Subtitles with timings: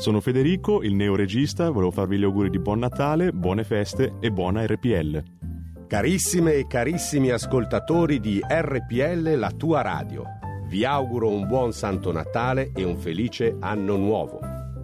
[0.00, 4.64] Sono Federico, il neoregista, volevo farvi gli auguri di buon Natale, buone feste e buona
[4.64, 5.22] RPL.
[5.86, 10.24] Carissime e carissimi ascoltatori di RPL, la tua radio,
[10.68, 14.40] vi auguro un buon Santo Natale e un felice anno nuovo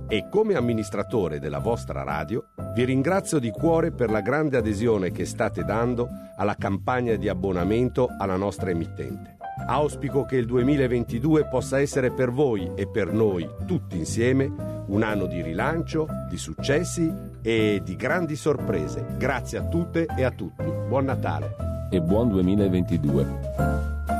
[0.06, 5.24] e come amministratore della vostra radio vi ringrazio di cuore per la grande adesione che
[5.24, 9.35] state dando alla campagna di abbonamento alla nostra emittente.
[9.66, 14.52] Auspico che il 2022 possa essere per voi e per noi tutti insieme
[14.86, 19.04] un anno di rilancio, di successi e di grandi sorprese.
[19.16, 20.64] Grazie a tutte e a tutti.
[20.88, 21.56] Buon Natale
[21.90, 24.15] e buon 2022.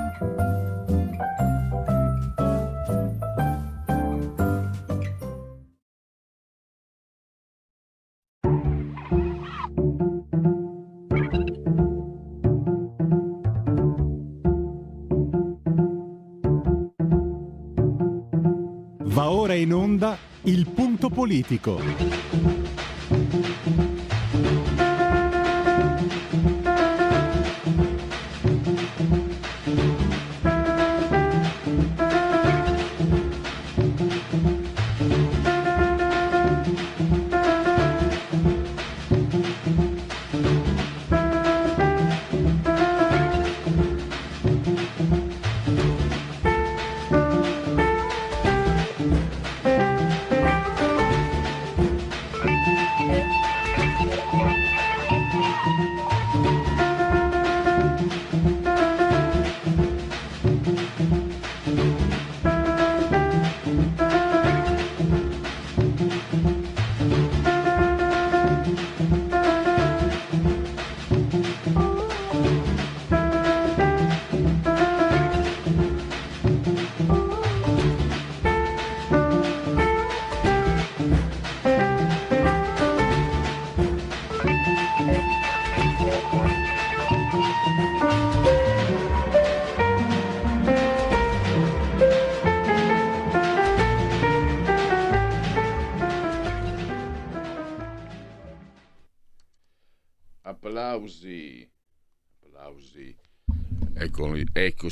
[21.27, 22.66] Politico.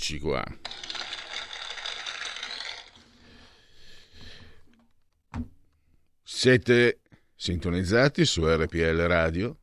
[0.04, 0.44] Eccoci qua.
[6.22, 7.00] Siete
[7.34, 9.58] sintonizzati su RPL Radio?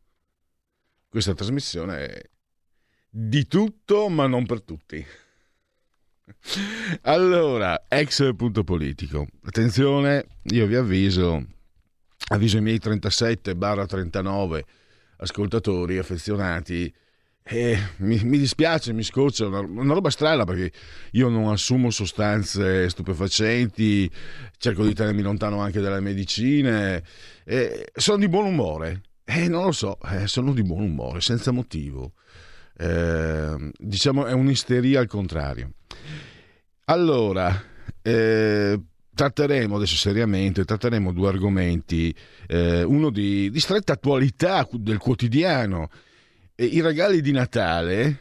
[1.07, 2.29] Questa trasmissione è
[3.07, 5.05] di tutto, ma non per tutti.
[7.01, 9.27] Allora, ex punto politico.
[9.43, 11.45] Attenzione, io vi avviso,
[12.29, 13.55] avviso i miei 37
[13.85, 14.65] 39
[15.17, 16.91] ascoltatori affezionati
[17.43, 20.71] eh, mi, mi, dispiace, mi scoccia, una, una, roba strana perché
[21.11, 24.09] io non assumo sostanze stupefacenti,
[24.57, 27.03] cerco di tenermi lontano anche dalle medicine,
[27.43, 31.51] eh, sono di buon umore, eh, non lo so, eh, sono di buon umore, senza
[31.51, 32.13] motivo.
[32.77, 35.71] Eh, diciamo è un'isteria al contrario.
[36.85, 37.63] Allora,
[38.01, 38.79] eh,
[39.13, 42.15] tratteremo adesso seriamente, tratteremo due argomenti,
[42.49, 45.89] uno di, di stretta attualità del quotidiano
[46.65, 48.19] i regali di Natale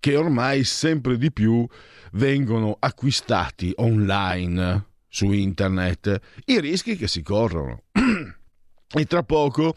[0.00, 1.66] che ormai sempre di più
[2.12, 7.82] vengono acquistati online su internet, i rischi che si corrono.
[7.92, 9.74] e tra poco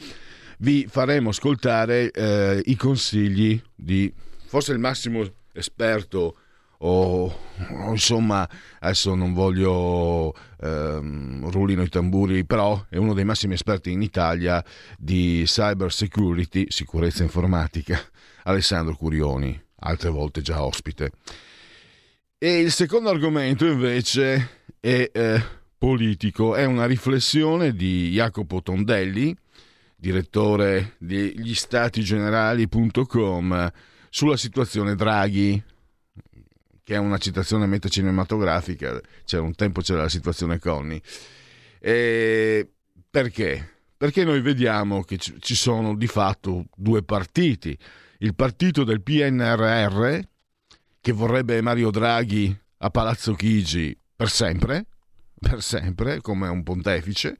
[0.60, 4.12] vi faremo ascoltare eh, i consigli di
[4.45, 6.38] forse il massimo esperto
[6.85, 7.33] o,
[7.89, 8.47] insomma
[8.80, 14.63] adesso non voglio ehm, rullino i tamburi però è uno dei massimi esperti in Italia
[14.97, 18.00] di cyber security sicurezza informatica
[18.44, 21.12] Alessandro Curioni altre volte già ospite.
[22.38, 25.44] E il secondo argomento invece è eh,
[25.77, 26.56] politico.
[26.56, 29.36] È una riflessione di Jacopo Tondelli
[29.95, 33.71] direttore di statigenerali.com
[34.09, 35.63] sulla situazione Draghi
[36.83, 41.01] che è una citazione meta cinematografica, cioè un tempo c'era la situazione Conny.
[41.80, 42.69] E
[43.09, 43.69] perché?
[43.95, 47.77] Perché noi vediamo che ci sono di fatto due partiti.
[48.19, 50.19] Il partito del PNRR,
[51.00, 54.86] che vorrebbe Mario Draghi a Palazzo Chigi per sempre,
[55.39, 57.38] per sempre, come un pontefice,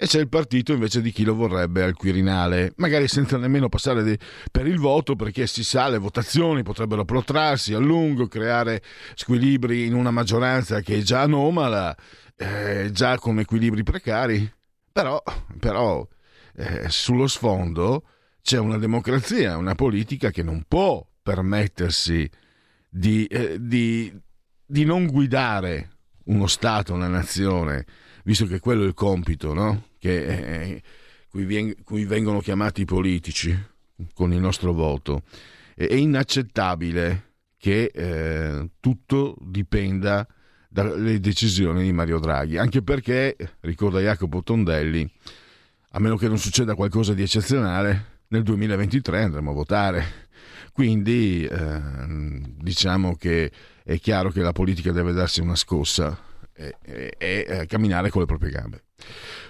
[0.00, 4.04] e c'è il partito invece di chi lo vorrebbe al Quirinale, magari senza nemmeno passare
[4.04, 4.16] di,
[4.48, 8.80] per il voto perché si sa le votazioni potrebbero protrarsi a lungo, creare
[9.16, 11.96] squilibri in una maggioranza che è già anomala,
[12.36, 14.48] eh, già con equilibri precari,
[14.92, 15.20] però,
[15.58, 16.06] però
[16.54, 18.04] eh, sullo sfondo
[18.40, 22.30] c'è una democrazia, una politica che non può permettersi
[22.88, 24.16] di, eh, di,
[24.64, 25.90] di non guidare
[26.26, 27.84] uno Stato, una nazione,
[28.22, 29.86] visto che quello è il compito, no?
[29.98, 30.82] Che, eh,
[31.28, 33.56] cui, vien, cui, vengono chiamati i politici
[34.14, 35.22] con il nostro voto.
[35.74, 40.26] È inaccettabile che eh, tutto dipenda
[40.68, 45.10] dalle decisioni di Mario Draghi, anche perché, ricorda Jacopo Tondelli,
[45.90, 50.26] a meno che non succeda qualcosa di eccezionale, nel 2023 andremo a votare.
[50.72, 51.80] Quindi eh,
[52.60, 53.50] diciamo che
[53.82, 56.16] è chiaro che la politica deve darsi una scossa
[56.58, 58.82] e, e, e eh, camminare con le proprie gambe.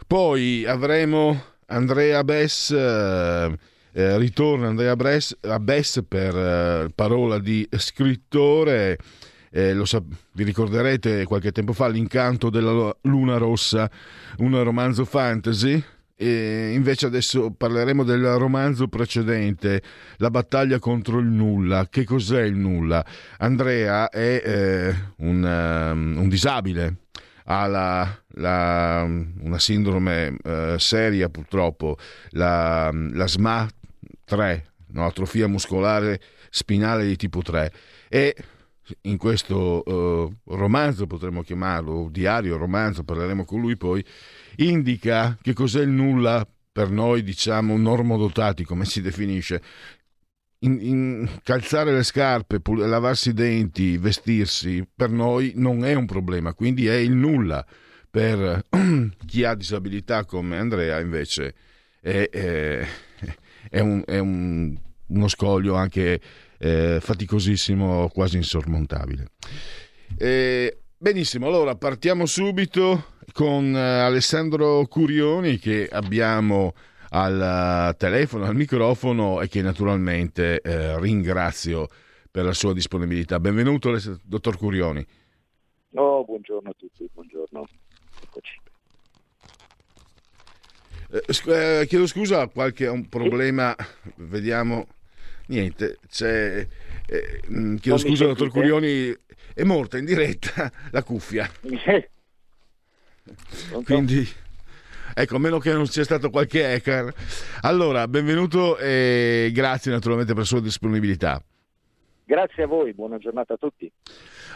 [0.06, 3.58] Poi avremo Andrea Bess, eh,
[3.93, 8.99] eh, ritorna Andrea Bess, Bess per eh, parola di scrittore.
[9.50, 10.02] Eh, lo sa-
[10.32, 13.90] vi ricorderete qualche tempo fa l'incanto della luna rossa,
[14.38, 15.82] un romanzo fantasy.
[16.20, 19.81] E invece adesso parleremo del romanzo precedente,
[20.17, 21.87] La battaglia contro il nulla.
[21.88, 23.06] Che cos'è il nulla?
[23.37, 27.03] Andrea è eh, un, um, un disabile,
[27.44, 31.97] ha la, la, una sindrome eh, seria purtroppo,
[32.31, 33.69] la, la SMA
[34.25, 35.06] 3, no?
[35.06, 36.20] atrofia muscolare
[36.50, 37.73] spinale di tipo 3
[38.09, 38.35] e
[39.03, 44.05] in questo uh, romanzo, potremmo chiamarlo, diario, romanzo, parleremo con lui poi,
[44.58, 49.60] indica che cos'è il nulla per noi, diciamo, normodotati, come si definisce,
[50.60, 56.06] in, in calzare le scarpe, pul- lavarsi i denti, vestirsi, per noi non è un
[56.06, 57.64] problema, quindi è il nulla.
[58.10, 58.64] Per
[59.26, 61.55] chi ha disabilità come Andrea invece
[62.00, 62.87] è, è,
[63.69, 64.76] è, un, è un,
[65.06, 66.20] uno scoglio anche
[66.58, 69.32] eh, faticosissimo, quasi insormontabile.
[70.16, 76.75] Eh, benissimo, allora partiamo subito con eh, Alessandro Curioni che abbiamo
[77.10, 81.88] al telefono, al microfono e che naturalmente eh, ringrazio
[82.30, 83.40] per la sua disponibilità.
[83.40, 85.04] Benvenuto, dottor Curioni.
[85.94, 87.66] Oh, buongiorno a tutti, buongiorno.
[88.22, 88.60] Eccoci.
[91.10, 93.74] Eh, chiedo scusa, qualche un problema,
[94.17, 94.86] vediamo.
[95.46, 96.67] Niente, c'è.
[97.06, 99.17] Eh, mm, chiedo non scusa, dottor Curioni,
[99.55, 101.50] è morta in diretta la cuffia.
[103.85, 104.27] Quindi
[105.15, 107.13] Ecco, a meno che non sia stato qualche hacker.
[107.63, 111.43] Allora, benvenuto e grazie naturalmente per la sua disponibilità.
[112.25, 113.91] Grazie a voi, buona giornata a tutti.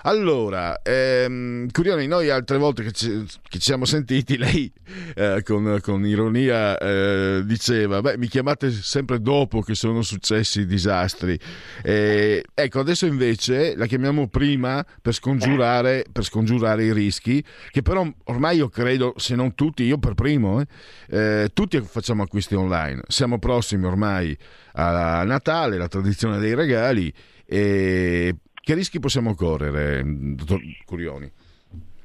[0.02, 4.72] Allora, ehm, Curioni, noi altre volte che ci, che ci siamo sentiti, lei
[5.14, 10.66] eh, con, con, ironia eh, diceva, beh, mi chiamate sempre dopo che sono successi i
[10.66, 11.38] disastri.
[11.82, 18.06] Eh, ecco, adesso invece la chiamiamo prima per scongiurare, per scongiurare, i rischi, che però
[18.24, 20.66] ormai io credo, se non tutti, io per primo, eh,
[21.08, 23.02] eh, tutti facciamo acquisti online.
[23.06, 24.36] Siamo prossimi ormai
[24.74, 27.12] a Natale, la tradizione dei regali.
[27.44, 31.30] E che rischi possiamo correre, dottor Curioni?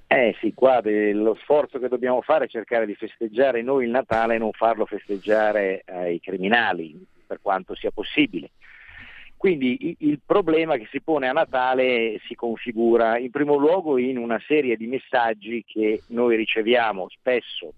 [0.08, 4.36] Eh sì, qua lo sforzo che dobbiamo fare è cercare di festeggiare noi il Natale
[4.36, 8.52] e non farlo festeggiare ai criminali, per quanto sia possibile.
[9.36, 14.42] Quindi il problema che si pone a Natale si configura in primo luogo in una
[14.48, 17.74] serie di messaggi che noi riceviamo spesso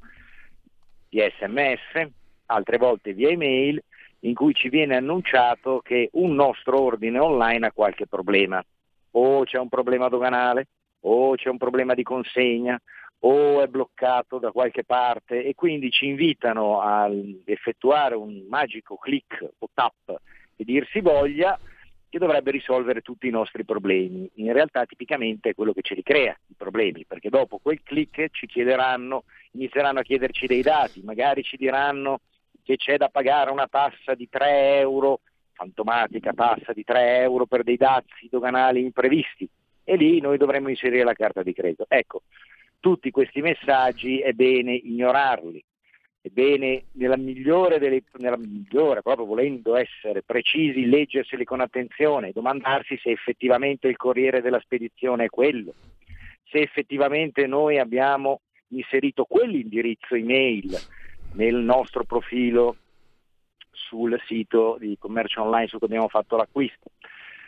[1.09, 2.09] via sms,
[2.45, 3.83] altre volte via email
[4.21, 8.63] in cui ci viene annunciato che un nostro ordine online ha qualche problema,
[9.11, 10.67] o c'è un problema doganale,
[11.01, 12.79] o c'è un problema di consegna,
[13.21, 17.09] o è bloccato da qualche parte e quindi ci invitano a
[17.45, 20.21] effettuare un magico click o tap
[20.55, 21.59] e dirsi voglia
[22.07, 24.29] che dovrebbe risolvere tutti i nostri problemi.
[24.35, 28.29] In realtà tipicamente è quello che ce li crea i problemi, perché dopo quel click
[28.31, 32.21] ci chiederanno, inizieranno a chiederci dei dati, magari ci diranno
[32.69, 35.21] che c'è da pagare una tassa di 3 euro,
[35.53, 39.49] fantomatica tassa di 3 euro per dei dazi doganali imprevisti
[39.83, 41.85] e lì noi dovremmo inserire la carta di credito.
[41.87, 42.21] Ecco,
[42.79, 45.63] tutti questi messaggi è bene ignorarli,
[46.21, 52.99] è bene nella migliore, delle, nella migliore, proprio volendo essere precisi, leggerseli con attenzione, domandarsi
[53.01, 55.73] se effettivamente il corriere della spedizione è quello,
[56.43, 60.77] se effettivamente noi abbiamo inserito quell'indirizzo email
[61.33, 62.77] nel nostro profilo
[63.71, 66.91] sul sito di commercio online su cui abbiamo fatto l'acquisto.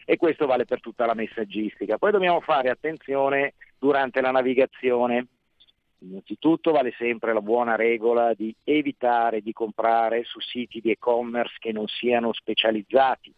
[0.06, 1.98] E questo vale per tutta la messaggistica.
[1.98, 5.28] Poi dobbiamo fare attenzione durante la navigazione.
[6.00, 11.72] Innanzitutto vale sempre la buona regola di evitare di comprare su siti di e-commerce che
[11.72, 13.32] non siano specializzati.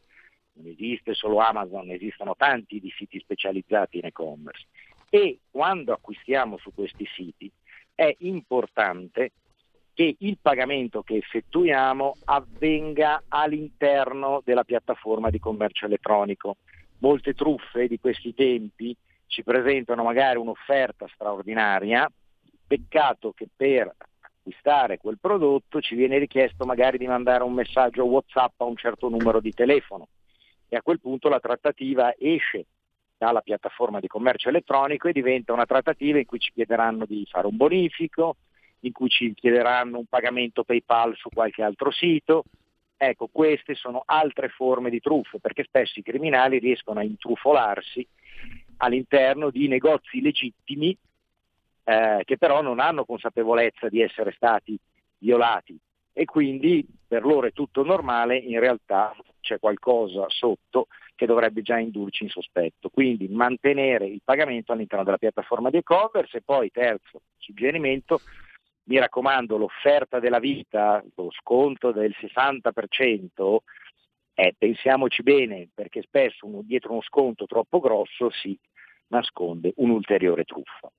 [0.53, 4.65] Non esiste solo Amazon, esistono tanti di siti specializzati in e-commerce.
[5.09, 7.51] E quando acquistiamo su questi siti
[7.93, 9.31] è importante
[9.93, 16.57] che il pagamento che effettuiamo avvenga all'interno della piattaforma di commercio elettronico.
[16.99, 18.95] Molte truffe di questi tempi
[19.27, 22.09] ci presentano magari un'offerta straordinaria,
[22.65, 23.93] peccato che per
[24.43, 29.09] acquistare quel prodotto ci viene richiesto magari di mandare un messaggio WhatsApp a un certo
[29.09, 30.07] numero di telefono
[30.67, 32.65] e a quel punto la trattativa esce
[33.15, 37.47] dalla piattaforma di commercio elettronico e diventa una trattativa in cui ci chiederanno di fare
[37.47, 38.37] un bonifico,
[38.83, 42.43] in cui ci chiederanno un pagamento PayPal su qualche altro sito.
[42.95, 48.05] Ecco, queste sono altre forme di truffe, perché spesso i criminali riescono a intrufolarsi
[48.77, 50.97] all'interno di negozi legittimi
[51.85, 54.77] eh, che però non hanno consapevolezza di essere stati
[55.17, 55.77] violati
[56.13, 61.77] e quindi per loro è tutto normale, in realtà c'è qualcosa sotto che dovrebbe già
[61.77, 62.89] indurci in sospetto.
[62.89, 68.21] Quindi mantenere il pagamento all'interno della piattaforma di e-commerce e poi terzo suggerimento
[68.85, 73.57] mi raccomando, l'offerta della vita, lo sconto del 60%,
[74.35, 78.57] eh, pensiamoci bene, perché spesso uno, dietro uno sconto troppo grosso si
[79.07, 80.91] nasconde un'ulteriore truffa.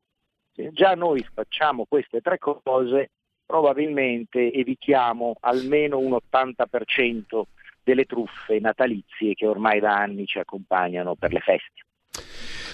[0.53, 3.11] Se già noi facciamo queste tre cose,
[3.45, 7.43] probabilmente evitiamo almeno un 80%
[7.83, 11.84] delle truffe natalizie che ormai da anni ci accompagnano per le feste.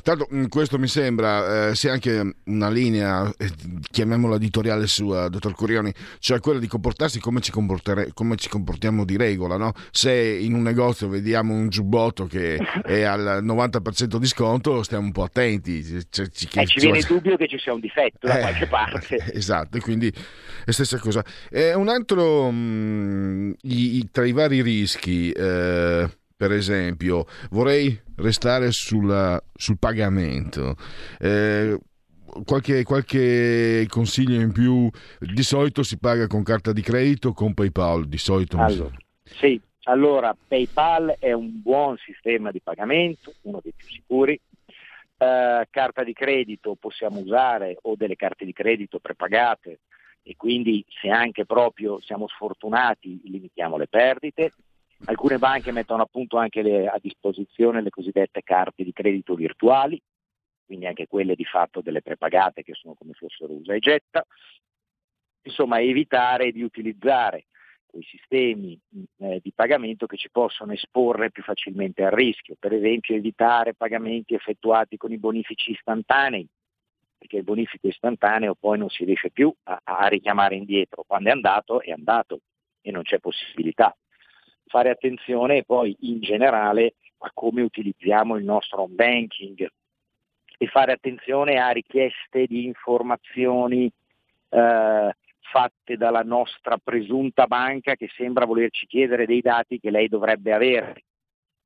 [0.03, 3.51] Tanto mm, questo mi sembra eh, sia anche una linea, eh,
[3.91, 9.17] chiamiamola editoriale sua, dottor Curioni, cioè quella di comportarsi come ci, come ci comportiamo di
[9.17, 9.57] regola.
[9.57, 9.73] No?
[9.91, 15.13] Se in un negozio vediamo un giubbotto che è al 90% di sconto, stiamo un
[15.13, 15.83] po' attenti.
[16.09, 18.67] Cioè, ci, eh, ci viene il dubbio che ci sia un difetto da eh, qualche
[18.67, 19.19] parte.
[19.41, 20.13] Esatto, e quindi
[20.65, 21.25] è stessa cosa.
[21.51, 25.31] Eh, un altro, mh, mm, i, tra i vari rischi...
[25.31, 26.09] Eh,
[26.41, 30.75] per esempio, vorrei restare sulla, sul pagamento.
[31.19, 31.79] Eh,
[32.47, 34.89] qualche, qualche, consiglio in più?
[35.19, 38.09] Di solito si paga con carta di credito o con PayPal?
[38.09, 38.91] Di solito allora,
[39.25, 44.41] sì, allora PayPal è un buon sistema di pagamento, uno dei più sicuri.
[45.19, 49.81] Eh, carta di credito possiamo usare o delle carte di credito prepagate
[50.23, 54.53] e quindi se anche proprio siamo sfortunati limitiamo le perdite.
[55.07, 60.01] Alcune banche mettono appunto anche le, a disposizione le cosiddette carte di credito virtuali,
[60.67, 64.25] quindi anche quelle di fatto delle prepagate che sono come fossero usa e getta.
[65.43, 67.47] Insomma, evitare di utilizzare
[67.87, 68.79] quei sistemi
[69.19, 74.35] eh, di pagamento che ci possono esporre più facilmente al rischio, per esempio evitare pagamenti
[74.35, 76.47] effettuati con i bonifici istantanei,
[77.17, 81.33] perché il bonifico istantaneo poi non si riesce più a, a richiamare indietro, quando è
[81.33, 82.41] andato è andato
[82.83, 83.95] e non c'è possibilità
[84.71, 89.69] fare attenzione poi in generale a come utilizziamo il nostro home banking
[90.57, 93.91] e fare attenzione a richieste di informazioni
[94.49, 100.53] eh, fatte dalla nostra presunta banca che sembra volerci chiedere dei dati che lei dovrebbe
[100.53, 101.03] avere,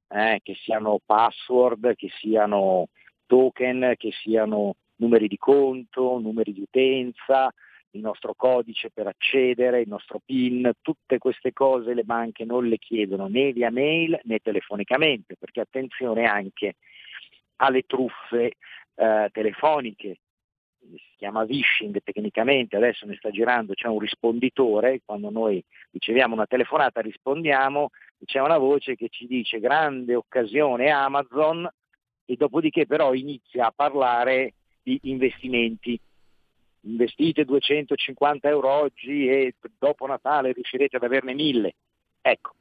[0.08, 2.88] eh, che siano password, che siano
[3.26, 7.52] token, che siano numeri di conto, numeri di utenza,
[7.94, 12.78] il nostro codice per accedere, il nostro PIN, tutte queste cose le banche non le
[12.78, 16.74] chiedono né via mail né telefonicamente, perché attenzione anche
[17.56, 18.54] alle truffe
[18.94, 20.18] eh, telefoniche,
[20.78, 26.46] si chiama phishing tecnicamente, adesso ne sta girando, c'è un risponditore, quando noi riceviamo una
[26.46, 27.90] telefonata rispondiamo,
[28.24, 31.68] c'è una voce che ci dice grande occasione Amazon
[32.26, 35.98] e dopodiché però inizia a parlare di investimenti
[36.84, 41.74] investite 250 euro oggi e dopo Natale riuscirete ad averne 1000.
[42.20, 42.54] Ecco,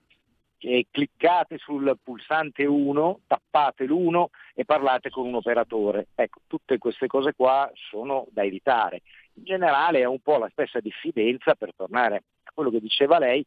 [0.59, 6.07] eh, cliccate sul pulsante 1, tappate l'1 e parlate con un operatore.
[6.15, 9.01] Ecco, tutte queste cose qua sono da evitare.
[9.35, 13.45] In generale è un po' la stessa diffidenza per tornare a quello che diceva lei,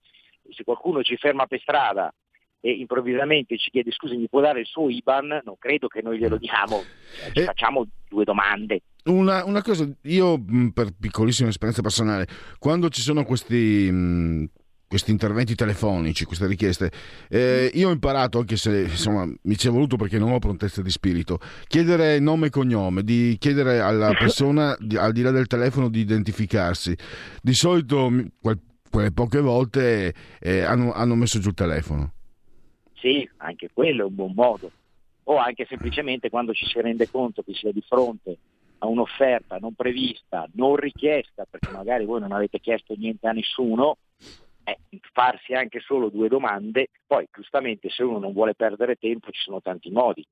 [0.51, 2.13] se qualcuno ci ferma per strada
[2.67, 6.19] e improvvisamente ci chiede scusi mi può dare il suo IBAN, non credo che noi
[6.19, 6.83] glielo diamo,
[7.21, 7.45] cioè, ci Eh.
[7.45, 8.81] facciamo due domande.
[9.05, 12.27] Una, una cosa, io mh, per piccolissima esperienza personale,
[12.59, 14.47] quando ci sono questi, mh,
[14.89, 16.91] questi interventi telefonici, queste richieste,
[17.29, 20.83] eh, io ho imparato, anche se insomma mi ci è voluto perché non ho prontezza
[20.83, 25.47] di spirito, chiedere nome e cognome, di chiedere alla persona di- al di là del
[25.47, 26.97] telefono di identificarsi.
[27.41, 32.13] Di solito, quel- quelle poche volte eh, hanno, hanno messo giù il telefono.
[33.07, 34.73] Sì, anche quello è un buon modo.
[35.29, 38.39] O anche semplicemente quando ci si rende conto che si è di fronte
[38.79, 43.99] a un'offerta non prevista, non richiesta, perché magari voi non avete chiesto niente a nessuno,
[44.65, 44.81] eh,
[45.13, 49.61] farsi anche solo due domande, poi giustamente se uno non vuole perdere tempo ci sono
[49.61, 50.27] tanti modi.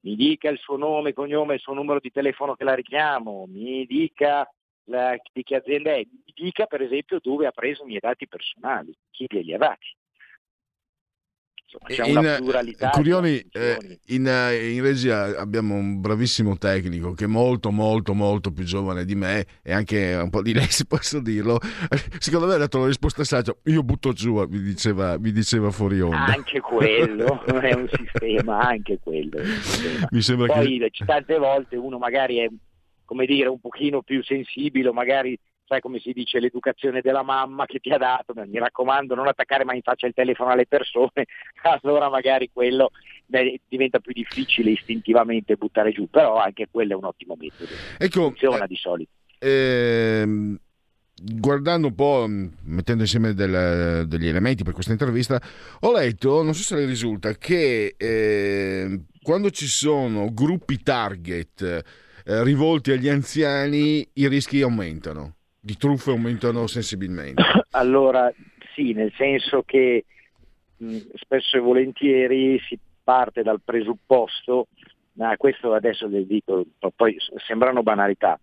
[0.00, 3.86] Mi dica il suo nome, cognome, il suo numero di telefono che la richiamo, mi
[3.86, 4.48] dica
[4.88, 8.26] la- di che azienda è, mi dica per esempio dove ha preso i miei dati
[8.26, 9.94] personali, chi glieli ha dati.
[11.68, 12.86] Insomma, c'è In- una pluralità.
[12.86, 18.14] di Curioni, eh, in, eh, in regia abbiamo un bravissimo tecnico che è molto molto
[18.14, 21.58] molto più giovane di me e anche un po' di lei se posso dirlo
[22.20, 26.00] secondo me ha dato la risposta saggia io butto giù mi diceva, mi diceva fuori
[26.00, 30.06] onda Anche quello è un sistema, anche quello sistema.
[30.10, 32.48] mi sembra Poi che tante volte uno magari è,
[33.04, 37.78] come dire, un pochino più sensibile, magari sai come si dice, l'educazione della mamma che
[37.80, 41.26] ti ha dato, mi raccomando non attaccare mai in faccia il telefono alle persone,
[41.82, 42.90] allora magari quello
[43.26, 48.22] beh, diventa più difficile istintivamente buttare giù, però anche quello è un ottimo metodo, ecco
[48.22, 49.10] funziona di solito.
[49.38, 50.58] ehm,
[51.18, 55.40] guardando un po' mh, mettendo insieme del- degli elementi per questa intervista
[55.80, 62.42] ho letto non so se le risulta che eh, quando ci sono gruppi target eh,
[62.44, 67.42] rivolti agli anziani i rischi aumentano di truffe aumentano sensibilmente.
[67.76, 68.32] Allora,
[68.74, 70.04] sì, nel senso che
[70.78, 74.68] mh, spesso e volentieri si parte dal presupposto,
[75.14, 78.40] ma questo adesso le dico, po- poi sembrano banalità,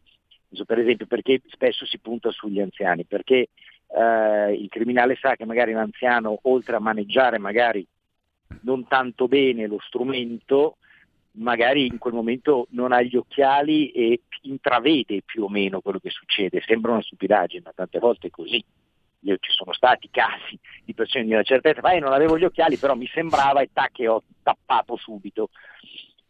[0.68, 3.48] per esempio perché spesso si punta sugli anziani, perché
[3.88, 7.84] eh, il criminale sa che magari l'anziano, oltre a maneggiare magari
[8.62, 10.78] non tanto bene lo strumento,
[11.34, 16.10] magari in quel momento non ha gli occhiali e intravede più o meno quello che
[16.10, 16.62] succede.
[16.66, 18.64] Sembra una stupidaggine, ma tante volte è così.
[19.26, 22.44] Io, ci sono stati casi di persone di una certa età, "Eh, non avevo gli
[22.44, 25.50] occhiali, però mi sembrava e tac, e ho tappato subito.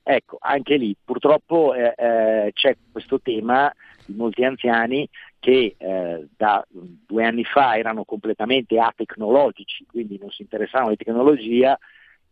[0.04, 3.74] Ecco, anche lì purtroppo eh, eh, c'è questo tema
[4.06, 5.08] di molti anziani
[5.39, 11.78] che eh, da due anni fa erano completamente atecnologici, quindi non si interessavano di tecnologia,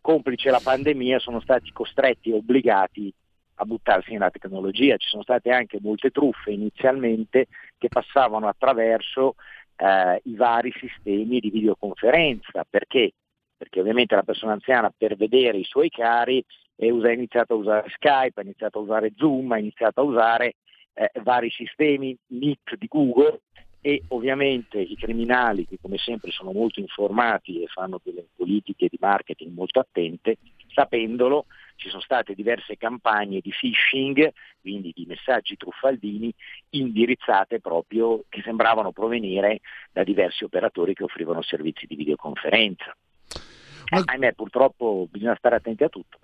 [0.01, 3.13] complice la pandemia sono stati costretti e obbligati
[3.55, 4.97] a buttarsi nella tecnologia.
[4.97, 9.35] Ci sono state anche molte truffe inizialmente che passavano attraverso
[9.75, 12.65] eh, i vari sistemi di videoconferenza.
[12.67, 13.11] Perché?
[13.55, 16.43] Perché ovviamente la persona anziana per vedere i suoi cari
[16.77, 20.55] ha iniziato a usare Skype, ha iniziato a usare Zoom, ha iniziato a usare
[20.93, 23.41] eh, vari sistemi, Meet di Google
[23.81, 28.97] e ovviamente i criminali che come sempre sono molto informati e fanno delle politiche di
[28.99, 36.31] marketing molto attente, sapendolo ci sono state diverse campagne di phishing, quindi di messaggi truffaldini
[36.69, 42.95] indirizzate proprio che sembravano provenire da diversi operatori che offrivano servizi di videoconferenza.
[43.33, 46.19] Eh, Ma- ahimè, purtroppo bisogna stare attenti a tutto.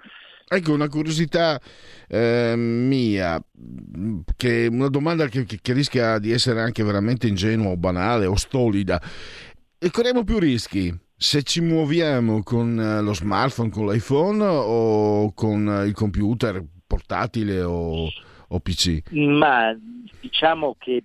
[0.50, 1.60] Ecco, una curiosità
[2.08, 3.38] eh, mia,
[4.38, 8.36] che una domanda che, che- che rischia di essere anche veramente ingenua o banale o
[8.36, 9.02] stolida.
[9.78, 15.68] E corriamo più rischi se ci muoviamo con eh, lo smartphone, con l'iPhone o con
[15.68, 18.08] eh, il computer portatile o,
[18.48, 19.02] o PC?
[19.12, 19.78] Ma
[20.22, 21.04] diciamo che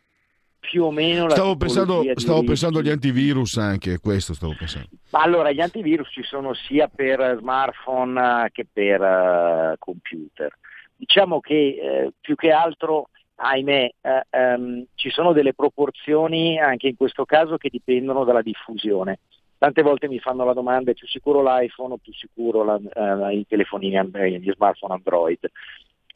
[0.62, 4.86] più o meno la Stavo pensando, stavo pensando agli antivirus anche, questo stavo pensando.
[5.10, 10.56] Allora, gli antivirus ci sono sia per smartphone eh, che per eh, computer.
[10.94, 16.96] Diciamo che eh, più che altro, ahimè, eh, ehm, ci sono delle proporzioni anche in
[16.96, 19.18] questo caso che dipendono dalla diffusione.
[19.58, 23.36] Tante volte mi fanno la domanda è più sicuro l'iPhone o più sicuro la- eh,
[23.36, 25.38] i telefonini, and- gli smartphone Android.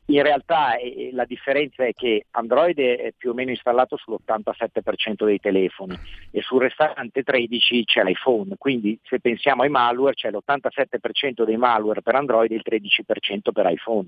[0.09, 5.41] In realtà eh, la differenza è che Android è più o meno installato sull'87% dei
[5.41, 5.97] telefoni
[6.31, 12.03] e sul restante 13 c'è l'iPhone, quindi se pensiamo ai malware c'è l'87% dei malware
[12.03, 14.07] per Android e il 13% per iPhone.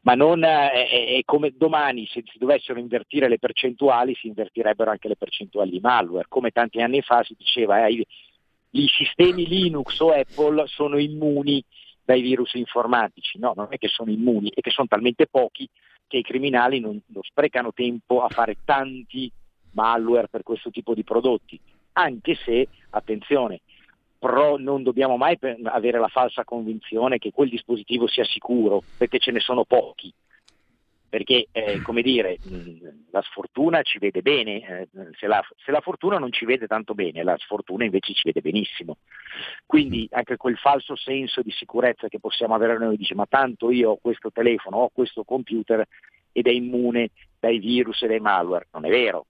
[0.00, 4.90] Ma non eh, è, è come domani se si dovessero invertire le percentuali si invertirebbero
[4.90, 8.06] anche le percentuali di malware, come tanti anni fa si diceva eh, i-
[8.74, 11.62] i sistemi Linux o Apple sono immuni
[12.12, 15.66] dai virus informatici, no, non è che sono immuni, è che sono talmente pochi
[16.06, 19.32] che i criminali non, non sprecano tempo a fare tanti
[19.70, 21.58] malware per questo tipo di prodotti,
[21.92, 23.60] anche se, attenzione,
[24.18, 29.30] però non dobbiamo mai avere la falsa convinzione che quel dispositivo sia sicuro, perché ce
[29.30, 30.12] ne sono pochi
[31.12, 32.38] perché eh, come dire,
[33.10, 36.94] la sfortuna ci vede bene, eh, se, la, se, la, fortuna non ci vede tanto
[36.94, 38.96] bene, la sfortuna invece ci vede benissimo.
[39.66, 43.90] Quindi anche quel falso senso di sicurezza che possiamo avere noi, dice ma tanto io
[43.90, 45.86] ho questo telefono, ho questo computer
[46.32, 49.26] ed è immune dai virus e dai malware, non è vero,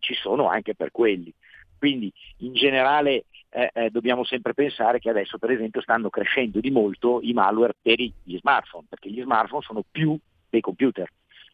[0.00, 1.32] ci sono anche per quelli.
[1.78, 6.70] Quindi in generale eh, eh, dobbiamo sempre pensare che adesso per esempio stanno crescendo di
[6.70, 10.14] molto i malware per gli smartphone, perché gli smartphone sono più
[10.50, 11.08] dei computer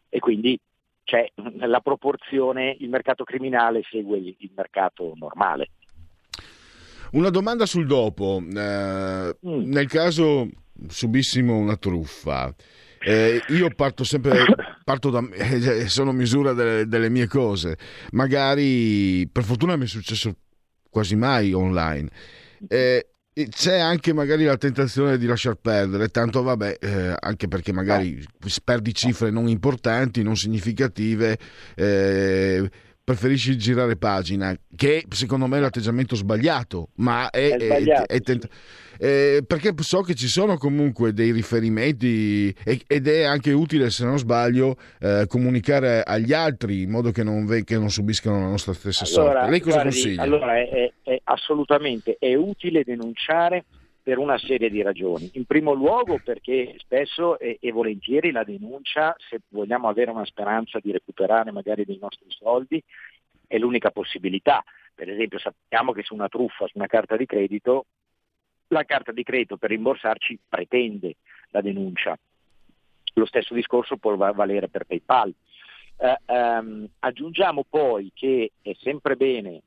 [0.09, 0.59] e quindi
[1.03, 1.27] c'è
[1.65, 5.69] la proporzione, il mercato criminale segue il mercato normale.
[7.11, 9.71] Una domanda sul dopo, eh, mm.
[9.71, 10.47] nel caso
[10.87, 12.53] subissimo una truffa,
[12.99, 14.43] eh, io parto sempre,
[14.83, 17.77] parto da, eh, sono misura delle, delle, mie cose,
[18.11, 20.35] magari per fortuna mi è successo
[20.89, 22.09] quasi mai online.
[22.67, 23.07] Eh,
[23.47, 28.25] c'è anche magari la tentazione di lasciar perdere, tanto vabbè, eh, anche perché magari
[28.63, 31.37] perdi cifre non importanti, non significative,
[31.75, 32.69] eh,
[33.09, 38.21] preferisci girare pagina, che secondo me è l'atteggiamento sbagliato, ma è, è, sbagliato, è, è
[38.21, 38.47] tent-
[38.99, 44.19] eh, perché so che ci sono comunque dei riferimenti ed è anche utile, se non
[44.19, 48.73] sbaglio, eh, comunicare agli altri in modo che non, ve- che non subiscano la nostra
[48.73, 49.49] stessa allora, sorte.
[49.49, 50.21] Lei cosa guardi, consiglia?
[50.21, 53.65] Allora, è, è, assolutamente è utile denunciare
[54.01, 55.29] per una serie di ragioni.
[55.33, 60.79] In primo luogo perché spesso e, e, volentieri la denuncia, se vogliamo avere una speranza
[60.79, 62.81] di recuperare magari dei nostri soldi,
[63.45, 64.63] è l'unica possibilità.
[64.93, 67.85] Per esempio sappiamo che su una truffa, su una carta di credito,
[68.67, 71.15] la carta di credito per rimborsarci pretende
[71.49, 72.17] la denuncia.
[73.13, 75.33] Lo stesso discorso può valere per PayPal.
[75.97, 79.61] Eh, ehm, aggiungiamo poi che è sempre bene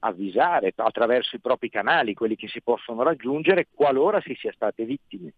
[0.00, 5.32] avvisare attraverso i propri canali, quelli che si possono raggiungere, qualora si sia state vittime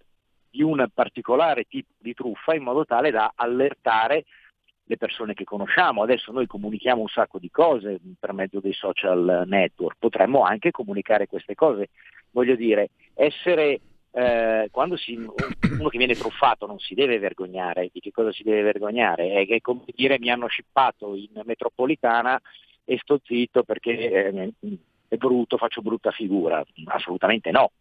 [0.50, 4.24] di un particolare tipo di truffa in modo tale da allertare
[4.84, 6.02] le persone che conosciamo.
[6.02, 11.26] Adesso noi comunichiamo un sacco di cose per mezzo dei social network, potremmo anche comunicare
[11.26, 11.88] queste cose.
[12.30, 18.00] Voglio dire, essere eh, quando si, uno che viene truffato non si deve vergognare, di
[18.00, 19.32] che cosa si deve vergognare?
[19.32, 22.40] È, è come dire mi hanno shippato in metropolitana
[22.84, 24.52] e sto zitto perché eh,
[25.08, 26.64] è brutto, faccio brutta figura.
[26.86, 27.72] Assolutamente no.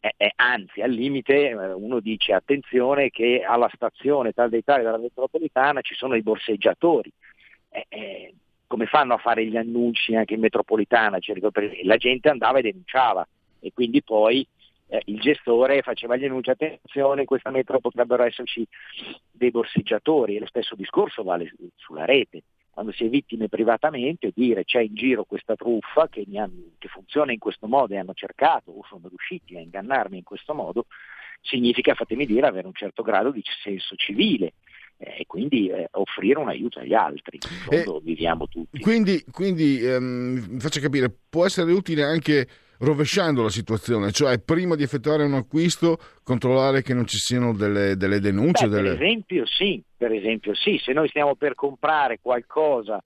[0.00, 4.98] Eh, anzi, al limite eh, uno dice attenzione che alla stazione tal dei tali della
[4.98, 7.10] metropolitana ci sono i borseggiatori.
[7.70, 8.34] Eh, eh,
[8.66, 11.18] come fanno a fare gli annunci anche in metropolitana?
[11.18, 11.36] Cioè,
[11.84, 13.26] la gente andava e denunciava
[13.60, 14.46] e quindi poi
[14.88, 18.66] eh, il gestore faceva gli annunci, attenzione in questa metro potrebbero esserci
[19.30, 22.42] dei borseggiatori e lo stesso discorso vale sulla rete
[22.74, 27.32] quando si è vittime privatamente, dire c'è in giro questa truffa che, hanno, che funziona
[27.32, 30.86] in questo modo e hanno cercato o sono riusciti a ingannarmi in questo modo,
[31.40, 34.54] significa, fatemi dire, avere un certo grado di senso civile
[34.98, 37.38] eh, e quindi eh, offrire un aiuto agli altri.
[37.40, 38.80] In fondo eh, viviamo tutti.
[38.80, 44.74] Quindi, quindi ehm, mi faccio capire, può essere utile anche rovesciando la situazione, cioè prima
[44.74, 48.66] di effettuare un acquisto controllare che non ci siano delle, delle denunce.
[48.66, 48.94] Beh, delle...
[48.94, 53.02] Per, esempio, sì, per esempio sì, se noi stiamo per comprare qualcosa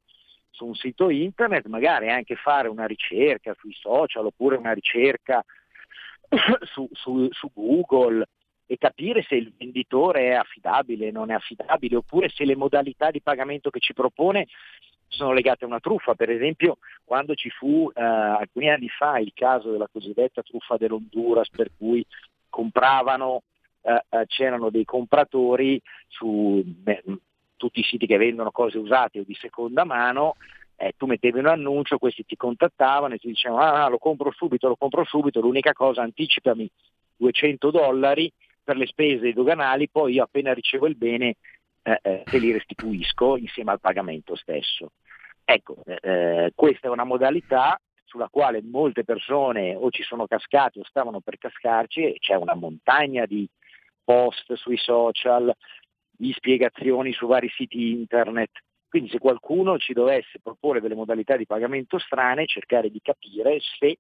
[0.51, 5.45] su un sito internet, magari anche fare una ricerca sui social oppure una ricerca
[6.73, 8.27] su, su, su Google
[8.67, 13.23] e capire se il venditore è affidabile, non è affidabile, oppure se le modalità di
[13.23, 14.47] pagamento che ci propone
[15.09, 16.15] sono legate a una truffa.
[16.15, 21.51] Per esempio, quando ci fu eh, alcuni anni fa il caso della cosiddetta truffa dell'Honduras,
[21.51, 22.05] per cui
[22.49, 23.43] compravano,
[23.83, 27.03] eh, eh c'erano dei compratori su beh,
[27.57, 30.37] tutti i siti che vendono cose usate o di seconda mano,
[30.77, 34.69] eh, tu mettevi un annuncio, questi ti contattavano e ti dicevano ah, lo compro subito,
[34.69, 36.71] lo compro subito, l'unica cosa anticipami
[37.17, 41.37] 200 dollari per le spese doganali, poi io appena ricevo il bene
[41.89, 44.93] eh, eh, te li restituisco insieme al pagamento stesso.
[45.45, 50.81] Ecco, eh, eh, questa è una modalità sulla quale molte persone o ci sono cascate
[50.81, 53.49] o stavano per cascarci e c'è una montagna di
[54.05, 55.51] post sui social,
[56.11, 58.51] di spiegazioni su vari siti internet.
[58.89, 63.99] Quindi se qualcuno ci dovesse proporre delle modalità di pagamento strane, cercare di capire se,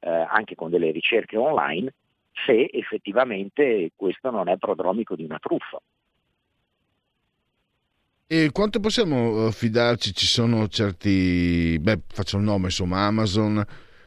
[0.00, 1.92] eh, anche con delle ricerche online,
[2.32, 5.80] se effettivamente questo non è prodromico di una truffa.
[8.26, 10.14] E quanto possiamo eh, fidarci?
[10.14, 13.62] Ci sono certi, beh, faccio il nome, insomma, Amazon,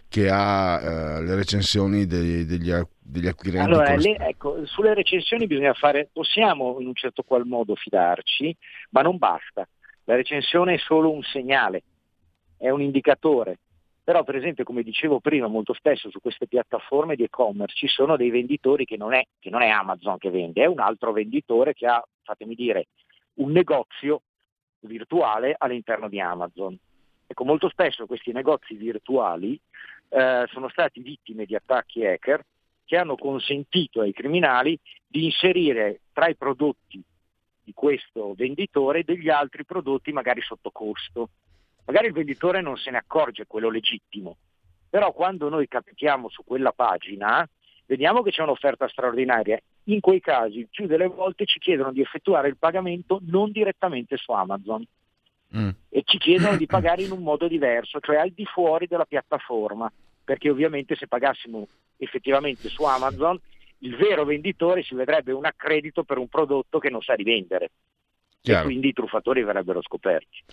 [0.08, 3.70] che ha eh, le recensioni degli, degli, degli acquirenti.
[3.70, 8.56] Allora, le, ecco, sulle recensioni bisogna fare, possiamo in un certo qual modo fidarci,
[8.92, 9.68] ma non basta.
[10.06, 11.84] La recensione è solo un segnale,
[12.58, 13.60] è un indicatore.
[14.06, 18.16] Però per esempio, come dicevo prima, molto spesso su queste piattaforme di e-commerce ci sono
[18.16, 21.74] dei venditori che non è, che non è Amazon che vende, è un altro venditore
[21.74, 22.86] che ha, fatemi dire,
[23.36, 24.22] un negozio
[24.82, 26.78] virtuale all'interno di Amazon.
[27.28, 29.60] Ecco, molto spesso questi negozi virtuali
[30.10, 32.46] eh, sono stati vittime di attacchi hacker
[32.86, 37.04] che hanno consentito ai criminali di inserire tra i prodotti
[37.64, 41.30] di questo venditore degli altri prodotti magari sotto costo.
[41.86, 44.38] Magari il venditore non se ne accorge, quello legittimo,
[44.90, 47.48] però quando noi capitiamo su quella pagina
[47.86, 49.60] vediamo che c'è un'offerta straordinaria.
[49.86, 54.32] In quei casi, più delle volte ci chiedono di effettuare il pagamento non direttamente su
[54.32, 54.86] Amazon
[55.56, 55.70] mm.
[55.90, 59.92] e ci chiedono di pagare in un modo diverso, cioè al di fuori della piattaforma,
[60.24, 61.68] perché ovviamente se pagassimo
[61.98, 63.40] effettivamente su Amazon
[63.80, 67.72] il vero venditore si vedrebbe un accredito per un prodotto che non sa rivendere
[68.42, 68.62] Chiaro.
[68.62, 70.44] e quindi i truffatori verrebbero scoperti.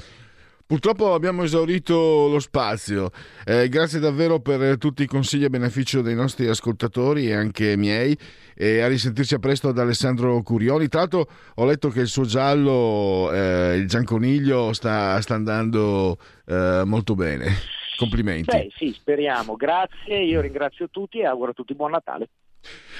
[0.72, 3.10] Purtroppo abbiamo esaurito lo spazio.
[3.44, 8.16] Eh, grazie davvero per tutti i consigli a beneficio dei nostri ascoltatori e anche miei.
[8.54, 10.88] E a risentirci a presto da Alessandro Curioni.
[10.88, 16.84] Tra l'altro ho letto che il suo giallo, eh, il Gianconiglio, sta, sta andando eh,
[16.86, 17.50] molto bene.
[17.98, 18.56] Complimenti.
[18.56, 19.56] Beh, sì, speriamo.
[19.56, 22.30] Grazie, io ringrazio tutti e auguro a tutti buon Natale.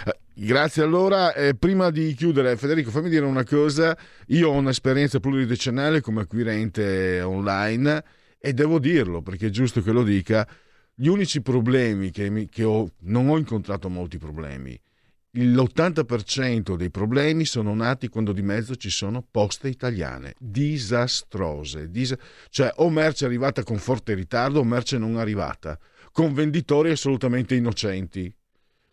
[0.05, 1.35] Eh, grazie allora.
[1.35, 3.97] Eh, prima di chiudere, Federico, fammi dire una cosa.
[4.29, 8.05] Io ho un'esperienza pluridecennale come acquirente online
[8.39, 10.47] e devo dirlo perché è giusto che lo dica.
[10.95, 14.79] Gli unici problemi che, mi, che ho, non ho incontrato molti problemi.
[15.35, 22.15] L'80% dei problemi sono nati quando di mezzo ci sono poste italiane disastrose, dis-
[22.51, 25.79] cioè o merce arrivata con forte ritardo o merce non arrivata,
[26.13, 28.31] con venditori assolutamente innocenti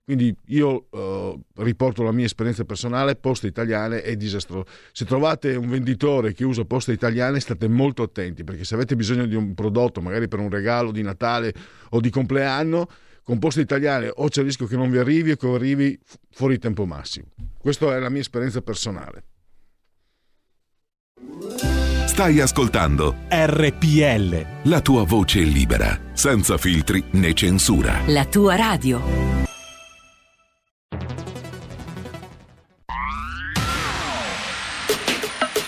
[0.10, 4.66] quindi io uh, riporto la mia esperienza personale, poste italiane è disastroso.
[4.92, 9.28] Se trovate un venditore che usa poste italiane state molto attenti perché se avete bisogno
[9.28, 11.54] di un prodotto, magari per un regalo di Natale
[11.92, 12.90] o di compleanno,
[13.22, 16.00] con poste italiane o c'è il rischio che non vi arrivi o che arrivi
[16.32, 17.28] fuori tempo massimo.
[17.60, 19.24] Questa è la mia esperienza personale.
[22.08, 24.70] Stai ascoltando RPL.
[24.72, 28.02] La tua voce libera, senza filtri né censura.
[28.08, 29.49] La tua radio.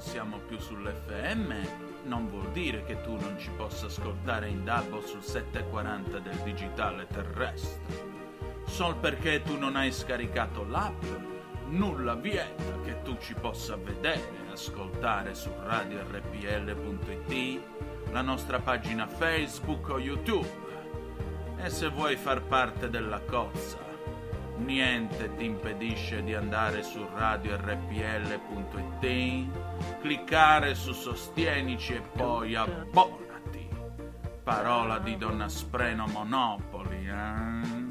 [0.00, 1.52] Non siamo più sull'FM
[2.04, 7.06] non vuol dire che tu non ci possa ascoltare in DAB sul 740 del digitale
[7.06, 8.08] terrestre.
[8.64, 11.02] Sol perché tu non hai scaricato l'app,
[11.66, 17.60] nulla vieta che tu ci possa vedere e ascoltare su radiorpl.it,
[18.10, 20.48] la nostra pagina Facebook o YouTube.
[21.58, 23.89] E se vuoi far parte della cozza,
[24.64, 27.86] Niente ti impedisce di andare su radiorpl.it,
[30.00, 33.68] cliccare su Sostienici e poi abbonati.
[34.42, 37.90] Parola di Donna Spreno Monopoli, eh?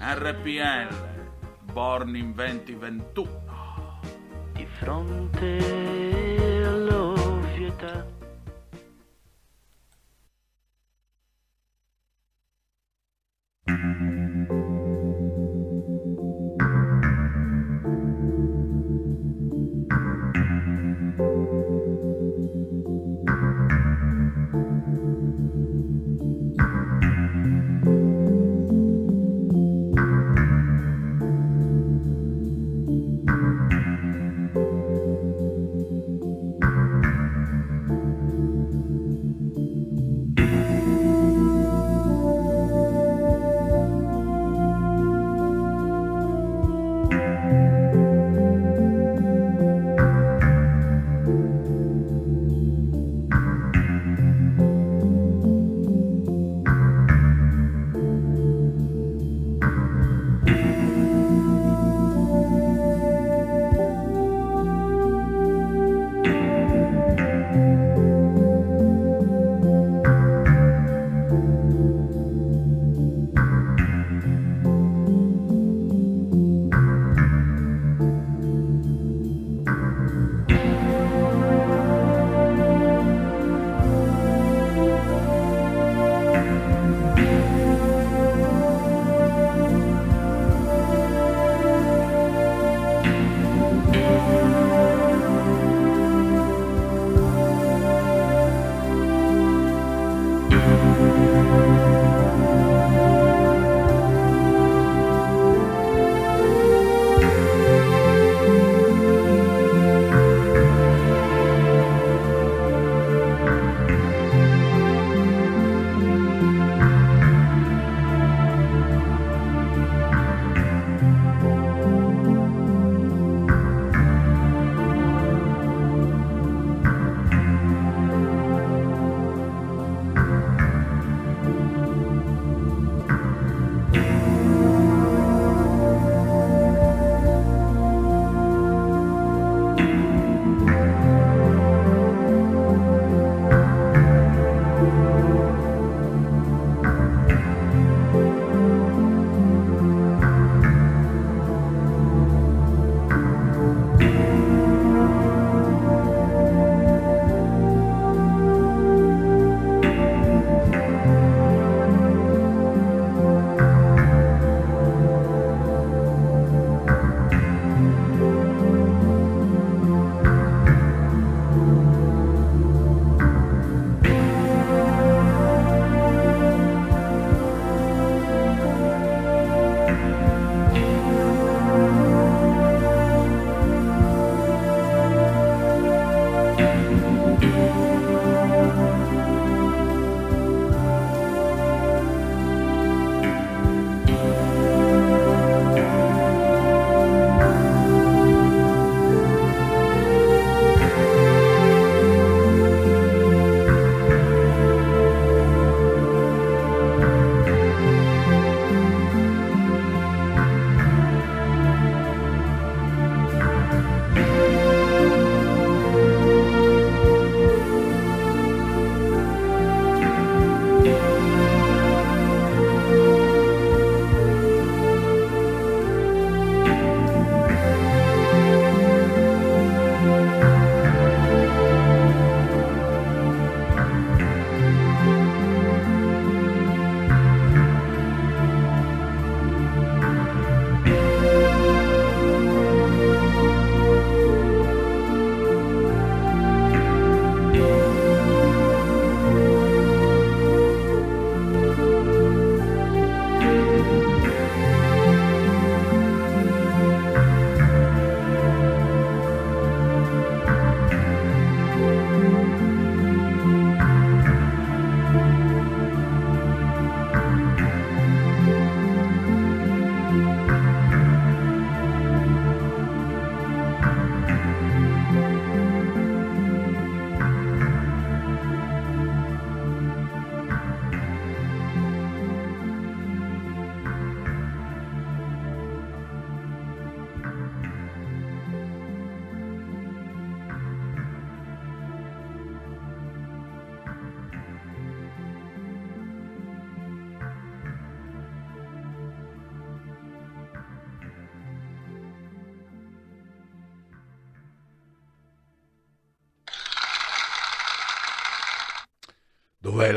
[0.00, 0.88] RPL,
[1.72, 4.00] Born in 2021.
[4.52, 5.58] Di fronte
[6.64, 8.06] all'ovvietà.
[13.70, 14.13] Mm-hmm.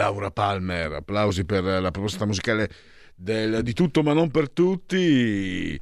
[0.08, 0.94] Laura Palmer?
[0.94, 2.70] Applausi per la proposta musicale
[3.14, 5.78] del, di tutto ma non per tutti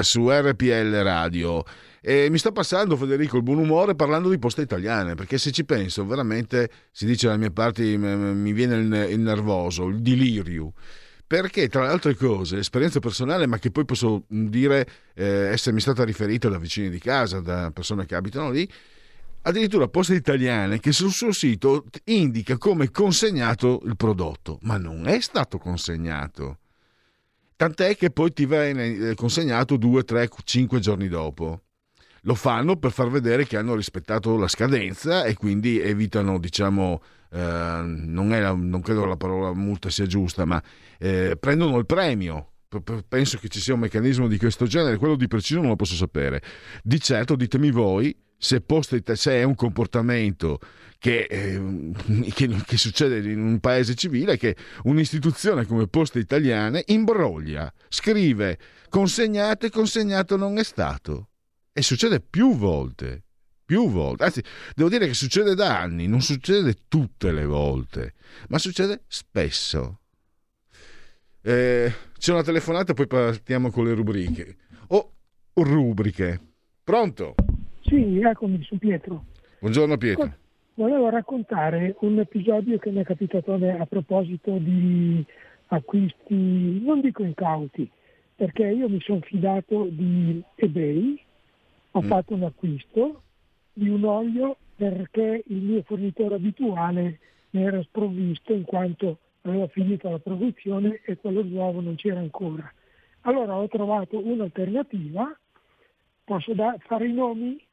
[0.00, 1.64] su RPL Radio.
[2.02, 5.64] E mi sta passando Federico il buon umore parlando di poste italiane, perché se ci
[5.64, 10.74] penso veramente si dice dalle mie parti m- mi viene il, il nervoso, il delirio.
[11.26, 16.04] Perché tra le altre cose, esperienza personale, ma che poi posso dire eh, essermi stata
[16.04, 18.70] riferita da vicini di casa, da persone che abitano lì,
[19.46, 25.20] addirittura poste italiane che sul suo sito indica come consegnato il prodotto, ma non è
[25.20, 26.58] stato consegnato.
[27.56, 31.60] Tant'è che poi ti viene eh, consegnato 2, 3, 5 giorni dopo.
[32.22, 37.82] Lo fanno per far vedere che hanno rispettato la scadenza e quindi evitano, diciamo, eh,
[37.84, 40.60] non, la- non credo la parola multa sia giusta, ma
[40.98, 42.48] eh, prendono il premio.
[43.06, 45.94] Penso che ci sia un meccanismo di questo genere, quello di preciso non lo posso
[45.94, 46.42] sapere.
[46.82, 50.58] Di certo, ditemi voi se, Posta Ita- se è un comportamento
[50.98, 51.92] che, eh,
[52.32, 58.58] che- che succede in un paese civile che un'istituzione come Poste Italiane imbroglia, scrive
[58.88, 61.28] consegnate, consegnato non è stato.
[61.72, 63.24] E succede più volte,
[63.64, 64.24] più volte.
[64.24, 64.42] Anzi,
[64.74, 68.14] devo dire che succede da anni, non succede tutte le volte,
[68.48, 70.00] ma succede spesso.
[71.42, 74.56] Eh, c'è una telefonata, poi partiamo con le rubriche.
[74.88, 75.12] Oh,
[75.54, 76.40] rubriche.
[76.82, 77.34] Pronto?
[77.94, 79.24] Sì, eccomi, sono Pietro.
[79.60, 80.28] Buongiorno Pietro.
[80.74, 85.24] Volevo raccontare un episodio che mi è capitato a proposito di
[85.68, 87.88] acquisti, non dico incauti,
[88.34, 91.22] perché io mi sono fidato di eBay,
[91.92, 93.22] ho fatto un acquisto
[93.72, 97.20] di un olio perché il mio fornitore abituale
[97.50, 102.68] ne era sprovvisto in quanto aveva finito la produzione e quello nuovo non c'era ancora.
[103.20, 105.38] Allora ho trovato un'alternativa,
[106.24, 107.63] posso da- fare i nomi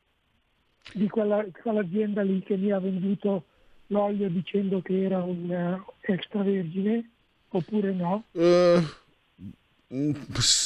[0.93, 3.45] di quella, quell'azienda lì che mi ha venduto
[3.87, 7.09] l'olio dicendo che era un eh, extravergine
[7.49, 8.23] oppure no?
[9.93, 10.11] Mm,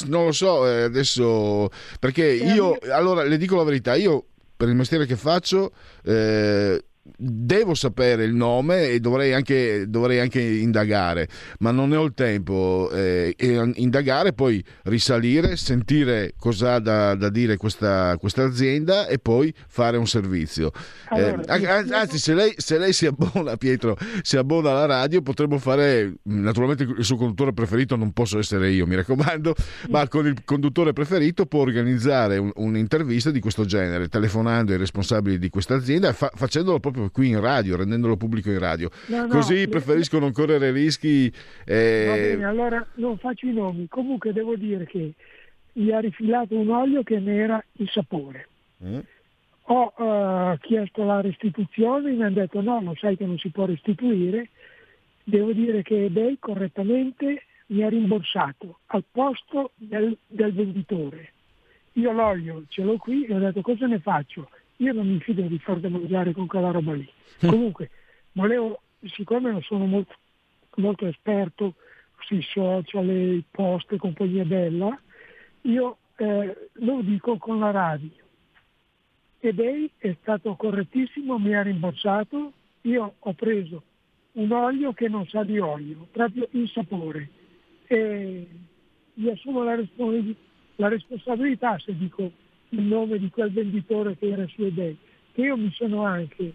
[0.06, 4.24] non lo so eh, adesso perché io allora le dico la verità io
[4.56, 5.72] per il mestiere che faccio
[6.04, 6.80] eh,
[7.16, 11.28] devo sapere il nome e dovrei anche, dovrei anche indagare
[11.60, 13.34] ma non ne ho il tempo eh,
[13.76, 19.96] indagare poi risalire sentire cosa ha da, da dire questa, questa azienda e poi fare
[19.96, 20.70] un servizio.
[21.08, 25.22] Allora, Eh, an- anzi se lei, se lei si abbona Pietro si abbona alla radio
[25.22, 29.54] potremmo fare mh, naturalmente il suo conduttore preferito non posso essere io mi raccomando
[29.90, 35.38] ma con il conduttore preferito può organizzare un- un'intervista di questo genere telefonando ai responsabili
[35.38, 39.28] di questa azienda fa- facendolo proprio qui in radio rendendolo pubblico in radio No, no,
[39.28, 41.32] così le- preferisco non correre rischi
[41.64, 43.86] eh, Va bene, allora non faccio i nomi.
[43.88, 45.12] Comunque devo dire che
[45.72, 48.48] gli ha rifilato un olio che ne era il sapore.
[48.84, 48.98] mm,
[49.68, 53.66] Ho eh, chiesto la restituzione, mi hanno detto no, lo sai che non si può
[53.66, 54.48] restituire.
[55.24, 61.32] Devo dire che eBay correttamente mi ha rimborsato al posto del, del venditore.
[61.94, 64.48] Io l'olio ce l'ho qui e ho detto cosa ne faccio?
[64.78, 67.08] Io non mi fido di far da mangiare con quella roba lì.
[67.40, 67.90] Comunque,
[68.32, 70.14] volevo, siccome non sono molto,
[70.76, 71.74] molto esperto
[72.20, 75.00] sui social, le post e compagnia bella,
[75.62, 78.24] io eh, lo dico con la radio.
[79.40, 82.52] eBay è stato correttissimo, mi ha rimborsato,
[82.82, 83.82] io ho preso
[84.32, 87.28] un olio che non sa di olio, proprio il sapore.
[87.86, 88.48] E
[89.14, 90.36] mi assumo la, respons-
[90.76, 92.30] la responsabilità se dico
[92.70, 94.96] il nome di quel venditore che era su eBay,
[95.32, 96.52] che io mi sono anche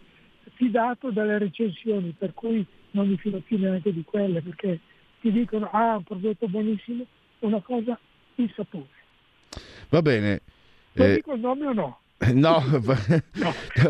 [0.54, 4.80] fidato dalle recensioni, per cui non mi fido più neanche di quelle, perché
[5.22, 7.06] ti dicono ah, un prodotto buonissimo,
[7.40, 7.98] una cosa,
[8.36, 8.88] il sapore.
[9.90, 10.42] va bene
[10.94, 12.00] Lo Eh, dico il nome o no?
[12.34, 12.62] no,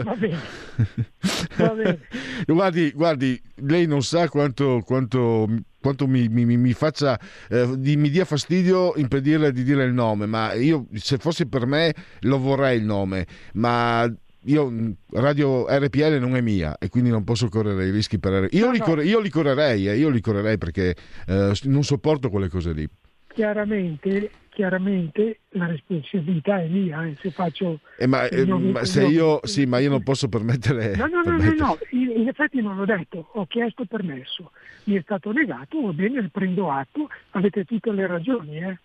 [0.03, 0.39] Va bene.
[1.57, 1.99] Va bene.
[2.47, 5.47] Guardi, guardi, lei non sa quanto, quanto,
[5.81, 7.19] quanto mi, mi- mi- faccia,
[7.49, 11.65] eh, di- mi dia fastidio impedirle di dire il nome, ma io se fosse per
[11.65, 14.09] me lo vorrei il nome, ma
[14.45, 14.71] io
[15.11, 18.47] Radio RPL non è mia e quindi non posso correre i rischi per...
[18.51, 18.85] Io, No, li, no.
[18.85, 20.95] corre- io li correrei, eh, io li correrei perché
[21.27, 22.87] eh, non sopporto quelle cose lì.
[23.33, 27.79] Chiaramente, chiaramente la responsabilità è mia, eh, se faccio...
[27.97, 30.95] Eh, ma, eh, ma se io, sì, ma io non posso permettere...
[30.95, 34.51] No, no, no, no, no, in, in effetti non l'ho detto, ho chiesto permesso,
[34.85, 38.57] mi è stato negato, va bene, ne prendo atto, avete tutte le ragioni.
[38.57, 38.77] Eh.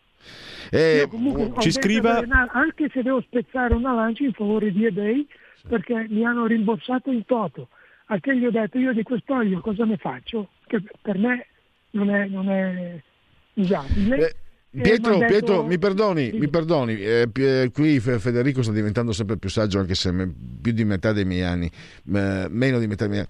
[0.70, 5.26] Eh, ho ci scriva- anche se devo spezzare una lancia in favore di eBay,
[5.68, 7.68] perché mi hanno rimborsato in toto,
[8.06, 10.50] a che gli ho detto io di quest'olio cosa ne faccio?
[10.66, 11.46] Che per me
[11.90, 13.00] non è, non è
[13.54, 14.16] usabile.
[14.16, 14.34] Eh,
[14.82, 19.36] Pietro, detto- Pietro, mi perdoni, mi perdoni, eh, eh, qui Fe- Federico sta diventando sempre
[19.36, 20.12] più saggio, anche se
[20.60, 21.70] più di metà dei miei anni,
[22.04, 23.28] meno di metà dei miei anni.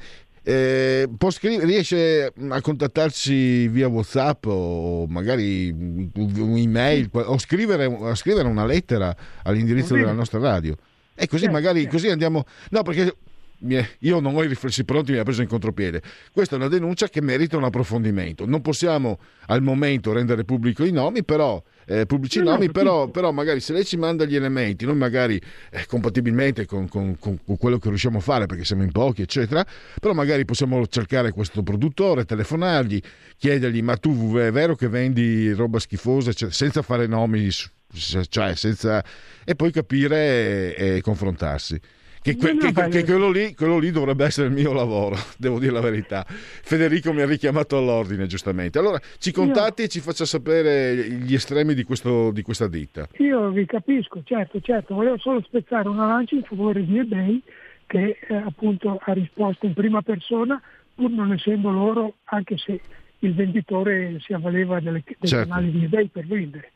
[0.49, 5.75] Eh, può scrivere, riesce a contattarci via WhatsApp o magari
[6.15, 10.77] un'email o scrivere, scrivere una lettera all'indirizzo della nostra radio.
[11.17, 12.45] E così magari così andiamo.
[12.71, 13.13] No, perché
[14.01, 16.03] io non ho i riflessi pronti, mi ha preso in contropiede.
[16.33, 18.45] Questa è una denuncia che merita un approfondimento.
[18.47, 21.63] Non possiamo al momento rendere pubblico i nomi, però.
[21.89, 23.11] eh, pubblici i No, no, nomi, però, capisco.
[23.13, 25.41] però magari se lei ci manda gli elementi, noi magari
[25.71, 29.65] eh, compatibilmente con, con- con- quello che riusciamo a fare, perché siamo in pochi, eccetera,
[30.01, 33.01] però magari possiamo cercare questo produttore, telefonargli,
[33.39, 39.05] chiedergli: Ma tu è vero che vendi roba schifosa, Cioè, senza fare nomi, cioè senza.
[39.45, 41.81] e poi capire e, e confrontarsi.
[42.27, 45.71] Che, que- che- che quello, lì, quello lì dovrebbe essere il mio lavoro, devo dire
[45.73, 46.25] la verità.
[46.27, 48.79] Federico mi ha richiamato all'ordine, giustamente.
[48.81, 53.07] Allora ci contatti e ci faccia sapere gli estremi di, questo- di questa ditta.
[53.19, 57.41] Io vi capisco, certo, certo, volevo solo spezzare una lancia in favore di eBay
[57.87, 60.61] che eh, appunto ha risposto in prima persona
[60.95, 62.81] pur non essendo loro, anche se
[63.21, 65.49] il venditore si avvaleva delle, dei Certo.
[65.49, 66.73] canali di eBay per vendere.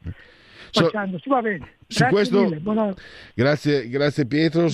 [0.72, 1.68] Facciandosi, va bene.
[1.86, 2.94] su Grazie questo- mille, buona-
[3.34, 4.68] Grazie, grazie Pietro.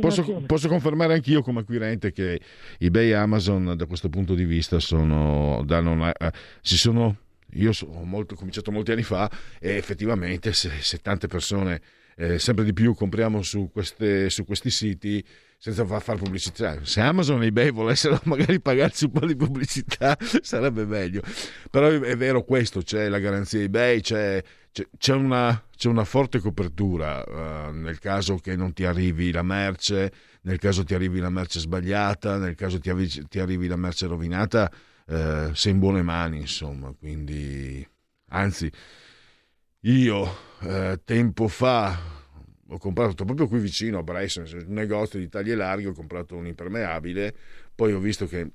[0.00, 2.40] Posso, posso confermare anch'io come acquirente che
[2.78, 6.30] eBay e Amazon da questo punto di vista sono, danno una- eh,
[6.60, 7.16] si sono...
[7.54, 7.72] Io
[8.04, 9.28] molto- ho cominciato molti anni fa
[9.58, 11.80] e effettivamente se, se tante persone
[12.16, 15.24] eh, sempre di più compriamo su, queste- su questi siti
[15.60, 16.78] senza fa- fare pubblicità.
[16.84, 21.20] Se Amazon e eBay volessero magari pagarci un po' di pubblicità sarebbe meglio.
[21.70, 24.42] Però è, vero questo, c'è la garanzia eBay, c'è,
[24.72, 27.22] c'è- c'è una, c'è una forte copertura
[27.68, 30.10] eh, nel caso che non ti arrivi la merce,
[30.42, 34.06] nel caso ti arrivi la merce sbagliata, nel caso ti, avvi- ti arrivi la merce
[34.06, 34.72] rovinata,
[35.06, 36.90] eh, sei in buone mani, insomma.
[36.98, 37.86] Quindi,
[38.30, 38.70] anzi,
[39.80, 42.19] io eh, tempo fa
[42.72, 46.46] ho comprato proprio qui vicino a Brescia, un negozio di taglie larghe, ho comprato un
[46.46, 47.34] impermeabile,
[47.74, 48.48] poi ho visto che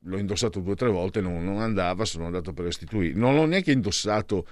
[0.00, 3.12] l'ho indossato due o tre volte, non, non andava, sono andato per restituire.
[3.12, 4.46] Non l'ho neanche indossato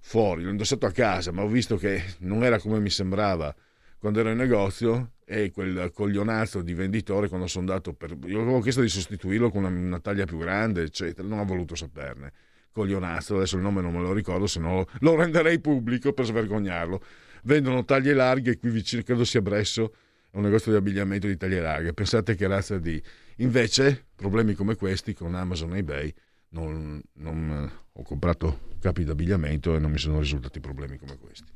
[0.00, 3.52] fuori, l'ho indossato a casa, ma ho visto che non era come mi sembrava
[3.98, 8.16] quando ero in negozio e quel coglionazzo di venditore quando sono andato per...
[8.26, 11.74] Io avevo chiesto di sostituirlo con una, una taglia più grande, eccetera, non ha voluto
[11.74, 12.32] saperne.
[12.72, 17.02] Coglionazzo, adesso il nome non me lo ricordo, se no lo renderei pubblico per svergognarlo.
[17.44, 19.92] Vendono taglie larghe qui vicino, credo sia Bresso,
[20.30, 21.92] è un negozio di abbigliamento di taglie larghe.
[21.92, 23.02] Pensate che razza di...
[23.36, 26.14] Invece, problemi come questi con Amazon e eBay,
[26.50, 31.52] non, non- ho comprato capi d'abbigliamento e non mi sono risultati problemi come questi.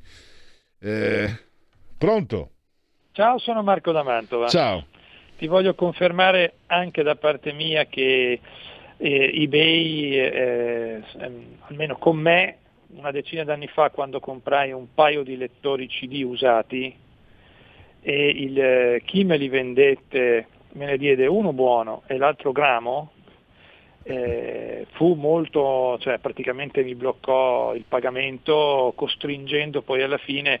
[0.79, 1.37] Eh,
[1.97, 2.51] pronto?
[3.11, 4.47] Ciao, sono Marco da Mantova.
[4.47, 4.85] Ciao.
[5.37, 8.39] Ti voglio confermare anche da parte mia che
[8.97, 12.57] eh, eBay, eh, ehm, almeno con me,
[12.89, 16.95] una decina d'anni fa quando comprai un paio di lettori CD usati
[18.01, 23.11] e il, eh, chi me li vendette me ne diede uno buono e l'altro gramo,
[24.03, 30.59] eh, fu molto, cioè praticamente mi bloccò il pagamento costringendo poi alla fine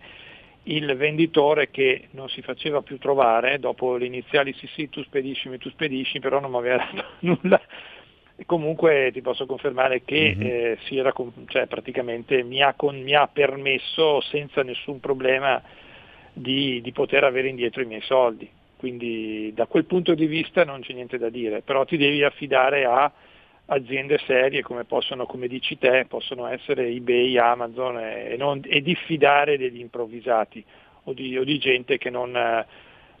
[0.63, 3.59] il venditore che non si faceva più trovare.
[3.59, 7.61] Dopo le iniziali sì sì tu spediscimi tu spedisci però non mi aveva dato nulla
[8.37, 11.13] e comunque ti posso confermare che eh, si era
[11.47, 15.61] cioè, praticamente mi ha, con- mi ha permesso senza nessun problema
[16.33, 18.49] di, di poter avere indietro i miei soldi.
[18.77, 21.61] Quindi da quel punto di vista non c'è niente da dire.
[21.61, 23.09] Però ti devi affidare a
[23.67, 28.81] aziende serie come possono, come dici te, possono essere eBay, Amazon e, e non- e
[28.81, 30.63] diffidare degli improvvisati
[31.05, 32.65] o di, o di gente che non, eh,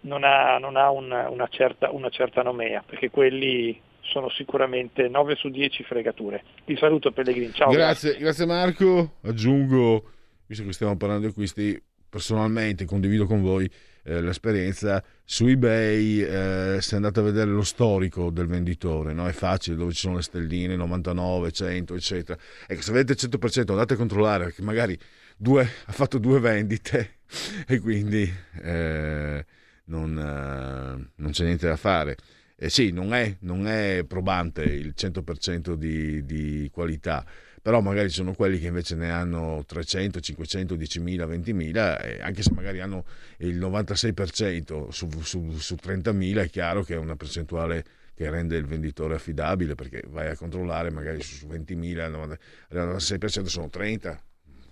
[0.01, 5.35] non ha, non ha un- una, certa, una certa nomea, perché quelli sono sicuramente 9
[5.35, 6.43] su 10 fregature.
[6.65, 7.71] Ti saluto Pellegrini, ciao.
[7.71, 9.15] grazie, grazie Marco.
[9.21, 10.03] Aggiungo,
[10.45, 13.69] visto che stiamo parlando di acquisti, personalmente condivido con voi
[14.03, 16.21] eh, l'esperienza su eBay.
[16.21, 19.27] eh, se andate a vedere lo storico del venditore, no?
[19.27, 22.39] è facile dove ci sono le stelline 99, 100, eccetera.
[22.67, 24.97] Ecco, se vedete 100%, andate a controllare perché magari
[25.35, 27.17] due, ha fatto due vendite
[27.67, 28.31] e quindi
[28.61, 29.45] eh,
[29.85, 32.15] non, eh, non c'è niente da fare.
[32.57, 37.25] Eh, sì, non è, non è probante il 100% di, di qualità,
[37.61, 42.43] però magari ci sono quelli che invece ne hanno 300, 500, 10.000, 20.000, e anche
[42.43, 43.05] se magari hanno
[43.39, 47.83] il 96% su, su, su 30.000 è chiaro che è una percentuale
[48.13, 52.37] che rende il venditore affidabile perché vai a controllare magari su, su 20.000 il
[52.69, 54.23] 96% sono 30,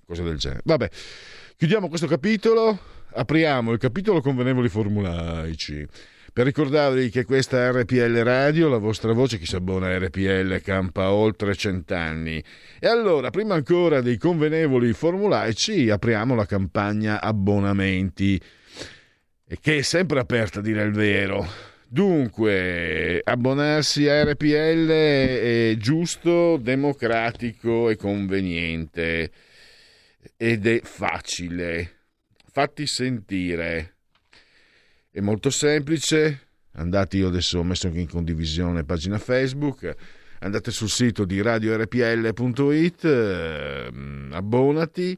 [0.05, 0.61] cose del genere.
[0.63, 0.89] Vabbè,
[1.57, 2.79] chiudiamo questo capitolo,
[3.09, 5.85] apriamo il capitolo convenevoli formulaici.
[6.33, 11.11] Per ricordarvi che questa RPL Radio, la vostra voce, chi si abbona a RPL campa
[11.11, 12.43] oltre cent'anni.
[12.79, 18.41] E allora, prima ancora dei convenevoli formulaici, apriamo la campagna abbonamenti,
[19.61, 21.47] che è sempre aperta, a dire il vero.
[21.87, 29.31] Dunque, abbonarsi a RPL è giusto, democratico e conveniente
[30.35, 31.91] ed è facile.
[32.51, 33.92] Fatti sentire.
[35.15, 36.47] È molto semplice.
[36.71, 39.95] Andate, io adesso ho messo anche in condivisione pagina Facebook.
[40.39, 43.91] Andate sul sito di radiorpl.it, eh,
[44.31, 45.15] abbonati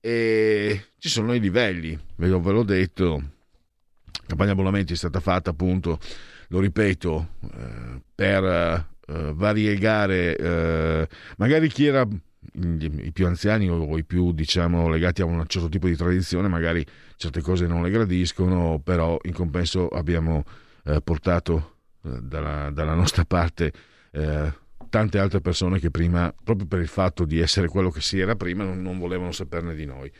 [0.00, 5.20] e ci sono i livelli, ve, lo, ve l'ho detto la campagna abbonamenti è stata
[5.20, 6.00] fatta appunto,
[6.48, 12.04] lo ripeto, eh, per eh, variegare eh, magari chi era
[12.52, 16.84] i più anziani o i più diciamo legati a un certo tipo di tradizione magari
[17.16, 20.44] certe cose non le gradiscono però in compenso abbiamo
[20.84, 23.72] eh, portato eh, dalla, dalla, nostra parte
[24.12, 24.52] eh,
[24.88, 28.34] tante altre persone che prima proprio per il fatto di essere quello che si era
[28.36, 30.10] prima non, non volevano saperne di noi.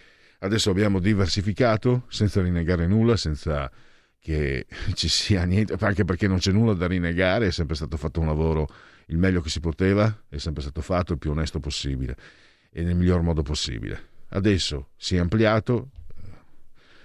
[0.41, 3.70] Adesso abbiamo diversificato senza rinnegare nulla senza
[4.20, 8.20] che ci sia niente, anche perché non c'è nulla da rinnegare, è sempre stato fatto
[8.20, 8.68] un lavoro
[9.09, 12.17] il meglio che si poteva, è sempre stato fatto il più onesto possibile
[12.71, 14.17] e nel miglior modo possibile.
[14.31, 15.91] Adesso si è ampliato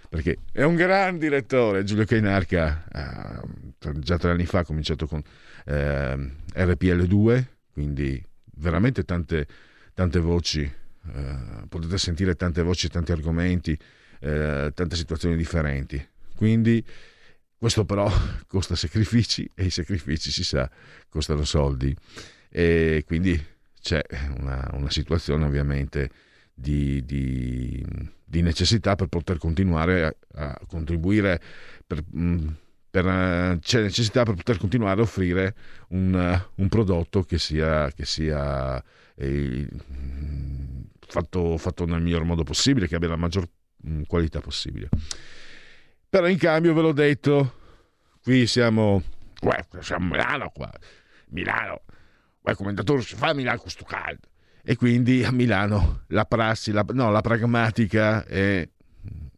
[0.09, 5.21] perché è un gran direttore, Giulio Cainarca, eh, già tre anni fa ha cominciato con
[5.65, 8.23] eh, RPL2, quindi
[8.55, 9.47] veramente tante,
[9.95, 11.35] tante voci, eh,
[11.67, 13.75] potete sentire tante voci, tanti argomenti,
[14.19, 16.83] eh, tante situazioni differenti quindi
[17.63, 18.11] questo però
[18.45, 20.69] costa sacrifici e i sacrifici si sa
[21.07, 21.95] costano soldi
[22.49, 23.41] e quindi
[23.79, 24.01] c'è
[24.37, 26.09] una, una situazione ovviamente
[26.53, 27.81] di, di,
[28.21, 31.41] di, necessità per poter continuare a, a contribuire
[31.87, 32.47] per, mm,
[32.91, 35.55] per, c'è necessità per poter continuare a offrire
[35.91, 38.83] un, un prodotto che sia, che sia
[39.15, 39.69] eh,
[40.99, 43.47] fatto, fatto, nel miglior modo possibile, che abbia la maggior
[43.87, 44.89] mm, qualità possibile.
[46.13, 47.53] Però in cambio ve l'ho detto,
[48.21, 49.01] qui siamo,
[49.41, 50.71] uè, siamo a Milano qua,
[51.29, 51.81] Milano,
[52.45, 54.27] il commentatore si fa a Milano questo caldo.
[54.63, 58.69] E quindi a Milano la prassi, la, no, la pragmatica è,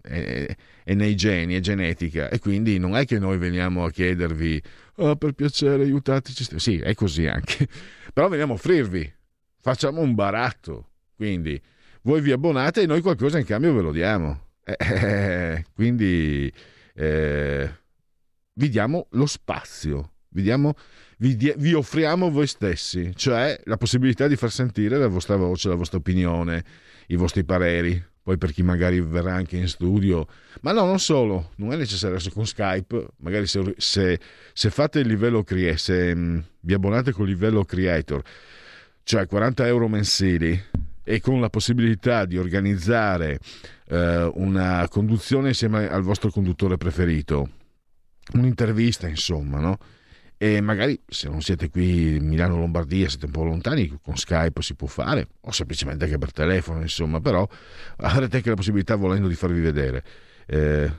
[0.01, 2.27] è, è, nei geni, è genetica.
[2.27, 4.61] E quindi non è che noi veniamo a chiedervi,
[4.95, 6.59] oh, per piacere aiutateci.
[6.59, 7.69] Sì, è così anche.
[8.11, 9.09] Però veniamo a offrirvi,
[9.61, 10.89] facciamo un baratto.
[11.15, 11.57] Quindi
[12.01, 14.44] voi vi abbonate e noi qualcosa in cambio ve lo diamo.
[14.65, 16.51] Eh, quindi
[16.95, 17.69] eh,
[18.53, 20.73] vi diamo lo spazio, vi, diamo,
[21.17, 25.69] vi, di, vi, offriamo voi stessi, cioè la possibilità di far sentire la vostra voce,
[25.69, 26.63] la vostra opinione,
[27.07, 28.03] i vostri pareri.
[28.25, 30.27] Poi per chi magari verrà anche in studio,
[30.61, 34.19] ma no, non solo, non è necessario essere con Skype, magari se, se,
[34.51, 38.23] se fate il livello creator, se mh, mm, vi abbonate col livello creator,
[39.03, 40.59] cioè 40 euro mensili,
[41.05, 43.39] e con la possibilità di organizzare
[43.87, 47.49] eh, una conduzione insieme al vostro conduttore preferito,
[48.33, 49.77] un'intervista insomma, no?
[50.37, 54.61] E magari se non siete qui in Milano Lombardia, siete un po' lontani, con Skype
[54.61, 57.47] si può fare, o semplicemente anche per telefono, insomma, però
[57.97, 60.03] avrete anche la possibilità volendo di farvi vedere.
[60.47, 60.91] Eh,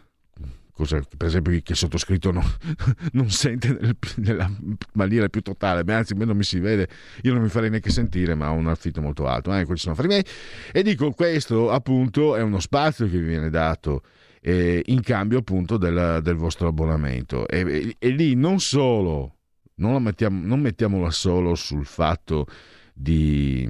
[0.77, 2.45] cosa per esempio che sottoscritto non,
[3.13, 4.51] non sente nel, nella
[4.93, 6.89] maniera più totale, Beh, anzi a me non mi si vede,
[7.23, 9.95] io non mi farei neanche sentire, ma ho un affitto molto alto, eh, questi sono
[9.95, 10.25] affari miei.
[10.71, 14.03] E dico, questo appunto è uno spazio che vi viene dato
[14.43, 17.49] eh, in cambio appunto del, del vostro abbonamento.
[17.49, 19.39] E, e, e, lì non solo,
[19.77, 22.47] non, mettiamo, non mettiamola solo sul fatto
[22.93, 23.69] di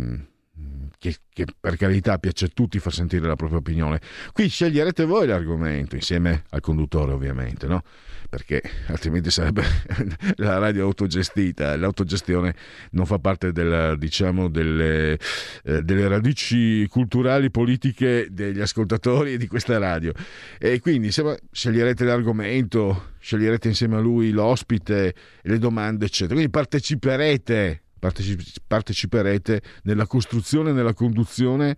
[1.11, 4.01] che, che, per carità piace a tutti far sentire la propria opinione.
[4.33, 7.83] Qui sceglierete voi l'argomento, insieme al conduttore ovviamente, no?
[8.29, 9.63] perché altrimenti sarebbe
[10.37, 11.77] la radio autogestita.
[11.77, 12.55] L'autogestione
[12.91, 15.19] non fa parte della, diciamo, delle,
[15.65, 20.13] eh, delle, radici culturali, politiche degli ascoltatori di questa radio.
[20.59, 26.35] E quindi insomma, sceglierete l'argomento, sceglierete insieme a lui l'ospite, le domande, eccetera.
[26.35, 27.83] Quindi parteciperete
[28.67, 31.77] parteciperete nella costruzione e nella conduzione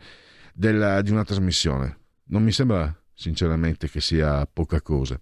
[0.53, 1.99] della, di una trasmissione.
[2.27, 5.19] Non mi sembra sinceramente che sia poca cosa.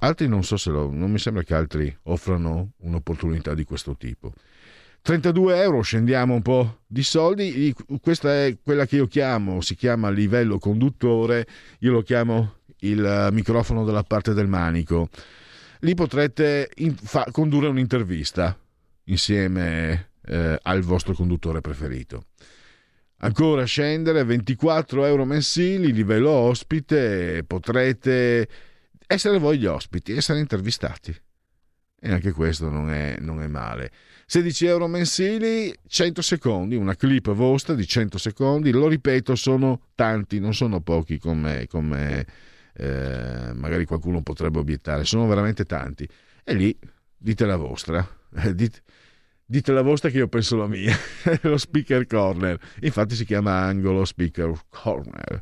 [0.00, 4.32] Altri non so se lo, non mi sembra che altri offrano un'opportunità di questo tipo.
[5.02, 10.10] 32 euro, scendiamo un po' di soldi, questa è quella che io chiamo, si chiama
[10.10, 11.46] livello conduttore,
[11.80, 15.08] io lo chiamo il microfono dalla parte del manico.
[15.80, 18.56] Lì potrete in, fa, condurre un'intervista
[19.04, 22.26] insieme eh, al vostro conduttore preferito.
[23.20, 28.48] Ancora scendere 24 euro mensili, livello ospite, potrete
[29.06, 31.16] essere voi gli ospiti, essere intervistati.
[32.00, 33.90] E anche questo non è, non è male.
[34.26, 40.38] 16 euro mensili, 100 secondi, una clip vostra di 100 secondi, lo ripeto, sono tanti,
[40.38, 42.24] non sono pochi come, come
[42.74, 46.08] eh, magari qualcuno potrebbe obiettare, sono veramente tanti.
[46.44, 46.78] E lì
[47.16, 48.06] dite la vostra.
[48.54, 48.82] Dite,
[49.48, 50.94] dite la vostra che io penso la mia.
[51.42, 52.58] lo speaker corner.
[52.82, 55.40] Infatti si chiama angolo speaker corner.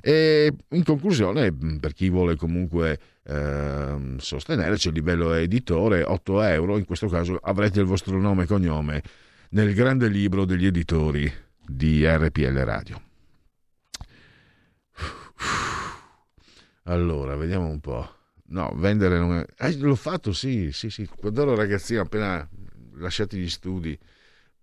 [0.00, 6.78] E in conclusione, per chi vuole comunque eh, sostenere, c'è il livello editore, 8 euro,
[6.78, 9.02] in questo caso avrete il vostro nome e cognome
[9.50, 11.32] nel grande libro degli editori
[11.66, 13.00] di RPL Radio.
[16.84, 18.08] Allora, vediamo un po'.
[18.46, 19.46] No, vendere non è...
[19.56, 21.06] Eh, l'ho fatto, sì, sì, sì.
[21.06, 22.46] Quando ero ragazzino, appena
[22.96, 23.98] lasciati gli studi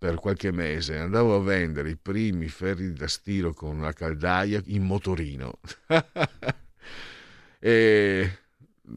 [0.02, 4.84] per qualche mese, andavo a vendere i primi ferri da stiro con la caldaia in
[4.84, 5.60] motorino.
[7.60, 8.38] e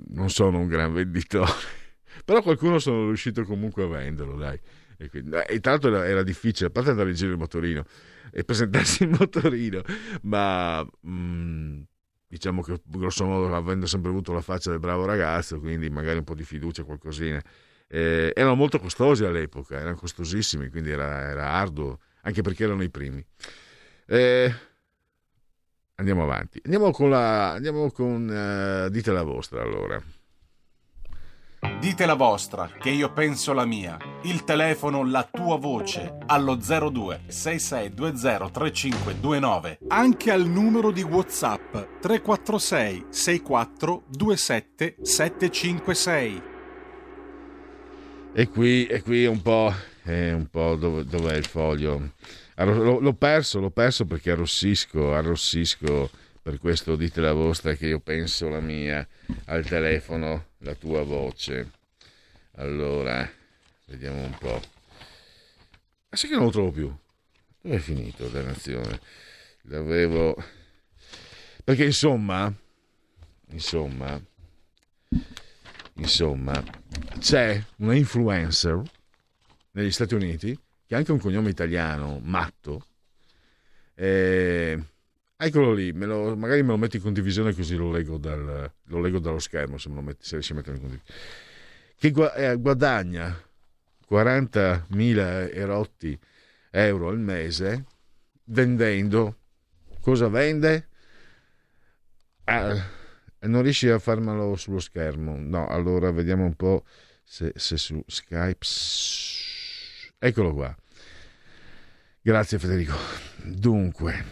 [0.08, 1.52] non sono un gran venditore,
[2.24, 4.58] però qualcuno sono riuscito comunque a venderlo, dai.
[4.96, 7.84] E, quindi, e tra l'altro era, era, difficile, a parte andare in giro il motorino
[8.30, 9.82] e presentarsi il motorino,
[10.22, 11.80] ma mh, mm,
[12.26, 16.24] diciamo che grosso modo avendo sempre avuto la faccia del bravo ragazzo, quindi magari un
[16.24, 17.42] po' di fiducia, qualcosina.
[17.88, 22.90] Eh, erano molto costosi all'epoca, erano costosissimi, quindi era, era arduo, anche perché erano i
[22.90, 23.24] primi.
[24.06, 24.52] Eh,
[25.96, 26.60] andiamo avanti.
[26.64, 27.52] Andiamo con la.
[27.52, 28.28] Andiamo con.
[28.28, 30.02] Uh, dite la vostra allora.
[31.80, 33.96] Dite la vostra, che io penso la mia.
[34.24, 39.78] Il telefono, la tua voce, allo 02 6620 3529.
[39.88, 46.53] Anche al numero di WhatsApp 346 64 27 756.
[48.36, 49.72] E qui, e qui un po',
[50.02, 52.14] è un po' dove, dov'è il foglio?
[52.56, 56.10] L'ho perso, l'ho perso perché arrossisco, arrossisco
[56.42, 59.06] per questo dite la vostra che io penso la mia
[59.44, 61.70] al telefono, la tua voce.
[62.56, 63.30] Allora,
[63.86, 64.60] vediamo un po'.
[66.08, 66.92] Ma sai che non lo trovo più?
[67.60, 68.98] Dove è finito, dannazione?
[69.68, 70.34] L'avevo...
[71.62, 72.52] Perché insomma,
[73.50, 74.20] insomma,
[75.94, 76.62] insomma,
[77.18, 78.82] c'è una influencer
[79.72, 82.86] negli Stati Uniti che ha anche un cognome italiano, Matto,
[83.94, 84.82] eh,
[85.36, 89.00] Eccolo lì, me lo, magari me lo metti in condivisione così lo leggo, dal, lo
[89.00, 91.20] leggo dallo schermo se, me lo metti, se riesci a metterlo in condivisione.
[91.98, 93.36] Che eh, guadagna
[94.08, 96.18] 40.000 erotti
[96.70, 97.84] euro al mese
[98.44, 99.38] vendendo.
[100.00, 100.88] Cosa vende?
[102.44, 102.74] Ah,
[103.46, 105.36] non riesci a farmelo sullo schermo.
[105.38, 106.84] No, allora vediamo un po'
[107.22, 108.66] se, se su Skype.
[110.18, 110.76] Eccolo qua.
[112.20, 112.96] Grazie Federico.
[113.42, 114.24] Dunque,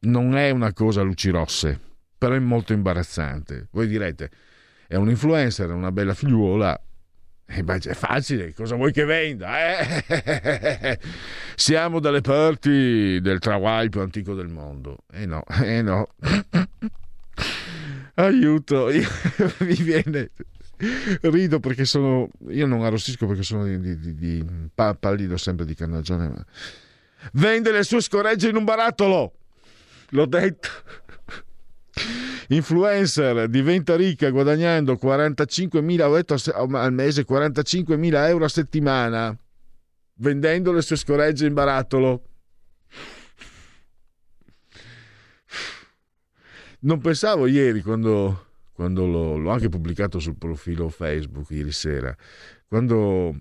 [0.00, 1.78] non è una cosa a luci rosse,
[2.16, 3.68] però è molto imbarazzante.
[3.72, 4.30] Voi direte,
[4.86, 6.80] è un influencer, è una bella figliuola.
[7.50, 9.78] Eh, è facile, cosa vuoi che venda?
[9.78, 10.98] Eh?
[11.56, 14.98] Siamo dalle parti del Trawai più antico del mondo.
[15.10, 16.08] Eh no, eh no.
[18.18, 19.08] Aiuto, io,
[19.60, 20.30] mi viene...
[21.22, 22.28] Rido perché sono...
[22.50, 24.44] Io non arrossisco perché sono di, di, di,
[24.74, 26.28] pallido sempre di carnagione.
[26.28, 26.44] Ma...
[27.32, 29.32] Vende le sue scoregge in un barattolo!
[30.10, 30.68] l'ho detto.
[32.48, 39.36] Influencer diventa ricca guadagnando 45.000 euro al mese, 45.000 euro a settimana,
[40.14, 42.22] vendendo le sue scoregge in barattolo.
[46.80, 52.16] Non pensavo ieri, quando, quando l'ho, l'ho anche pubblicato sul profilo Facebook ieri sera,
[52.68, 53.34] quando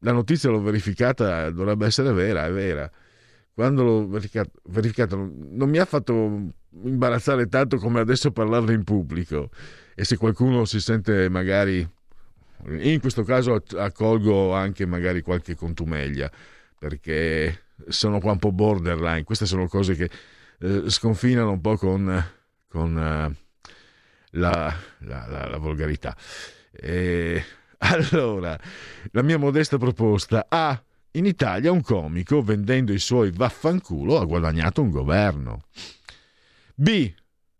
[0.00, 2.90] la notizia l'ho verificata, dovrebbe essere vera, è vera.
[3.54, 6.52] Quando l'ho verificato, verificato, non mi ha fatto
[6.82, 9.50] imbarazzare tanto come adesso parlarne in pubblico.
[9.94, 11.86] E se qualcuno si sente magari
[12.66, 16.30] in questo caso accolgo anche magari qualche contumeglia
[16.78, 19.24] perché sono qua un po' borderline.
[19.24, 20.10] Queste sono cose che
[20.60, 22.24] eh, sconfinano un po' con,
[22.70, 23.34] con uh,
[24.38, 26.16] la, la, la, la, volgarità
[26.70, 27.44] e
[27.78, 28.58] allora
[29.10, 30.80] la mia modesta proposta a
[31.12, 35.64] in Italia un comico, vendendo i suoi vaffanculo, ha guadagnato un governo.
[36.74, 37.12] B.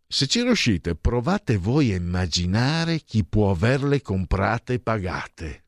[0.06, 5.64] Se ci riuscite, provate voi a immaginare chi può averle comprate e pagate.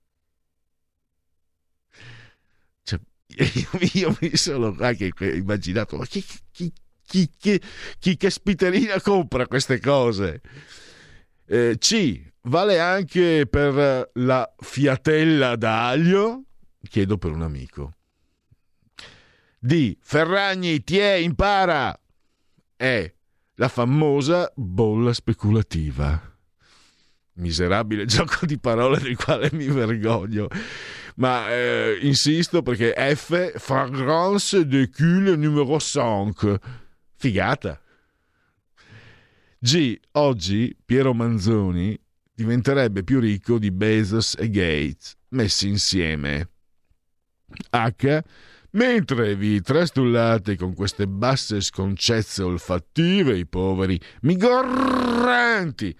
[2.83, 3.01] Cioè,
[3.37, 6.73] io, io, mi sono anche immaginato, ma chi, chi,
[7.13, 7.61] chi, chi,
[7.99, 10.41] chi che spiterina compra queste cose?
[11.47, 12.31] Eh, C.
[12.45, 16.45] Vale anche per la fiatella d'aglio?
[16.89, 17.93] chiedo per un amico.
[19.59, 19.99] D.
[20.01, 21.95] Ferragni, ti impara!
[22.77, 23.15] E.
[23.57, 26.19] La famosa bolla speculativa.
[27.35, 30.49] Miserabile gioco di parole del quale mi vergogno.
[31.17, 33.59] Ma eh, insisto perché F.
[33.59, 36.61] Fragrance de cul numero 5.
[37.23, 37.81] Figata.
[39.61, 39.97] G.
[40.15, 41.97] Oggi Piero Manzoni
[42.35, 46.49] diventerebbe più ricco di Bezos e Gates messi insieme.
[47.71, 48.23] H.
[48.71, 55.97] Mentre vi trastullate con queste basse sconcezze olfattive, i poveri migranti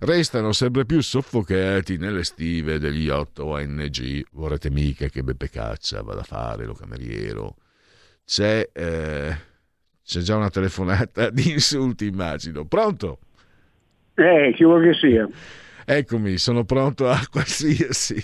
[0.00, 4.26] restano sempre più soffocati nelle stive degli 8 ONG.
[4.32, 7.56] Vorrete mica che Beppe Caccia vada a fare lo cameriero?
[8.26, 9.54] C'è, eh,
[10.06, 12.64] c'è già una telefonata di insulti, immagino.
[12.64, 13.18] Pronto?
[14.14, 15.28] Eh, chi vuoi che sia?
[15.84, 18.22] Eccomi, sono pronto a qualsiasi.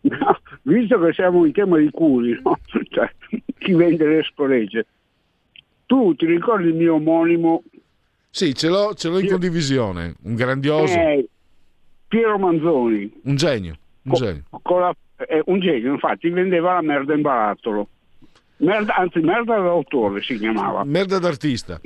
[0.00, 2.58] No, visto che siamo in tema di culi, no?
[2.90, 3.10] cioè,
[3.58, 4.86] chi vende le scoregge,
[5.86, 7.62] tu ti ricordi il mio omonimo?
[8.30, 11.28] Sì, ce l'ho, ce l'ho in condivisione, un grandioso, Eh,
[12.08, 14.42] Piero Manzoni, un genio, un genio.
[14.62, 14.94] con la-
[15.26, 17.88] eh, un genio, infatti vendeva la merda in barattolo.
[18.56, 20.84] Merda, anzi, merda d'autore si chiamava.
[20.84, 21.80] Merda d'artista.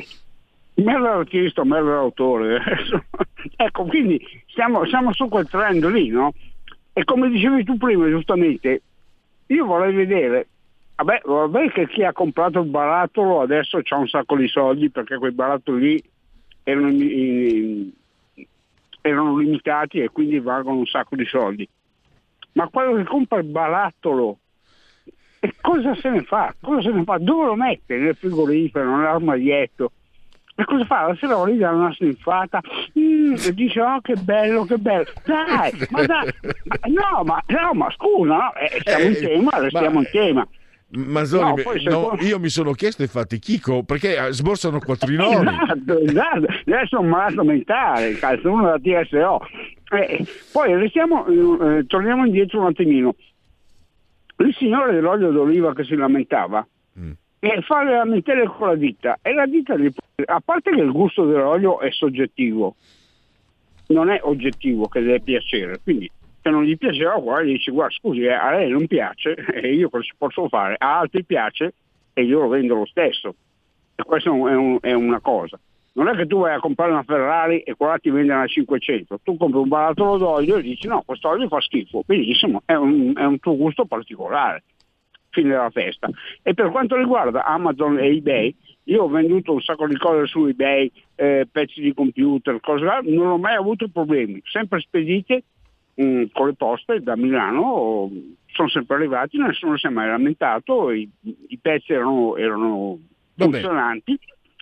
[0.75, 2.61] Merda d'artista, merda d'autore.
[3.57, 6.33] ecco, quindi siamo, siamo su quel trend lì, no?
[6.93, 8.83] E come dicevi tu prima, giustamente,
[9.47, 10.49] io vorrei vedere,
[10.97, 15.17] vabbè, vabbè che chi ha comprato il barattolo adesso ha un sacco di soldi perché
[15.17, 16.03] quei barattoli lì
[16.65, 17.91] erano, in-
[19.01, 21.69] erano limitati e quindi valgono un sacco di soldi.
[22.53, 24.39] Ma quello che compra il barattolo,
[25.41, 26.55] e cosa se ne fa?
[26.61, 27.19] Cosa se ne fa?
[27.19, 27.97] Dove lo mette?
[27.97, 29.93] Nel frigorifero, nell'armadietto?
[30.55, 31.07] E cosa fa?
[31.07, 32.61] La sera lì dà una sniffata
[32.99, 35.05] mm, e dice oh che bello, che bello.
[35.25, 36.29] Dai, ma dai,
[36.65, 38.55] ma- no, ma, no, ma scusa, no?
[38.55, 40.49] Eh, stiamo in Eh, tema, restiamo ma- in tema.
[40.91, 45.47] Mazzoni, No, no, io mi sono chiesto infatti Chico perché eh, sborsano quattrinoni.
[45.47, 46.47] Esatto, esatto.
[46.67, 49.41] Adesso è un malato mentale, cazzo, uno da TSO.
[49.95, 53.15] Eh, poi restiamo, eh, torniamo indietro un attimino.
[54.39, 56.67] Il signore dell'olio d'oliva che si lamentava
[57.41, 59.91] e fa le lamentele con la ditta e la ditta gli-
[60.25, 62.75] a parte che il gusto dell'olio è soggettivo
[63.89, 66.11] non è oggettivo che deve piacere quindi
[66.43, 69.73] se non gli piaceva qua gli dici guarda scusi eh, a lei non piace e
[69.75, 70.75] io cosa ci posso fare?
[70.79, 71.75] A altri piace
[72.13, 73.35] e io lo vendo lo stesso.
[73.95, 75.59] E questa è un- è una cosa
[75.99, 79.19] non è che tu vai a comprare una Ferrari e quella ti vende una 500
[79.25, 82.03] tu compri un barattolo d'olio e dici no questo olio fa schifo.
[82.07, 84.63] Benissimo è un, è un tuo gusto particolare.
[85.31, 86.09] Fine della festa.
[86.43, 90.47] E per quanto riguarda Amazon e eBay, io ho venduto un sacco di cose su
[90.47, 95.43] eBay, eh, pezzi di computer, cose là, non ho mai avuto problemi, sempre spedite
[95.95, 98.11] mh, con le poste da Milano,
[98.47, 101.09] sono sempre arrivati, nessuno si è mai lamentato, i,
[101.49, 102.99] i pezzi erano, erano
[103.37, 104.19] funzionanti.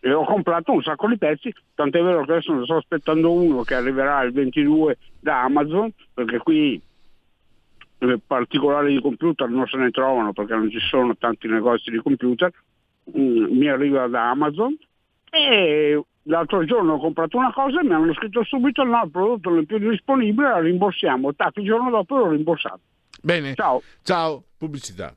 [0.07, 3.63] E ho comprato un sacco di pezzi, tant'è vero che adesso ne sto aspettando uno
[3.63, 6.81] che arriverà il 22 da Amazon, perché qui
[7.99, 11.99] eh, particolari di computer non se ne trovano perché non ci sono tanti negozi di
[11.99, 12.53] computer,
[13.17, 14.77] Mm, mi arriva da Amazon
[15.31, 19.51] e l'altro giorno ho comprato una cosa e mi hanno scritto subito no, il prodotto
[19.51, 21.35] non è più disponibile, la rimborsiamo.
[21.35, 22.81] Tac, il giorno dopo l'ho rimborsato.
[23.23, 23.55] Bene.
[23.55, 23.83] Ciao.
[24.03, 25.15] Ciao, pubblicità.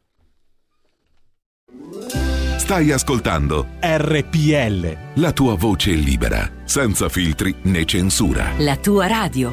[2.70, 4.96] Stai ascoltando RPL.
[5.16, 8.52] la tua voce libera, senza filtri né censura.
[8.60, 9.52] La tua radio.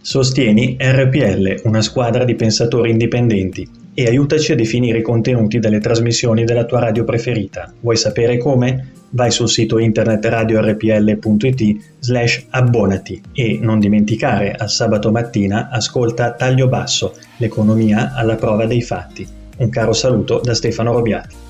[0.00, 6.44] Sostieni RPL, una squadra di pensatori indipendenti, e aiutaci a definire i contenuti delle trasmissioni
[6.44, 7.74] della tua radio preferita.
[7.80, 8.92] Vuoi sapere come?
[9.10, 16.68] Vai sul sito internet radiorpl.it slash abbonati e non dimenticare al sabato mattina ascolta Taglio
[16.68, 19.42] Basso, l'economia alla prova dei fatti.
[19.56, 21.43] Un caro saluto da Stefano Robiati.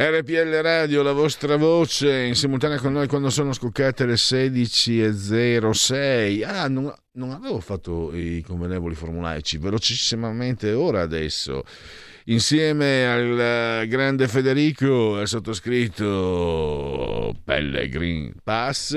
[0.00, 6.46] RPL Radio, la vostra voce, in simultanea con noi quando sono scoccate le 16.06.
[6.46, 11.64] Ah, non, non avevo fatto i convenevoli formulaici, velocissimamente ora adesso.
[12.26, 18.96] Insieme al grande Federico, al sottoscritto Pellegrin Pass,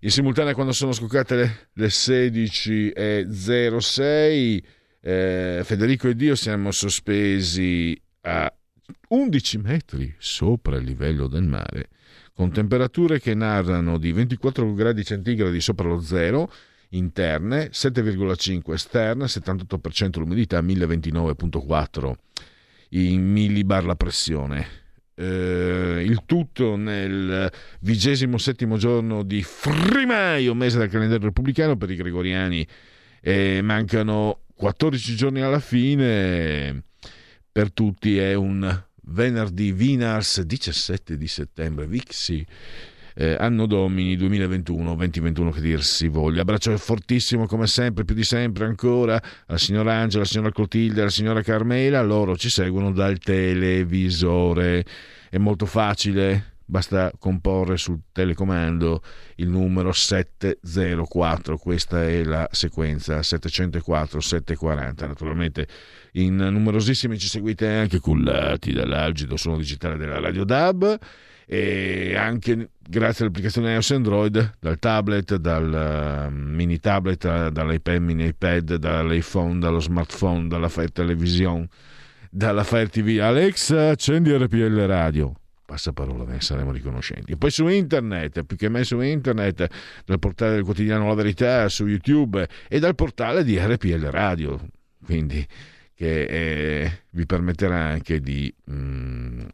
[0.00, 4.62] in simultanea quando sono scoccate le, le 16.06,
[5.00, 8.52] eh, Federico ed io siamo sospesi a
[9.08, 11.88] 11 metri sopra il livello del mare,
[12.34, 16.50] con temperature che narrano di 24 gradi centigradi sopra lo zero
[16.90, 22.12] interne, 7,5 esterne, 78% l'umidità, 1029,4
[22.90, 24.78] in millibar la pressione.
[25.14, 31.96] Eh, il tutto nel vigesimo settimo giorno di Frimaio, mese del calendario repubblicano per i
[31.96, 32.66] gregoriani.
[33.20, 36.84] Eh, mancano 14 giorni alla fine,
[37.60, 42.42] per tutti è un venerdì Vinars 17 di settembre, Vixi.
[43.14, 46.40] Eh, anno domini 2021-2021 che dir si voglia.
[46.40, 51.10] Abbraccio fortissimo come sempre, più di sempre ancora, alla signora Angela, alla signora Clotilde, alla
[51.10, 52.00] signora Carmela.
[52.00, 54.82] Loro ci seguono dal televisore.
[55.28, 59.02] È molto facile, basta comporre sul telecomando
[59.34, 61.58] il numero 704.
[61.58, 65.06] Questa è la sequenza 704 740.
[65.06, 65.68] Naturalmente
[66.12, 70.98] in numerosissimi ci seguite anche cullati dall'algido suono digitale della Radio DAB
[71.52, 78.76] e anche grazie all'applicazione iOS Android dal tablet, dal uh, mini tablet, dall'iPad, mini iPad,
[78.76, 81.66] dall'iPhone, dallo smartphone, dalla Fire Television,
[82.30, 83.18] dalla Fire TV.
[83.20, 85.34] Alexa, accendi RPL Radio.
[85.64, 87.36] Passaparola, ne saremo riconoscenti.
[87.36, 89.66] Poi su internet, più che mai su internet,
[90.04, 94.60] dal portale del quotidiano La Verità, su YouTube e dal portale di RPL Radio.
[95.04, 95.44] Quindi
[96.00, 99.44] che eh, vi permetterà anche di, mm,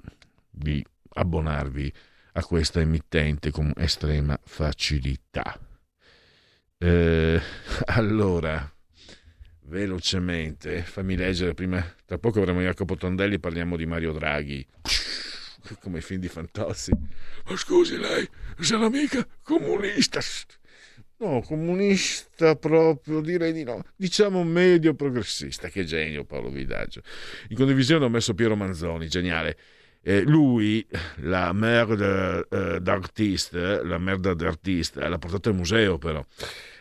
[0.48, 1.92] di abbonarvi
[2.34, 5.58] a questa emittente con estrema facilità.
[6.78, 7.40] Eh,
[7.86, 8.72] allora,
[9.62, 14.64] velocemente, fammi leggere prima, tra poco avremo Jacopo Tondelli, parliamo di Mario Draghi,
[15.80, 16.92] come i film di Fantozzi.
[16.92, 18.24] Ma scusi lei,
[18.60, 20.20] sei un'amica comunista?
[21.18, 23.82] No, comunista proprio, direi di no.
[23.96, 25.68] Diciamo medio progressista.
[25.68, 27.00] Che genio Paolo Vidaggio.
[27.48, 29.56] In condivisione ho messo Piero Manzoni, geniale.
[30.02, 30.86] Eh, lui,
[31.22, 36.24] la merda eh, d'artista, la merda d'artista, l'ha portata al museo però.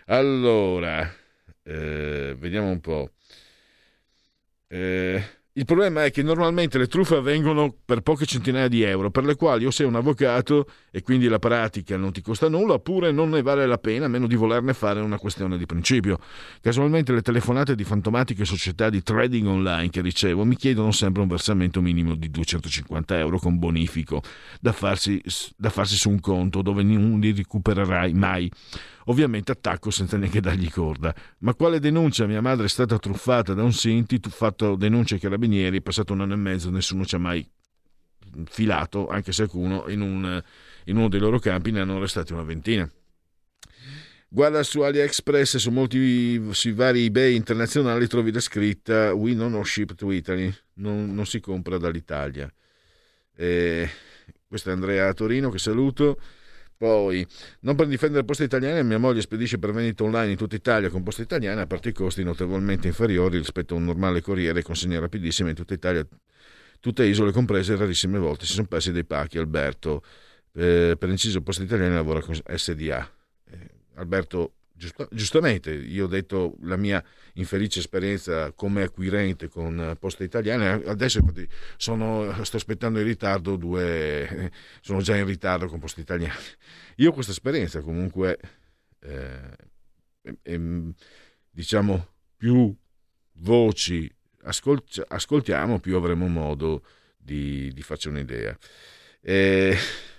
[0.08, 1.12] Allora,
[1.64, 3.10] eh, vediamo un po'.
[4.68, 5.24] Eh,
[5.58, 9.36] il problema è che normalmente le truffe avvengono per poche centinaia di euro, per le
[9.36, 13.30] quali o sei un avvocato e quindi la pratica non ti costa nulla, oppure non
[13.30, 16.20] ne vale la pena, a meno di volerne fare una questione di principio.
[16.60, 21.30] Casualmente le telefonate di fantomatiche società di trading online che ricevo mi chiedono sempre un
[21.30, 24.22] versamento minimo di 250 euro con bonifico
[24.60, 25.22] da farsi,
[25.56, 28.52] da farsi su un conto dove non li recupererai mai.
[29.06, 31.14] Ovviamente attacco senza neanche dargli corda.
[31.40, 32.26] Ma quale denuncia?
[32.26, 36.22] Mia madre è stata truffata da un Sinti, fatto denuncia ai carabinieri, è passato un
[36.22, 37.48] anno e mezzo, nessuno ci ha mai
[38.46, 40.42] filato, anche se alcuno in, un,
[40.86, 42.90] in uno dei loro campi ne hanno arrestati una ventina.
[44.28, 49.64] Guarda su AliExpress e su molti sui vari eBay internazionali trovi la scritta We non
[49.64, 52.52] ship to Italy, non, non si compra dall'Italia.
[53.38, 53.90] Eh,
[54.48, 56.20] questo è Andrea Torino che saluto.
[56.78, 57.26] Poi,
[57.62, 61.04] non per difendere poste italiane, mia moglie spedisce per vendita online in tutta Italia con
[61.04, 65.00] poste italiane a parte i costi notevolmente inferiori rispetto a un normale corriere e consegne
[65.00, 66.06] rapidissime in tutta Italia,
[66.82, 69.38] tutte isole comprese, rarissime volte si sono persi dei pacchi.
[69.38, 70.04] Alberto,
[70.54, 73.10] eh, per inciso, poste italiane lavora con SDA.
[73.50, 77.04] Eh, Alberto, giustamente, io ho detto la mia
[77.34, 81.22] infelice esperienza come acquirente con poste italiane, adesso
[81.78, 84.52] sono, sto aspettando in ritardo due,
[84.82, 86.40] sono già in ritardo con poste italiane.
[86.98, 88.38] Io questa esperienza comunque,
[89.00, 89.56] eh,
[90.42, 90.94] eh,
[91.50, 92.76] diciamo, più
[93.34, 94.14] voci
[94.44, 96.84] ascolt- ascoltiamo, più avremo modo
[97.18, 98.58] di, di farci un'idea.
[99.22, 99.76] Eh,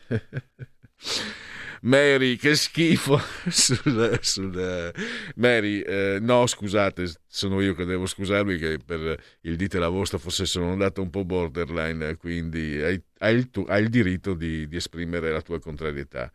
[1.86, 3.20] Mary, che schifo.
[3.48, 4.92] sul, sul,
[5.36, 10.18] Mary, eh, no, scusate, sono io che devo scusarmi che per il dite la vostra
[10.18, 14.66] forse sono andato un po' borderline, quindi hai, hai, il, tu, hai il, diritto di,
[14.66, 16.30] di, esprimere la tua contrarietà.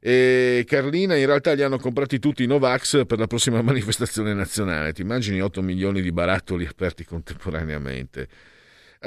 [0.00, 4.92] E Carlina, in realtà li hanno comprati tutti i Novax per la prossima manifestazione nazionale.
[4.92, 8.28] Ti immagini 8 milioni di barattoli aperti contemporaneamente?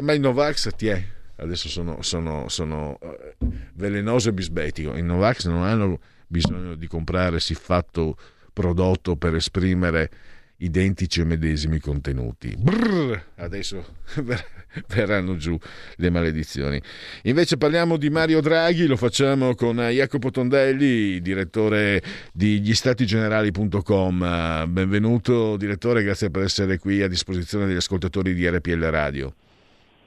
[0.02, 3.36] Ma i Novax ti è adesso sono, sono, sono eh,
[3.74, 4.96] velenoso e bisbetico.
[4.96, 8.18] I Novax non hanno bisogno di comprare siffatto
[8.54, 10.10] prodotto per esprimere
[10.58, 12.56] identici e medesimi contenuti.
[12.58, 13.86] Brrr, adesso
[14.88, 15.58] verranno giù
[15.98, 16.82] le maledizioni.
[17.24, 22.02] Invece parliamo di Mario Draghi, lo facciamo con Jacopo Tondelli, direttore
[22.34, 22.74] di gli
[24.68, 29.36] Benvenuto direttore, grazie per essere qui a disposizione degli ascoltatori di RPL Radio.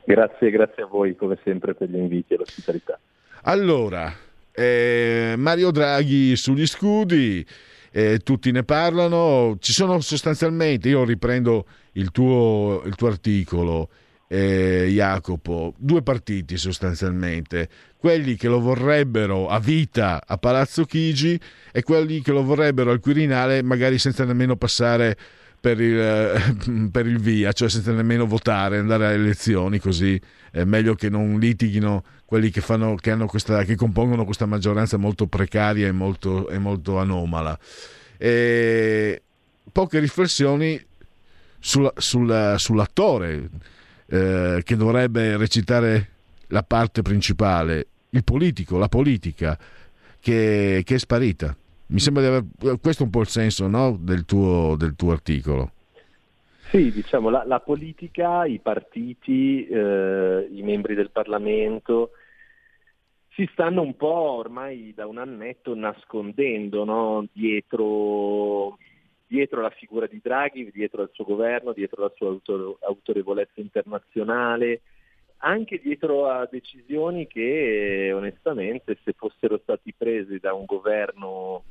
[0.05, 2.99] Grazie, grazie a voi come sempre per gli inviti e l'ospitalità.
[3.43, 4.13] Allora,
[4.53, 7.47] eh, Mario Draghi sugli scudi,
[7.93, 13.89] eh, tutti ne parlano, ci sono sostanzialmente, io riprendo il tuo, il tuo articolo,
[14.33, 21.39] eh, Jacopo, due partiti sostanzialmente, quelli che lo vorrebbero a vita a Palazzo Chigi
[21.73, 25.17] e quelli che lo vorrebbero al Quirinale magari senza nemmeno passare
[25.61, 30.21] per il, per il via, cioè senza nemmeno votare, andare alle elezioni, così
[30.51, 35.27] è meglio che non litighino quelli che, fanno, che, questa, che compongono questa maggioranza molto
[35.27, 37.59] precaria e molto, e molto anomala.
[38.17, 39.23] E
[39.71, 40.81] poche riflessioni
[41.59, 43.49] sulla, sulla, sull'attore
[44.07, 46.09] eh, che dovrebbe recitare
[46.49, 49.59] la parte principale, il politico, la politica,
[50.19, 51.57] che, che è sparita.
[51.91, 52.79] Mi sembra di aver...
[52.81, 53.97] Questo è un po' il senso no?
[53.99, 55.73] del, tuo, del, tuo, articolo.
[56.71, 62.13] Sì, diciamo, la, la politica, i partiti, eh, i membri del Parlamento
[63.31, 67.27] si stanno un po' ormai da un annetto nascondendo no?
[67.33, 68.77] dietro
[69.27, 72.37] dietro la figura di Draghi, dietro al suo governo, dietro la sua
[72.81, 74.81] autorevolezza internazionale,
[75.39, 81.63] anche dietro a decisioni che onestamente se fossero stati presi da un governo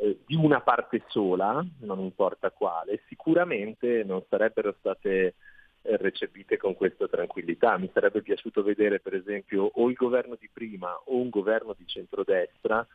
[0.00, 5.34] eh, di una parte sola, non importa quale, sicuramente non sarebbero state
[5.82, 7.76] eh, recepite con questa tranquillità.
[7.78, 11.86] Mi sarebbe piaciuto vedere per esempio o il governo di prima o un governo di
[11.86, 12.86] centrodestra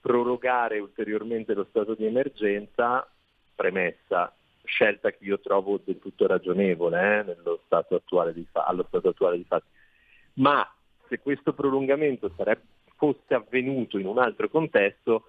[0.00, 3.08] prorogare ulteriormente lo stato di emergenza
[3.54, 8.02] premessa, scelta che io trovo del tutto ragionevole eh, stato
[8.52, 9.66] fa- allo stato attuale di fatti.
[10.34, 10.70] Ma
[11.08, 12.62] se questo prolungamento sarebbe,
[12.96, 15.24] fosse avvenuto in un altro contesto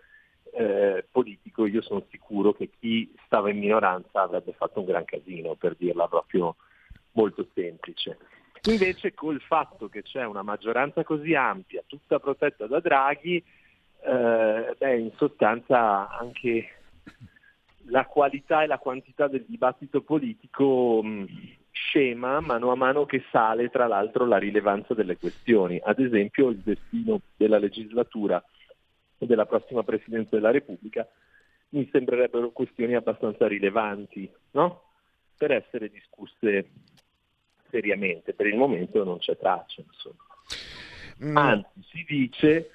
[0.53, 5.55] eh, politico, io sono sicuro che chi stava in minoranza avrebbe fatto un gran casino,
[5.55, 6.55] per dirla proprio
[7.11, 8.17] molto semplice.
[8.67, 13.43] Invece col fatto che c'è una maggioranza così ampia, tutta protetta da Draghi,
[14.01, 16.69] eh, beh, in sostanza anche
[17.87, 21.25] la qualità e la quantità del dibattito politico mh,
[21.71, 25.79] scema mano a mano che sale tra l'altro la rilevanza delle questioni.
[25.83, 28.43] Ad esempio il destino della legislatura
[29.25, 31.07] e della prossima Presidenza della Repubblica
[31.69, 34.83] mi sembrerebbero questioni abbastanza rilevanti no?
[35.37, 36.69] per essere discusse
[37.69, 38.33] seriamente.
[38.33, 39.83] Per il momento non c'è traccia.
[41.23, 41.37] Mm.
[41.37, 42.69] Anzi, si dice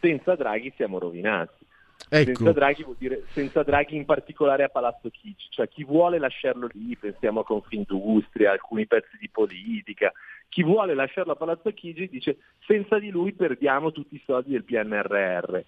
[0.00, 1.64] senza Draghi siamo rovinati.
[2.08, 2.24] Ecco.
[2.24, 6.68] Senza, Draghi vuol dire senza Draghi in particolare a Palazzo Chigi, cioè chi vuole lasciarlo
[6.72, 10.12] lì, pensiamo a Confindustria, alcuni pezzi di politica,
[10.48, 14.64] chi vuole lasciarlo a Palazzo Chigi dice senza di lui perdiamo tutti i soldi del
[14.64, 15.60] PNRR.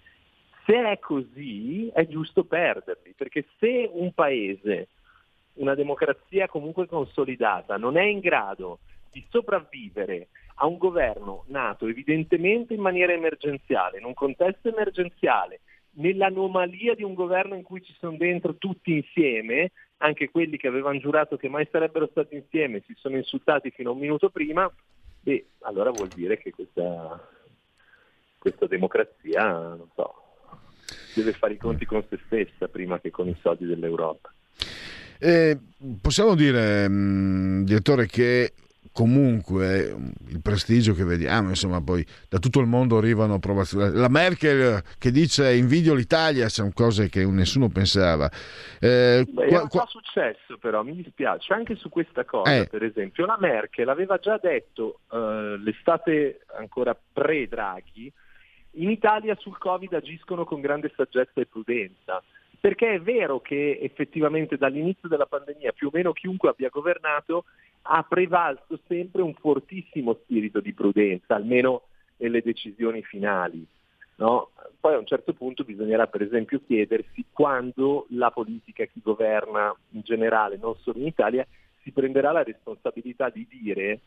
[0.68, 4.88] Se è così è giusto perderli, perché se un paese,
[5.54, 8.80] una democrazia comunque consolidata, non è in grado
[9.10, 15.60] di sopravvivere a un governo nato evidentemente in maniera emergenziale, in un contesto emergenziale,
[15.92, 20.98] nell'anomalia di un governo in cui ci sono dentro tutti insieme, anche quelli che avevano
[20.98, 24.70] giurato che mai sarebbero stati insieme, si sono insultati fino a un minuto prima,
[25.22, 27.26] beh, allora vuol dire che questa,
[28.36, 30.26] questa democrazia, non so,
[31.14, 34.32] deve fare i conti con se stessa prima che con i soldi dell'Europa.
[35.18, 35.58] Eh,
[36.00, 38.52] possiamo dire, mh, direttore, che
[38.98, 39.94] comunque
[40.28, 43.92] il prestigio che vediamo, insomma, poi da tutto il mondo arrivano approvazioni.
[43.92, 48.28] La Merkel che dice invidio l'Italia, sono cose che nessuno pensava.
[48.80, 49.86] Eh, Beh, qua, qua...
[49.86, 52.66] successo però, mi dispiace, anche su questa cosa, eh.
[52.66, 58.12] per esempio, la Merkel aveva già detto eh, l'estate ancora pre-Draghi,
[58.80, 62.22] in Italia sul Covid agiscono con grande saggezza e prudenza
[62.60, 67.44] perché è vero che effettivamente dall'inizio della pandemia più o meno chiunque abbia governato
[67.82, 71.82] ha prevalso sempre un fortissimo spirito di prudenza, almeno
[72.16, 73.64] nelle decisioni finali.
[74.16, 74.50] No?
[74.80, 80.00] Poi a un certo punto bisognerà per esempio chiedersi quando la politica, chi governa in
[80.02, 81.46] generale, non solo in Italia,
[81.82, 84.00] si prenderà la responsabilità di dire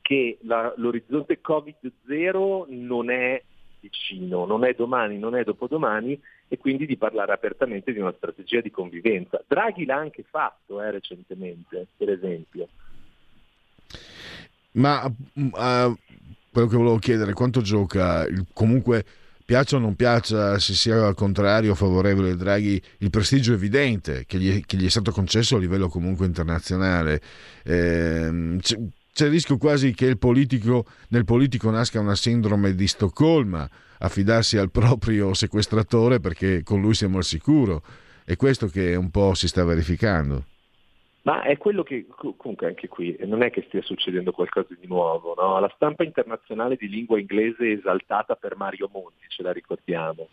[0.00, 3.42] che la, l'orizzonte Covid-0 non è
[3.80, 8.60] vicino, non è domani, non è dopodomani e quindi di parlare apertamente di una strategia
[8.60, 9.42] di convivenza.
[9.46, 12.68] Draghi l'ha anche fatto eh, recentemente, per esempio.
[14.72, 15.12] Ma uh,
[16.52, 19.04] quello che volevo chiedere, quanto gioca comunque
[19.48, 24.38] piaccia o non piaccia, se sia al contrario favorevole a Draghi, il prestigio evidente che
[24.38, 27.20] gli, che gli è stato concesso a livello comunque internazionale.
[27.64, 28.60] Ehm,
[29.18, 33.68] c'è, il rischio quasi che il politico, nel politico nasca una sindrome di Stoccolma,
[33.98, 37.82] affidarsi al proprio sequestratore perché con lui siamo al sicuro.
[38.24, 40.44] È questo che un po' si sta verificando.
[41.22, 45.34] Ma è quello che comunque anche qui non è che stia succedendo qualcosa di nuovo,
[45.36, 45.58] no?
[45.58, 50.28] La stampa internazionale di lingua inglese è esaltata per Mario Monti, ce la ricordiamo.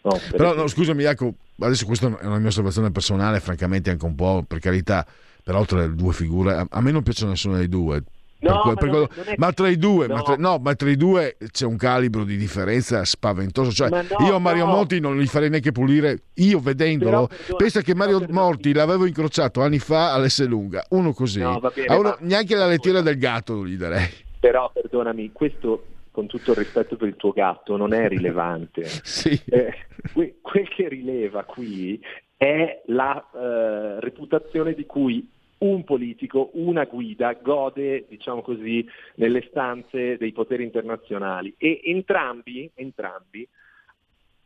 [0.00, 0.62] No, per Però esempio.
[0.62, 4.60] no, scusami Jacopo, adesso questa è una mia osservazione personale, francamente anche un po' per
[4.60, 5.06] carità,
[5.42, 8.02] però tra le due figure, a, me non piace nessuna dei due.
[8.50, 10.14] No, Per ma per quello- è- ma tra i due, no.
[10.14, 13.70] ma tra, no, ma tra i due c'è un calibro di differenza spaventoso.
[13.72, 14.66] Cioè, no, io a Mario.
[14.66, 16.22] Monti non li farei neanche pulire.
[16.34, 21.58] Io vedendolo, Però, pensa che Mario Monti l'avevo incrociato anni fa all'Esselunga, uno così, bene,
[21.88, 24.08] uno- ma- neanche la lettiera del gatto gli darei.
[24.40, 28.82] Però perdonami, questo con tutto il rispetto per il tuo gatto non è rilevante.
[29.46, 29.74] Eh,
[30.12, 32.00] que- quel che rileva qui
[32.36, 35.28] è la eh, reputazione di cui
[35.64, 38.86] un politico, una guida, gode, diciamo così,
[39.16, 43.48] nelle stanze dei poteri internazionali e entrambi, entrambi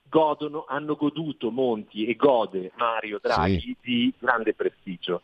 [0.09, 5.23] godono, hanno goduto Monti e gode Mario Draghi di grande prestigio.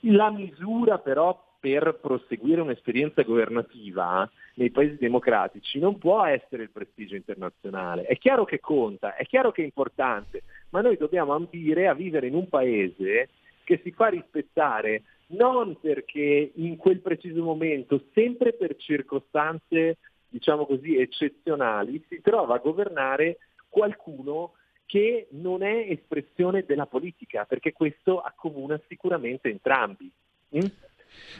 [0.00, 7.16] La misura però per proseguire un'esperienza governativa nei paesi democratici non può essere il prestigio
[7.16, 8.04] internazionale.
[8.04, 12.28] È chiaro che conta, è chiaro che è importante, ma noi dobbiamo ambire a vivere
[12.28, 13.28] in un paese
[13.64, 19.98] che si fa rispettare non perché in quel preciso momento, sempre per circostanze,
[20.28, 23.38] diciamo così, eccezionali, si trova a governare
[23.68, 24.54] qualcuno
[24.86, 30.10] che non è espressione della politica, perché questo accomuna sicuramente entrambi.
[30.56, 30.66] Mm?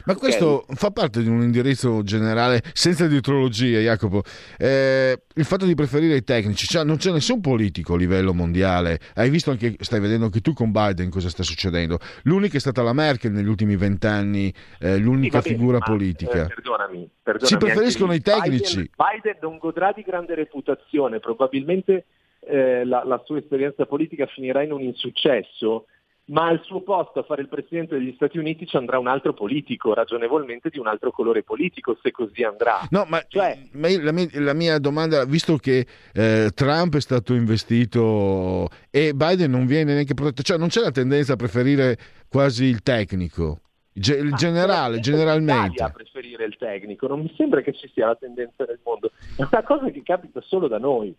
[0.05, 0.19] Ma Ok.
[0.19, 4.23] questo fa parte di un indirizzo generale, senza dietrologia, Jacopo.
[4.57, 8.99] Eh, il fatto di preferire i tecnici, cioè non c'è nessun politico a livello mondiale.
[9.15, 11.99] Hai visto anche, stai vedendo anche tu con Biden cosa sta succedendo.
[12.23, 16.43] L'unica è stata la Merkel negli ultimi vent'anni, eh, l'unica Sì, bene, figura ma, politica.
[16.43, 18.75] eh, perdonami, perdonami, Si preferiscono i tecnici.
[18.77, 18.89] Biden,
[19.21, 22.05] Biden non godrà di grande reputazione, probabilmente
[22.41, 25.85] eh, la, la sua esperienza politica finirà in un insuccesso,
[26.31, 29.33] ma al suo posto a fare il Presidente degli Stati Uniti ci andrà un altro
[29.33, 32.79] politico, ragionevolmente di un altro colore politico, se così andrà.
[32.89, 37.01] No, ma, Cioè, ma io- la, mia, la mia domanda, visto che eh, Trump è
[37.01, 41.97] stato investito e Biden non viene neanche protetto, cioè non c'è la tendenza a preferire
[42.29, 43.59] quasi il tecnico,
[43.91, 45.67] Ge- il generale, generalmente.
[45.69, 49.11] l'Italia a preferire il tecnico, non mi sembra che ci sia la tendenza nel mondo.
[49.35, 51.13] È una cosa che capita solo da noi,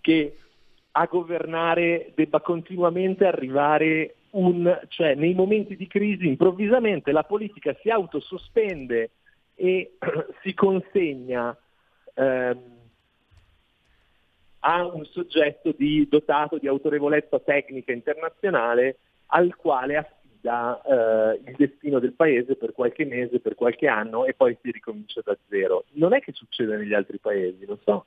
[0.00, 0.38] che
[0.92, 7.90] a governare debba continuamente arrivare un, cioè nei momenti di crisi improvvisamente la politica si
[7.90, 9.10] autosospende
[9.54, 9.96] e
[10.42, 11.56] si consegna
[12.14, 12.76] ehm,
[14.60, 21.98] a un soggetto di- dotato di autorevolezza tecnica internazionale al quale affida eh, il destino
[21.98, 25.84] del paese per qualche mese, per qualche anno e poi si ricomincia da zero.
[25.92, 28.06] Non è che succede negli altri paesi, non so.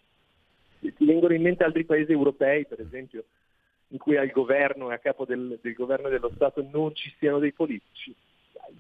[0.79, 3.25] Ti vengono in mente altri paesi europei, per esempio,
[3.91, 7.13] in cui al governo e a capo del, del governo e dello Stato non ci
[7.19, 8.13] siano dei politici?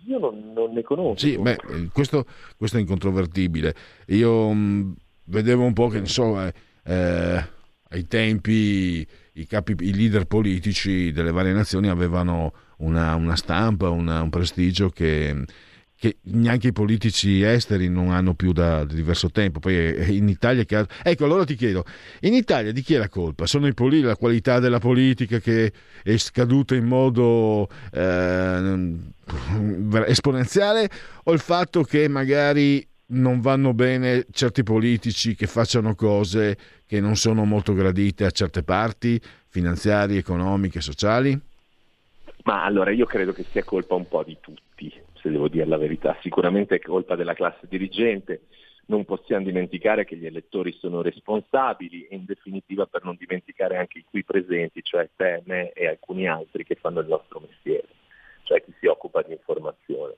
[0.07, 1.17] Io non, non ne conosco.
[1.25, 2.25] Sì, beh, eh, questo,
[2.57, 3.75] questo è incontrovertibile.
[4.07, 6.51] Io mh, vedevo un po' che, insomma,
[6.83, 7.45] eh,
[7.89, 14.21] ai tempi i, capi, i leader politici delle varie nazioni avevano una, una stampa, una-
[14.21, 15.43] un prestigio che,
[16.01, 19.59] che neanche i politici esteri non hanno più da, diverso tempo.
[19.59, 21.85] Poi in Italia che Ecco, allora ti chiedo,
[22.21, 23.45] in Italia di chi è la colpa?
[23.45, 25.71] Sono i poli- la qualità della politica che
[26.01, 28.95] è scaduta in modo eh,
[30.07, 30.89] esponenziale
[31.25, 36.57] o il fatto che magari non vanno bene certi politici che facciano cose
[36.87, 41.39] che non sono molto gradite a certe parti finanziarie, economiche, sociali?
[42.45, 44.91] Ma allora io credo che sia colpa un po' di tutti,
[45.21, 46.17] se devo dire la verità.
[46.21, 48.47] Sicuramente è colpa della classe dirigente.
[48.87, 53.99] Non possiamo dimenticare che gli elettori sono responsabili e in definitiva per non dimenticare anche
[53.99, 57.87] i qui presenti, cioè te, me e alcuni altri che fanno il nostro mestiere,
[58.43, 60.15] cioè chi si occupa di informazione.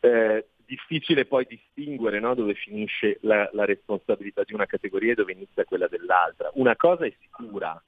[0.00, 5.32] Eh, difficile poi distinguere no, dove finisce la, la responsabilità di una categoria e dove
[5.32, 6.50] inizia quella dell'altra.
[6.54, 7.80] Una cosa è sicura,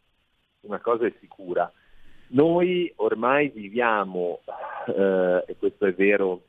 [0.60, 1.70] una cosa è sicura,
[2.30, 4.40] noi ormai viviamo,
[4.86, 6.42] eh, e questo è vero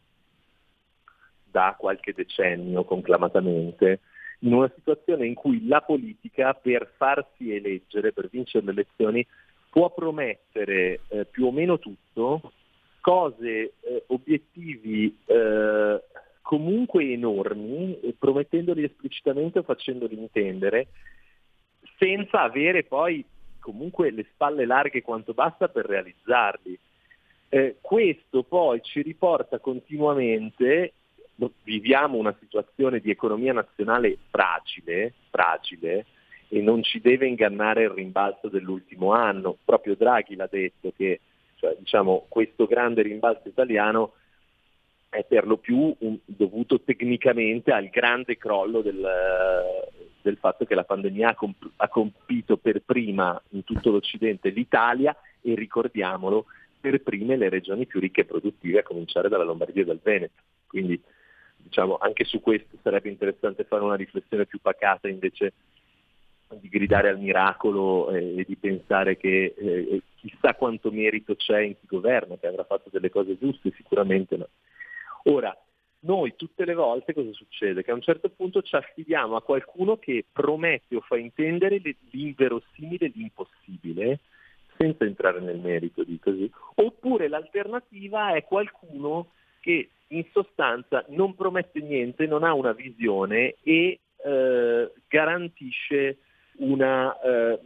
[1.44, 3.99] da qualche decennio conclamatamente,
[4.40, 9.26] in una situazione in cui la politica per farsi eleggere, per vincere le elezioni,
[9.70, 12.52] può promettere eh, più o meno tutto,
[12.99, 16.03] cose, eh, obiettivi eh,
[16.41, 20.88] comunque enormi, promettendoli esplicitamente o facendoli intendere,
[21.98, 23.24] senza avere poi
[23.61, 26.77] comunque le spalle larghe quanto basta per realizzarli.
[27.47, 30.93] Eh, questo poi ci riporta continuamente,
[31.63, 36.05] viviamo una situazione di economia nazionale fragile, fragile
[36.49, 39.57] e non ci deve ingannare il rimbalzo dell'ultimo anno.
[39.63, 41.21] Proprio Draghi l'ha detto che
[41.55, 44.13] cioè, diciamo, questo grande rimbalzo italiano
[45.09, 49.05] è per lo più un, dovuto tecnicamente al grande crollo del,
[50.23, 55.15] del fatto che la pandemia ha, comp- ha compito per prima in tutto l'Occidente l'Italia
[55.41, 56.45] e ricordiamolo
[56.80, 60.41] per prime le regioni più ricche e produttive, a cominciare dalla Lombardia e dal Veneto.
[60.68, 60.99] Quindi
[61.57, 65.53] diciamo, anche su questo sarebbe interessante fare una riflessione più pacata invece
[66.60, 71.76] di gridare al miracolo eh, e di pensare che eh, chissà quanto merito c'è in
[71.80, 74.48] chi governa, che avrà fatto delle cose giuste, sicuramente no.
[75.26, 75.56] Ora,
[76.02, 77.84] noi tutte le volte cosa succede?
[77.84, 83.11] Che a un certo punto ci affidiamo a qualcuno che promette o fa intendere l'inverosimile,
[83.14, 84.19] l'impossibile,
[84.78, 91.80] senza entrare nel merito di così, oppure l'alternativa è qualcuno che in sostanza non promette
[91.82, 96.18] niente, non ha una visione e eh, garantisce
[96.61, 97.59] una eh,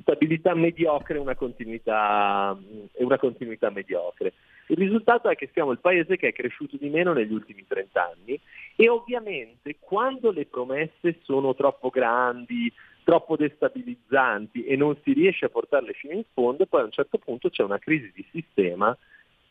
[0.00, 2.56] stabilità mediocre una continuità,
[2.92, 4.32] e una continuità mediocre.
[4.66, 8.10] Il risultato è che siamo il paese che è cresciuto di meno negli ultimi 30
[8.12, 8.40] anni
[8.76, 12.72] e ovviamente quando le promesse sono troppo grandi,
[13.02, 17.18] troppo destabilizzanti e non si riesce a portarle fino in fondo, poi a un certo
[17.18, 18.96] punto c'è una crisi di sistema,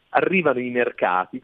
[0.09, 1.41] arrivano i mercati,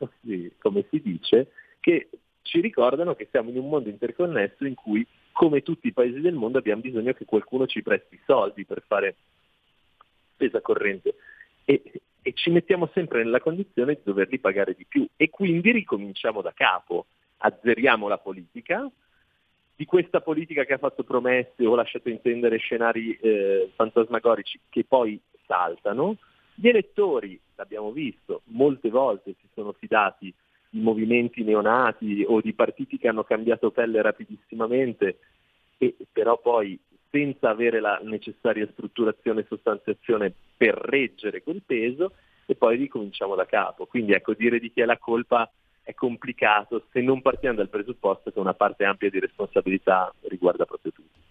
[0.57, 2.09] come si dice, che
[2.41, 5.05] ci ricordano che siamo in un mondo interconnesso in cui,
[5.35, 9.15] come tutti i paesi del mondo, abbiamo bisogno che qualcuno ci presti soldi per fare
[10.31, 11.15] spesa corrente.
[11.65, 11.81] E,
[12.21, 16.53] e ci mettiamo sempre nella condizione di doverli pagare di più e quindi ricominciamo da
[16.53, 17.07] capo,
[17.39, 18.89] azzeriamo la politica,
[19.75, 25.19] di questa politica che ha fatto promesse o lasciato intendere scenari eh, fantasmagorici che poi
[25.45, 26.15] saltano,
[26.53, 30.33] gli elettori, l'abbiamo visto, molte volte si sono fidati
[30.69, 35.19] di movimenti neonati o di partiti che hanno cambiato pelle rapidissimamente
[35.77, 36.79] e però poi
[37.09, 42.13] senza avere la necessaria strutturazione e sostanziazione per reggere quel peso
[42.45, 43.85] e poi ricominciamo da capo.
[43.85, 45.49] Quindi ecco, dire di chi è la colpa
[45.81, 50.91] è complicato se non partiamo dal presupposto che una parte ampia di responsabilità riguarda proprio
[50.91, 51.23] tutti.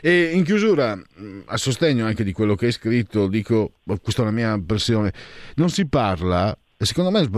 [0.00, 0.98] E in chiusura,
[1.46, 5.12] a sostegno anche di quello che hai scritto, dico, questa è una mia impressione,
[5.56, 7.28] non si parla, secondo me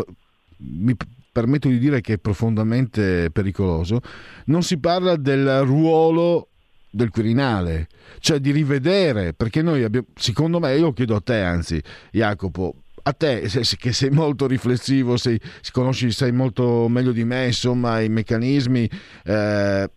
[0.58, 0.94] mi
[1.32, 4.00] permetto di dire che è profondamente pericoloso,
[4.46, 6.48] non si parla del ruolo
[6.90, 7.88] del Quirinale,
[8.20, 11.82] cioè di rivedere, perché noi abbiamo, secondo me, io chiedo a te anzi,
[12.12, 13.48] Jacopo, a te
[13.78, 15.38] che sei molto riflessivo, sei,
[15.72, 18.88] conosci, sai molto meglio di me, insomma, i meccanismi.
[19.24, 19.90] Eh,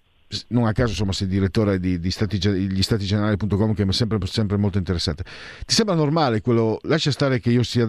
[0.50, 2.38] non a caso insomma sei direttore di, di stati,
[2.82, 5.24] statigenerali.com che mi è sempre, sempre, molto interessante.
[5.66, 7.88] Ti sembra normale quello lascia stare che io sia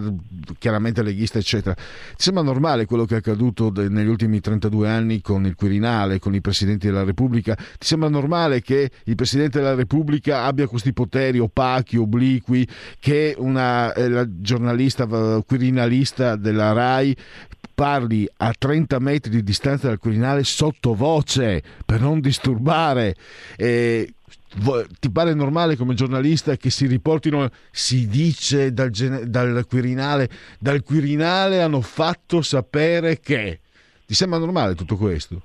[0.57, 1.75] chiaramente leghista eccetera.
[1.75, 1.83] Ti
[2.17, 6.41] sembra normale quello che è accaduto negli ultimi 32 anni con il Quirinale con i
[6.41, 7.55] presidenti della Repubblica?
[7.55, 12.67] Ti sembra normale che il Presidente della Repubblica abbia questi poteri opachi obliqui
[12.99, 15.05] che una eh, giornalista
[15.45, 17.15] quirinalista della RAI
[17.79, 23.15] parli a 30 metri di distanza dal Quirinale sottovoce per non disturbare.
[23.55, 24.15] Eh,
[24.99, 30.27] ti pare normale come giornalista che si riportino, si dice dal, dal, Quirinale,
[30.59, 33.61] dal Quirinale hanno fatto sapere che.
[34.05, 35.41] Ti sembra normale tutto questo?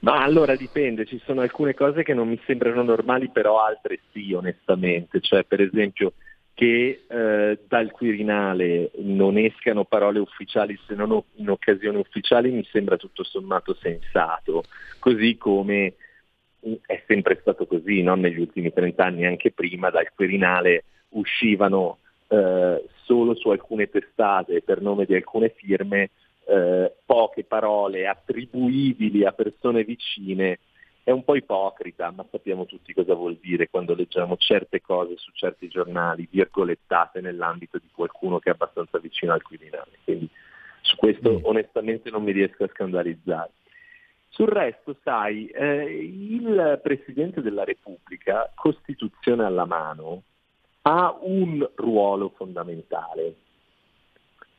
[0.00, 4.30] Ma allora dipende, ci sono alcune cose che non mi sembrano normali, però altre sì,
[4.34, 5.20] onestamente.
[5.22, 6.12] Cioè, per esempio,
[6.56, 12.96] che eh, dal Quirinale non escano parole ufficiali se non in occasioni ufficiali mi sembra
[12.96, 14.64] tutto sommato sensato,
[14.98, 15.92] così come
[16.66, 18.14] mm, è sempre stato così no?
[18.14, 24.80] negli ultimi 30 anni, anche prima dal Quirinale uscivano eh, solo su alcune testate per
[24.80, 26.08] nome di alcune firme
[26.46, 30.60] eh, poche parole attribuibili a persone vicine
[31.06, 35.30] è un po' ipocrita, ma sappiamo tutti cosa vuol dire quando leggiamo certe cose su
[35.34, 39.98] certi giornali, virgolettate nell'ambito di qualcuno che è abbastanza vicino al Quirinale.
[40.02, 40.28] Quindi
[40.80, 41.44] su questo mm.
[41.44, 43.52] onestamente non mi riesco a scandalizzare.
[44.30, 50.24] Sul resto, sai, eh, il Presidente della Repubblica, Costituzione alla mano,
[50.82, 53.36] ha un ruolo fondamentale,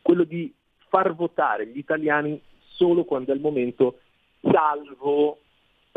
[0.02, 0.53] quello di
[0.88, 3.99] far votare gli italiani solo quando è il momento,
[4.40, 5.40] salvo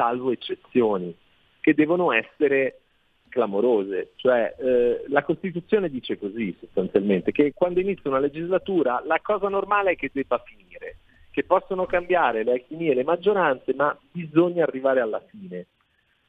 [0.00, 1.14] salvo eccezioni,
[1.60, 2.80] che devono essere
[3.28, 4.12] clamorose.
[4.16, 9.90] Cioè, eh, la Costituzione dice così sostanzialmente, che quando inizia una legislatura la cosa normale
[9.90, 10.96] è che debba finire,
[11.30, 15.66] che possono cambiare le alchimie le maggioranze, ma bisogna arrivare alla fine.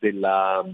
[0.01, 0.65] della,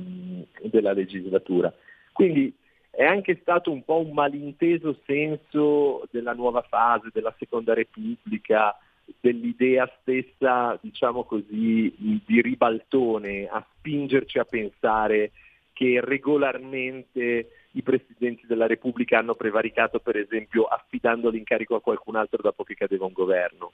[0.72, 1.70] della legislatura.
[2.14, 2.56] Quindi
[2.90, 8.74] è anche stato un po' un malinteso senso della nuova fase, della seconda repubblica,
[9.20, 15.32] dell'idea stessa, diciamo così, di ribaltone, a spingerci a pensare
[15.74, 22.42] che regolarmente i presidenti della Repubblica hanno prevaricato, per esempio, affidando l'incarico a qualcun altro
[22.42, 23.72] dopo che cadeva un governo.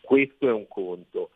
[0.00, 1.30] Questo è un conto.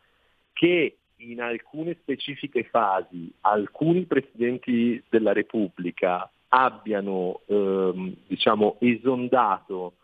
[0.53, 9.95] Che in alcune specifiche fasi alcuni presidenti della Repubblica abbiano ehm, diciamo, esondato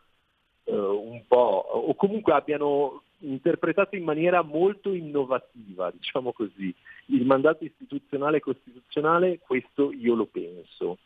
[0.65, 6.75] eh, un po' o comunque abbiano interpretato in maniera molto innovativa, diciamo così,
[7.07, 10.99] il mandato istituzionale e costituzionale, questo io lo penso.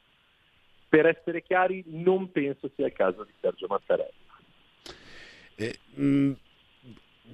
[0.89, 4.12] Per essere chiari, non penso sia il caso di Sergio Mattarella.
[5.57, 6.32] Eh, mh,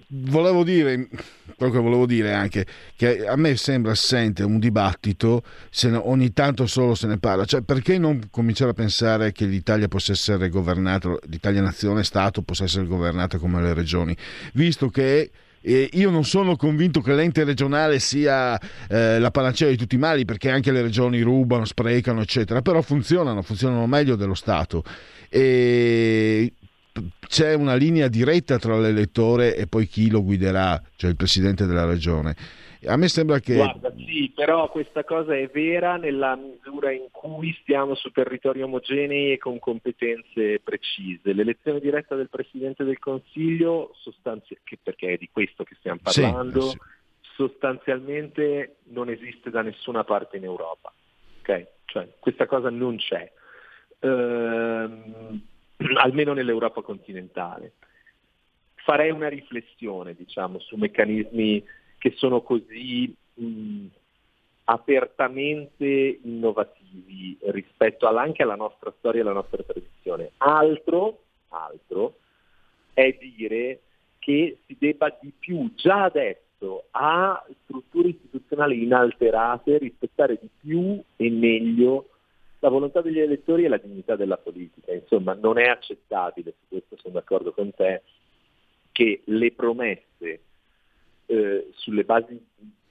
[0.08, 1.08] volevo dire,
[1.56, 6.66] quello che volevo dire anche, che a me sembra assente un dibattito, se ogni tanto
[6.66, 11.16] solo se ne parla, cioè perché non cominciare a pensare che l'Italia possa essere governata,
[11.28, 14.16] l'Italia nazione, Stato possa essere governata come le regioni,
[14.54, 15.30] visto che
[15.62, 18.58] e io non sono convinto che l'ente regionale sia
[18.88, 22.80] eh, la panacea di tutti i mali perché anche le regioni rubano, sprecano eccetera però
[22.80, 24.82] funzionano, funzionano meglio dello Stato.
[25.28, 26.50] E
[27.26, 31.84] c'è una linea diretta tra l'elettore e poi chi lo guiderà, cioè il presidente della
[31.84, 32.34] regione.
[32.86, 33.56] A me sembra che.
[33.56, 39.32] Guarda, sì, però questa cosa è vera nella misura in cui stiamo su territori omogenei
[39.32, 41.34] e con competenze precise.
[41.34, 46.70] L'elezione diretta del Presidente del Consiglio, sostanzi- perché è di questo che stiamo parlando, sì,
[46.70, 46.78] sì.
[47.34, 50.90] sostanzialmente non esiste da nessuna parte in Europa.
[51.40, 51.66] Okay?
[51.84, 53.30] Cioè, questa cosa non c'è.
[53.98, 55.42] Ehm,
[55.97, 57.73] almeno nell'Europa continentale.
[58.77, 61.65] Farei una riflessione diciamo, su meccanismi
[61.98, 63.86] che sono così mh,
[64.65, 70.32] apertamente innovativi rispetto anche alla nostra storia e alla nostra tradizione.
[70.39, 72.16] Altro, altro
[72.93, 73.81] è dire
[74.19, 81.31] che si debba di più già adesso a strutture istituzionali inalterate rispettare di più e
[81.31, 82.09] meglio
[82.61, 84.93] la volontà degli elettori e la dignità della politica.
[84.93, 88.03] Insomma, non è accettabile, su questo sono d'accordo con te,
[88.93, 90.41] che le promesse
[91.27, 92.39] eh, sulle basi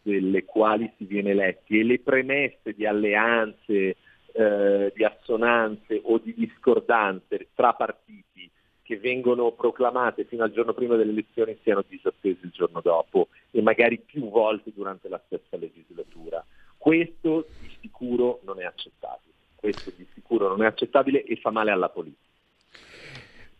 [0.01, 3.95] delle quali si viene eletti e le premesse di alleanze,
[4.31, 8.49] eh, di assonanze o di discordanze tra partiti
[8.81, 13.61] che vengono proclamate fino al giorno prima delle elezioni siano disattese il giorno dopo e
[13.61, 16.43] magari più volte durante la stessa legislatura.
[16.75, 19.28] Questo di sicuro non è accettabile
[19.59, 22.27] questo di sicuro non è accettabile e fa male alla politica.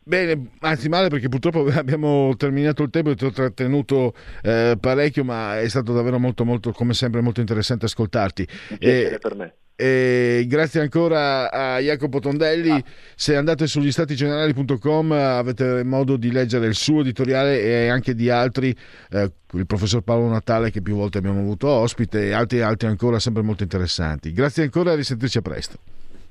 [0.02, 5.24] Bene, anzi male perché purtroppo abbiamo terminato il tempo e ti ho trattenuto eh, parecchio,
[5.24, 8.48] ma è stato davvero molto, molto, come sempre, molto interessante ascoltarti.
[8.80, 9.54] Eh, per me.
[9.82, 12.70] E grazie ancora a Jacopo Tondelli.
[12.70, 12.84] Ah.
[13.16, 18.76] Se andate sugli statigenerali.com avete modo di leggere il suo editoriale e anche di altri,
[19.10, 23.20] eh, il professor Paolo Natale che più volte abbiamo avuto ospite e altri, altri ancora
[23.20, 24.34] sempre molto interessanti.
[24.34, 25.78] Grazie ancora e risentirci a presto.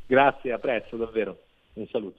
[0.06, 1.38] Grazie, a presto davvero.
[1.72, 2.18] Un saluto.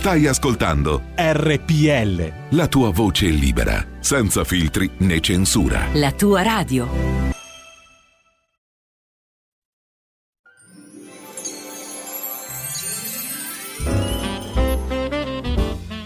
[0.00, 2.56] Stai ascoltando RPL.
[2.56, 5.88] la tua voce libera, senza filtri né censura.
[5.92, 6.88] La tua radio.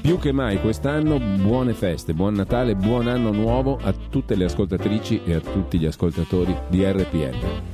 [0.03, 5.23] Più che mai quest'anno buone feste, buon Natale, buon anno nuovo a tutte le ascoltatrici
[5.25, 7.74] e a tutti gli ascoltatori di RPL.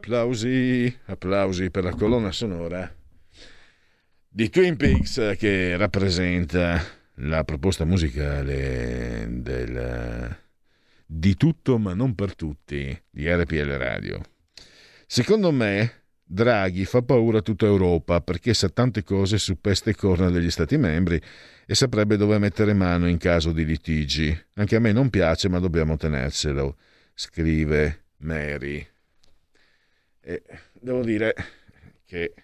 [0.00, 2.90] Applausi, applausi per la colonna sonora
[4.26, 6.82] di Twin Peaks che rappresenta
[7.16, 10.38] la proposta musicale del
[11.04, 14.22] di tutto ma non per tutti di RPL Radio.
[15.06, 19.94] Secondo me Draghi fa paura a tutta Europa perché sa tante cose su peste e
[19.96, 21.20] corna degli Stati membri
[21.66, 24.34] e saprebbe dove mettere mano in caso di litigi.
[24.54, 26.78] Anche a me non piace ma dobbiamo tenerselo,
[27.12, 28.88] scrive Mary.
[30.22, 30.42] E
[30.72, 31.34] devo dire
[32.04, 32.34] che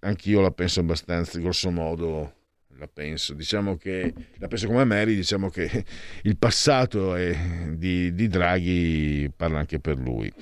[0.00, 2.34] anch'io la penso abbastanza, grosso modo
[2.78, 3.34] la penso.
[3.34, 5.84] Diciamo che la penso come Mary, diciamo che
[6.22, 10.32] il passato di, di Draghi parla anche per lui.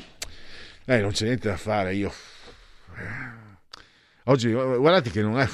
[0.87, 2.13] Eh, non c'è niente da fare, io
[4.25, 5.49] oggi guardate che non è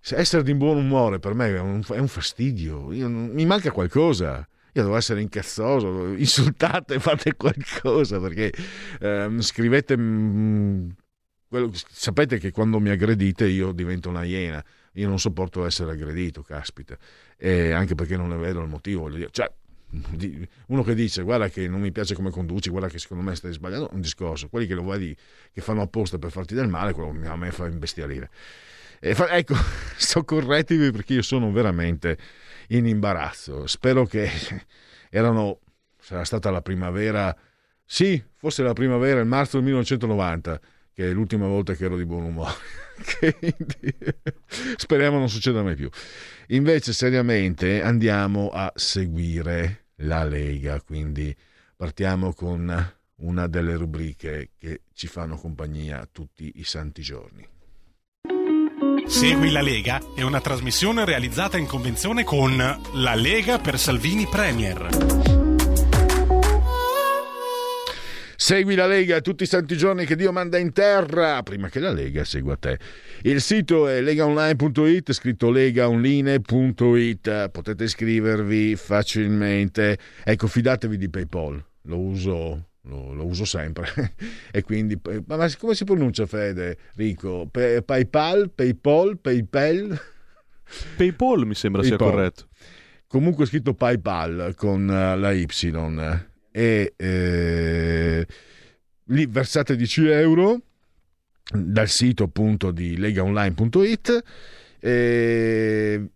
[0.00, 4.46] essere di buon umore per me è un, è un fastidio, Io mi manca qualcosa.
[4.72, 8.52] Io devo essere incazzoso, insultate, fate qualcosa perché
[9.00, 9.96] ehm, scrivete...
[9.96, 10.94] Mh,
[11.50, 16.42] quello, sapete che quando mi aggredite io divento una iena, io non sopporto essere aggredito,
[16.42, 16.96] caspita,
[17.36, 19.50] e anche perché non è vero il motivo, cioè,
[20.66, 23.52] uno che dice guarda che non mi piace come conduci, guarda che secondo me stai
[23.52, 25.16] sbagliando, un discorso, quelli che lo vedi
[25.52, 28.30] che fanno apposta per farti del male, quello a me fa imbestialire.
[29.00, 29.54] Fa, ecco,
[29.96, 32.16] soccorretevi perché io sono veramente
[32.70, 33.66] in imbarazzo.
[33.66, 34.28] Spero che
[35.10, 35.60] erano,
[35.98, 37.34] sarà stata la primavera,
[37.84, 40.60] sì, forse la primavera, il marzo del 1990
[40.92, 42.52] che è l'ultima volta che ero di buon umore.
[44.76, 45.88] speriamo non succeda mai più.
[46.48, 51.34] Invece, seriamente, andiamo a seguire la Lega, quindi
[51.74, 57.46] partiamo con una delle rubriche che ci fanno compagnia tutti i santi giorni.
[59.10, 64.86] Segui la Lega è una trasmissione realizzata in convenzione con La Lega per Salvini Premier.
[68.36, 71.90] Segui la Lega tutti i santi giorni che Dio manda in terra, prima che la
[71.92, 72.78] Lega segua te.
[73.22, 79.98] Il sito è legaonline.it, scritto legaonline.it, potete iscrivervi facilmente.
[80.22, 83.88] Ecco, fidatevi di PayPal, lo uso lo, lo, uso sempre.
[84.50, 86.76] e quindi, ma come si pronuncia Fede?
[86.96, 87.48] Rico?
[87.50, 90.00] Pe, PayPal, PayPal, PayPal?
[90.96, 91.98] PayPal mi sembra PayPal.
[91.98, 92.48] sia corretto.
[93.06, 95.46] Comunque è scritto PayPal con la Y
[96.52, 98.26] e eh,
[99.04, 100.60] lì versate 10 euro
[101.52, 104.22] dal sito appunto di legaonline.it
[104.80, 106.08] e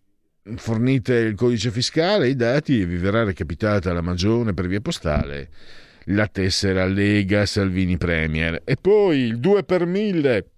[0.55, 5.49] fornite il codice fiscale, i dati e vi verrà recapitata la magione per via postale
[6.05, 10.49] la tessera Lega Salvini Premier e poi il 2 per 1000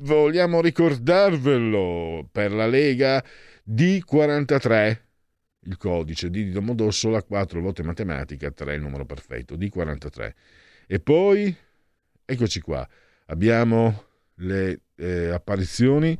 [0.00, 3.24] vogliamo ricordarvelo per la Lega
[3.68, 5.04] D43
[5.66, 10.32] il codice di Domodossola, 4 volte matematica, 3 il numero perfetto, D43.
[10.86, 11.54] E poi,
[12.24, 12.88] eccoci qua,
[13.26, 14.04] abbiamo
[14.36, 16.16] le eh, apparizioni.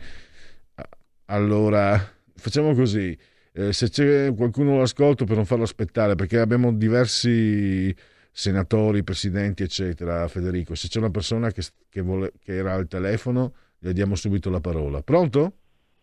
[1.26, 1.96] Allora,
[2.34, 3.16] facciamo così,
[3.52, 7.94] eh, se c'è qualcuno all'ascolto per non farlo aspettare, perché abbiamo diversi
[8.36, 13.54] senatori, presidenti, eccetera, Federico, se c'è una persona che, che, vuole, che era al telefono,
[13.78, 15.00] gli diamo subito la parola.
[15.00, 15.52] Pronto?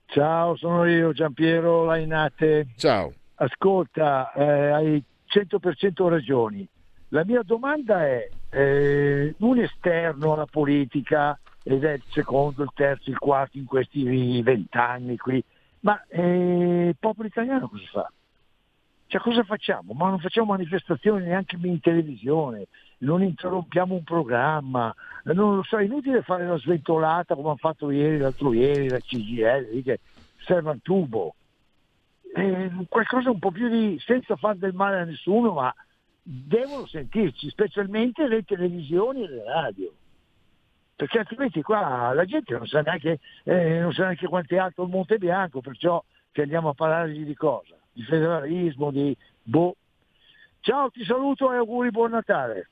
[0.05, 2.67] Ciao, sono io, Giampiero Lainate.
[2.75, 6.67] Ciao ascolta, eh, hai 100% ragioni.
[7.09, 13.09] La mia domanda è, eh, un esterno alla politica, ed è il secondo, il terzo,
[13.09, 15.43] il quarto in questi vent'anni qui,
[15.81, 18.11] ma eh, il popolo italiano cosa fa?
[19.13, 19.93] Cioè cosa facciamo?
[19.93, 22.65] Ma non facciamo manifestazioni neanche in televisione,
[22.99, 24.91] non interrompiamo un programma,
[25.25, 28.97] non lo so, è inutile fare una sventolata come hanno fatto ieri, l'altro ieri, la
[28.97, 29.99] CGL, che
[30.43, 31.35] serve un tubo
[32.33, 35.71] eh, qualcosa un po' più di, senza far del male a nessuno, ma
[36.23, 39.93] devono sentirci, specialmente le televisioni e le radio.
[40.95, 44.81] Perché altrimenti qua la gente non sa neanche, eh, non sa neanche quanto è alto
[44.81, 47.77] il Monte Bianco, perciò che andiamo a parlargli di cosa?
[47.93, 49.75] Di federalismo, di boh.
[50.61, 52.69] Ciao, ti saluto e auguri buon Natale.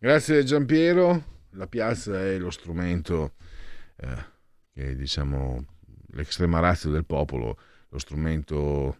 [0.00, 1.32] Grazie Giampiero.
[1.50, 3.34] La piazza è lo strumento
[3.96, 4.24] eh,
[4.72, 5.64] che diciamo
[6.12, 7.56] l'estrema razza del popolo,
[7.88, 8.96] lo strumento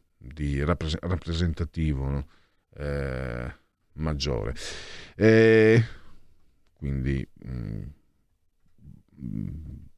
[0.64, 2.26] rappres- rappresentativo no?
[2.76, 3.52] eh,
[3.94, 4.54] maggiore.
[5.16, 5.84] E
[6.74, 7.82] quindi mh,
[9.20, 9.48] mm,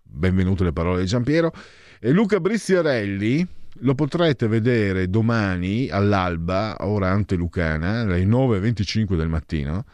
[0.03, 1.53] benvenute le parole di Giampiero.
[2.01, 3.47] E Luca Briziarelli
[3.81, 9.85] lo potrete vedere domani all'alba, ora antelucana, alle 9.25 del mattino,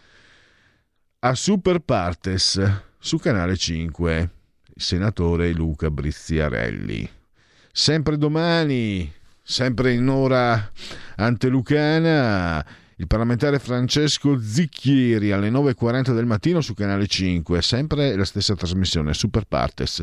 [1.20, 2.60] a Super Partes
[2.98, 4.30] su canale 5,
[4.74, 7.08] il senatore Luca Briziarelli.
[7.72, 10.70] Sempre domani, sempre in ora
[11.16, 12.64] antelucana,
[12.96, 19.14] il parlamentare Francesco Zicchieri alle 9.40 del mattino su Canale 5, sempre la stessa trasmissione,
[19.14, 20.02] Super Partes.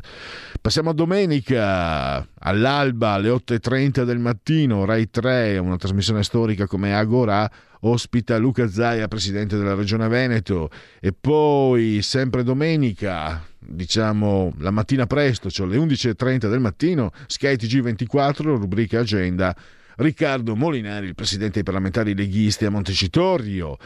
[0.60, 7.49] Passiamo a domenica, all'alba, alle 8.30 del mattino, Rai 3, una trasmissione storica come Agora,
[7.82, 15.49] ospita Luca Zaia, presidente della Regione Veneto, e poi sempre domenica, diciamo la mattina presto,
[15.49, 19.56] cioè alle 11.30 del mattino, Sky TG24, rubrica agenda,
[19.99, 23.77] Riccardo Molinari, il presidente dei parlamentari leghisti a Montecitorio.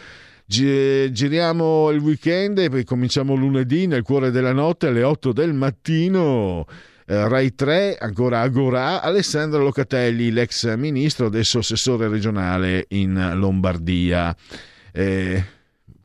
[0.45, 6.65] Giriamo il weekend e poi cominciamo lunedì nel cuore della notte alle 8 del mattino.
[7.07, 14.35] Eh, Rai 3, ancora Agora, Alessandro Locatelli, l'ex ministro, adesso assessore regionale in Lombardia.
[14.91, 15.44] Eh,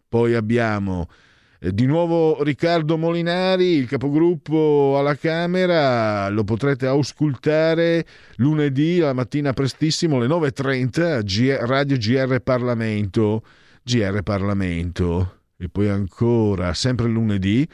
[0.09, 1.07] poi abbiamo
[1.61, 8.07] di nuovo Riccardo Molinari, il capogruppo alla Camera, lo potrete auscultare
[8.37, 13.43] lunedì la mattina prestissimo alle 9.30, G- Radio GR Parlamento,
[13.83, 17.69] GR Parlamento, e poi ancora sempre lunedì,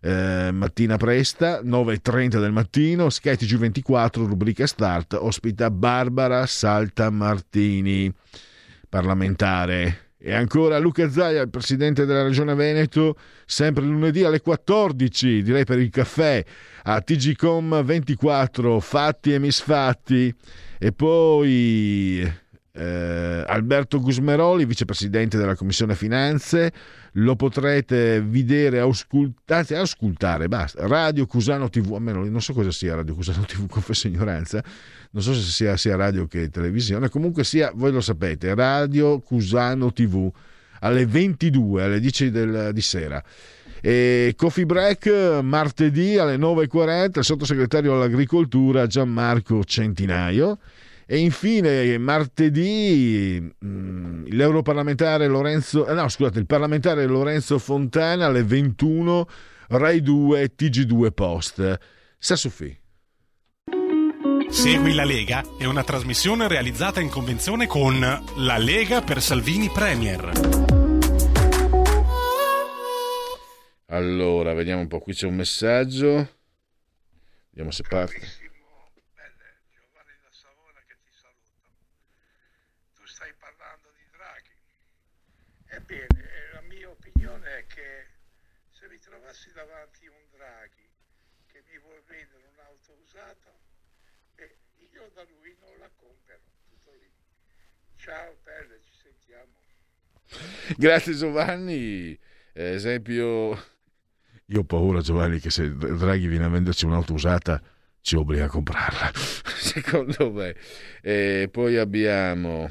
[0.00, 8.12] eh, mattina presta, 9.30 del mattino, Sky TG24, rubrica Start, ospita Barbara Salta Martini,
[8.88, 10.07] parlamentare.
[10.20, 13.16] E ancora Luca Zaia, il presidente della Regione Veneto,
[13.46, 16.44] sempre lunedì alle 14, direi per il caffè,
[16.82, 20.34] a TGCom 24, fatti e misfatti.
[20.76, 22.28] E poi
[22.78, 26.72] eh, Alberto Gusmeroli, vicepresidente della Commissione Finanze,
[27.12, 33.14] lo potrete vedere, auscultare, ascoltare, basta, Radio Cusano TV, almeno non so cosa sia Radio
[33.14, 34.62] Cusano TV, confesso ignoranza,
[35.10, 39.92] non so se sia, sia radio che televisione, comunque sia, voi lo sapete, Radio Cusano
[39.92, 40.30] TV
[40.80, 43.22] alle 22, alle 10 del, di sera.
[43.80, 50.58] E Coffee Break martedì alle 9.40, il sottosegretario all'agricoltura Gianmarco Centinaio.
[51.10, 59.26] E infine martedì mh, l'europarlamentare Lorenzo, eh, no scusate, il parlamentare Lorenzo Fontana alle 21,
[59.68, 61.78] Rai 2, TG2 Post.
[62.18, 62.78] Sassufi.
[64.50, 70.30] Segui la Lega è una trasmissione realizzata in convenzione con La Lega per Salvini Premier.
[73.86, 76.36] Allora, vediamo un po', qui c'è un messaggio.
[77.50, 78.46] Vediamo se parte.
[85.70, 88.06] Ebbene, la mia opinione è che
[88.70, 90.88] se mi trovassi davanti un Draghi
[91.46, 93.52] che mi vuole vendere un'auto usata,
[94.34, 94.56] beh,
[94.92, 96.38] io da lui non la compro,
[96.68, 97.10] tutto lì.
[97.96, 99.52] Ciao Pelle, ci sentiamo.
[100.76, 102.18] Grazie Giovanni.
[102.52, 103.50] Eh, esempio,
[104.46, 107.60] io ho paura Giovanni che se Draghi viene a venderci un'auto usata
[108.00, 109.10] ci obbliga a comprarla,
[109.58, 110.54] secondo me.
[111.02, 112.70] E poi abbiamo...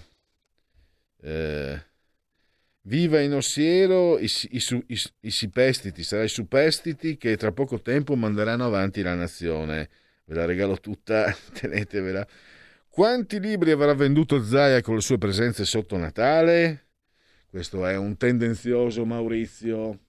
[1.21, 1.85] Eh,
[2.87, 8.65] Viva in Ossiero i, i, i, i sipestiti, sarai superstiti che tra poco tempo manderanno
[8.65, 9.89] avanti la nazione.
[10.23, 12.25] Ve la regalo tutta, tenetevela.
[12.87, 16.86] Quanti libri avrà venduto Zaia con le sue presenze sotto Natale?
[17.49, 19.99] Questo è un tendenzioso Maurizio.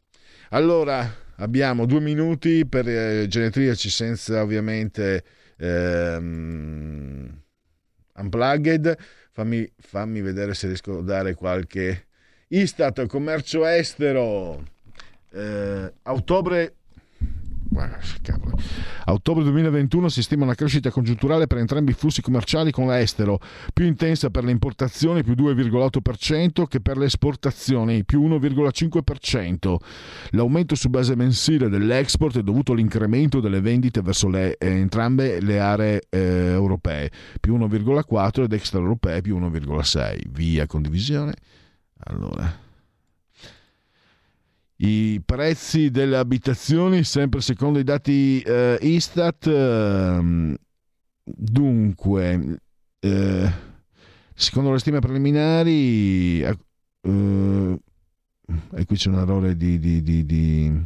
[0.51, 5.23] Allora, abbiamo due minuti per eh, genetriaci senza ovviamente
[5.57, 7.43] ehm,
[8.15, 8.99] unplugged.
[9.31, 12.07] Fammi, fammi vedere se riesco a dare qualche
[12.49, 14.65] Istat, commercio estero,
[15.31, 16.78] eh, ottobre
[17.83, 23.39] a ottobre 2021 si stima una crescita congiunturale per entrambi i flussi commerciali con l'estero,
[23.73, 29.77] più intensa per le importazioni più 2,8% che per le esportazioni più 1,5%.
[30.31, 35.61] L'aumento su base mensile dell'export è dovuto all'incremento delle vendite verso le, eh, entrambe le
[35.61, 37.11] aree eh, europee,
[37.41, 40.23] più 1,4 ed extraeuropee più 1,6.
[40.31, 41.35] Via condivisione.
[42.05, 42.67] Allora,
[44.81, 50.59] i prezzi delle abitazioni, sempre secondo i dati eh, Istat, eh,
[51.25, 52.61] dunque,
[53.01, 53.53] eh,
[54.35, 56.59] secondo le stime preliminari, eh,
[58.73, 60.85] e qui c'è un errore di, di, di, di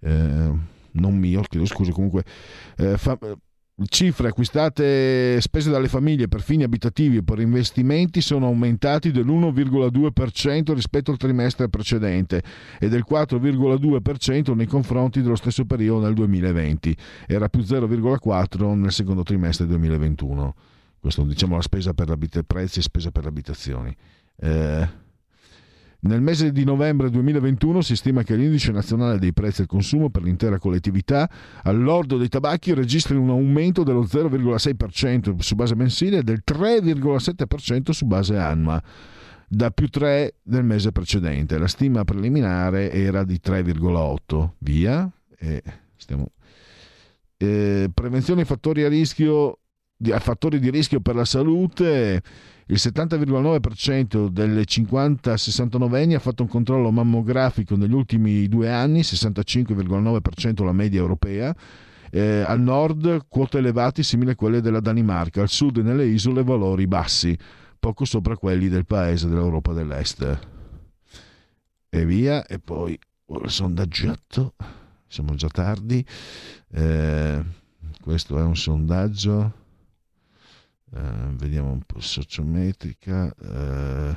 [0.00, 0.52] eh,
[0.92, 2.24] non mio, chiedo scusa, comunque,
[2.76, 3.18] eh, fa,
[3.86, 11.10] cifre acquistate spese dalle famiglie per fini abitativi e per investimenti sono aumentati dell'1,2% rispetto
[11.10, 12.42] al trimestre precedente
[12.78, 16.96] e del 4,2% nei confronti dello stesso periodo nel 2020.
[17.26, 20.54] Era più 0,4% nel secondo trimestre 2021.
[21.00, 23.96] Questo diciamo la spesa per l'abit- prezzi e spesa per abitazioni.
[24.36, 24.88] Eh,
[26.02, 30.22] nel mese di novembre 2021 si stima che l'indice nazionale dei prezzi al consumo per
[30.22, 31.28] l'intera collettività
[31.62, 38.06] all'ordo dei tabacchi registri un aumento dello 0,6% su base mensile e del 3,7% su
[38.06, 38.82] base annua,
[39.46, 41.58] da più 3 del mese precedente.
[41.58, 44.50] La stima preliminare era di 3,8.
[44.58, 45.10] Via.
[45.38, 45.62] E
[45.96, 46.30] stiamo...
[47.36, 49.58] eh, prevenzione fattori a rischio
[50.10, 52.22] a fattori di rischio per la salute
[52.70, 60.64] il 70,9% delle 50-69 anni ha fatto un controllo mammografico negli ultimi due anni, 65,9%
[60.64, 61.54] la media europea.
[62.12, 66.86] Eh, al nord quote elevate simili a quelle della Danimarca, al sud nelle isole valori
[66.86, 67.36] bassi,
[67.78, 70.38] poco sopra quelli del paese dell'Europa dell'Est.
[71.88, 74.54] E via, e poi il sondaggietto,
[75.08, 76.06] siamo già tardi,
[76.72, 77.42] eh,
[78.00, 79.59] questo è un sondaggio
[80.90, 83.32] Uh, vediamo un po' sociometrica.
[83.38, 84.16] Uh,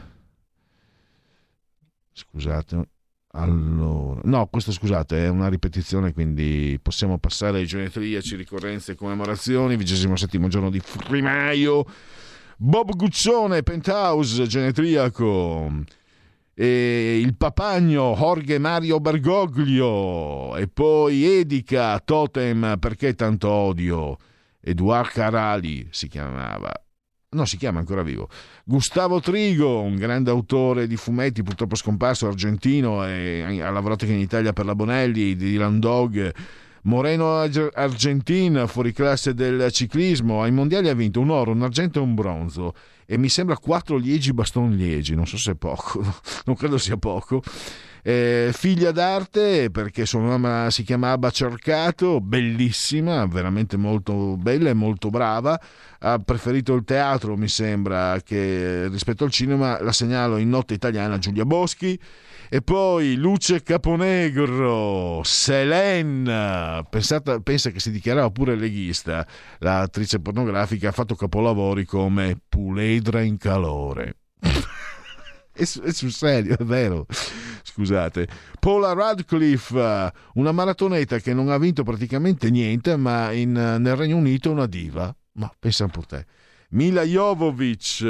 [2.11, 2.87] scusate,
[3.35, 9.77] Allora, no, questo scusate è una ripetizione, quindi possiamo passare ai genetriaci, ricorrenze e commemorazioni.
[9.85, 11.85] Settimo giorno di primaio.
[12.57, 15.83] Bob Guccione, Penthouse, genetriaco.
[16.53, 20.55] E il papagno Jorge Mario Bergoglio.
[20.55, 24.17] E poi Edica, Totem, perché tanto odio.
[24.63, 26.71] Eduard Carali si chiamava.
[27.31, 28.29] No, si chiama ancora vivo.
[28.63, 34.53] Gustavo Trigo, un grande autore di fumetti, purtroppo scomparso, argentino, ha lavorato anche in Italia
[34.53, 36.33] per la Bonelli, di Dylan Dog.
[36.83, 40.43] Moreno Argentina, fuori classe del ciclismo.
[40.43, 42.73] Ai mondiali ha vinto un oro, un argento e un bronzo.
[43.05, 46.03] E mi sembra quattro liegi baston liegi, non so se è poco,
[46.45, 47.41] non credo sia poco.
[48.05, 55.09] Eh, figlia d'arte perché sua mamma si chiamava Cercato, bellissima, veramente molto bella e molto
[55.09, 55.59] brava.
[55.99, 59.81] Ha preferito il teatro, mi sembra, che rispetto al cinema.
[59.81, 61.97] La segnalo in Notte Italiana Giulia Boschi.
[62.49, 69.25] E poi Luce Caponegro, Selene, pensata, pensa che si dichiarava pure leghista,
[69.57, 74.17] l'attrice pornografica ha fatto capolavori come Puledra in calore.
[75.51, 77.07] è, su, è sul serio, è vero.
[77.73, 78.27] Scusate.
[78.59, 84.51] Paula Radcliffe, una maratoneta che non ha vinto praticamente niente, ma in, nel Regno Unito
[84.51, 85.13] una diva.
[85.33, 86.23] Ma pensa un po' te.
[86.69, 88.05] Mila Jovovic.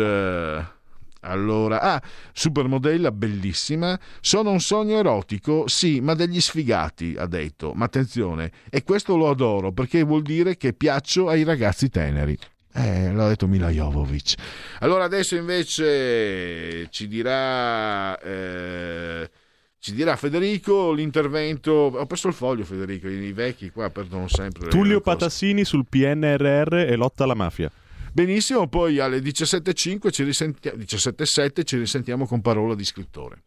[1.22, 2.04] Allora, ah,
[2.34, 3.98] supermodella bellissima.
[4.20, 5.70] Sono un sogno erotico?
[5.70, 7.72] Sì, ma degli sfigati, ha detto.
[7.74, 12.38] Ma attenzione, e questo lo adoro perché vuol dire che piaccio ai ragazzi teneri.
[12.74, 14.34] Eh, l'ha detto Mila Jovovic.
[14.80, 18.20] Allora adesso invece ci dirà...
[18.20, 19.30] Eh,
[19.84, 21.72] ci dirà Federico l'intervento.
[21.72, 23.10] Ho perso il foglio, Federico.
[23.10, 24.70] I vecchi qua perdono sempre.
[24.70, 27.70] Tullio Patassini sul PNRR e lotta alla mafia.
[28.14, 33.44] Benissimo, poi alle 17.05 ci risentiamo, 17.07 ci risentiamo con parola di scrittore.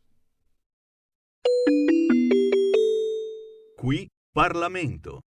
[3.74, 5.20] Qui Parlamento.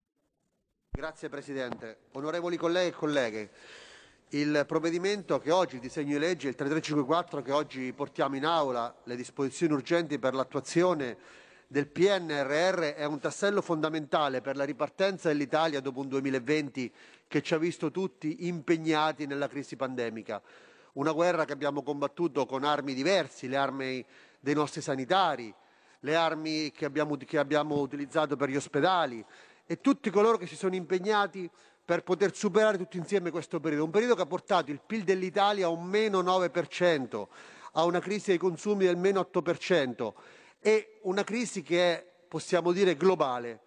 [0.96, 2.02] Grazie Presidente.
[2.12, 3.50] Onorevoli colleghi e colleghe,
[4.34, 8.96] il provvedimento che oggi, il disegno di legge, il 3354 che oggi portiamo in aula,
[9.06, 11.18] le disposizioni urgenti per l'attuazione
[11.66, 16.92] del PNRR è un tassello fondamentale per la ripartenza dell'Italia dopo un 2020
[17.28, 20.40] che ci ha visto tutti impegnati nella crisi pandemica.
[20.94, 24.06] Una guerra che abbiamo combattuto con armi diverse, le armi
[24.40, 25.52] dei nostri sanitari,
[26.02, 29.26] le armi che abbiamo, che abbiamo utilizzato per gli ospedali
[29.66, 31.50] e tutti coloro che si sono impegnati
[31.90, 33.86] per poter superare tutti insieme questo periodo.
[33.86, 37.28] Un periodo che ha portato il PIL dell'Italia a un meno 9%,
[37.72, 40.14] a una crisi dei consumi del meno 8%
[40.60, 43.62] e una crisi che è, possiamo dire, globale.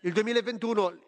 [0.00, 0.98] Il 2021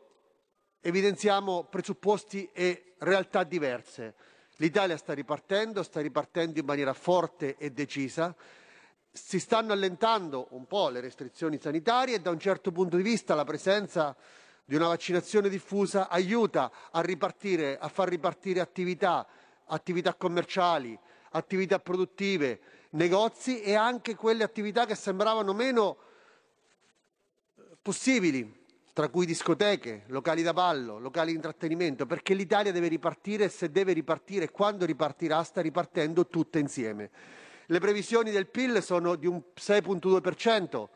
[0.81, 4.15] evidenziamo presupposti e realtà diverse.
[4.57, 8.35] L'Italia sta ripartendo, sta ripartendo in maniera forte e decisa.
[9.11, 13.35] Si stanno allentando un po' le restrizioni sanitarie e da un certo punto di vista
[13.35, 14.17] la presenza
[14.69, 19.25] di una vaccinazione diffusa aiuta a, ripartire, a far ripartire attività,
[19.67, 20.99] attività commerciali,
[21.31, 22.61] attività produttive,
[22.91, 25.97] negozi e anche quelle attività che sembravano meno
[27.81, 33.49] possibili, tra cui discoteche, locali da ballo, locali di intrattenimento, perché l'Italia deve ripartire e
[33.49, 37.11] se deve ripartire, quando ripartirà, sta ripartendo tutte insieme.
[37.67, 40.89] Le previsioni del PIL sono di un 6,2%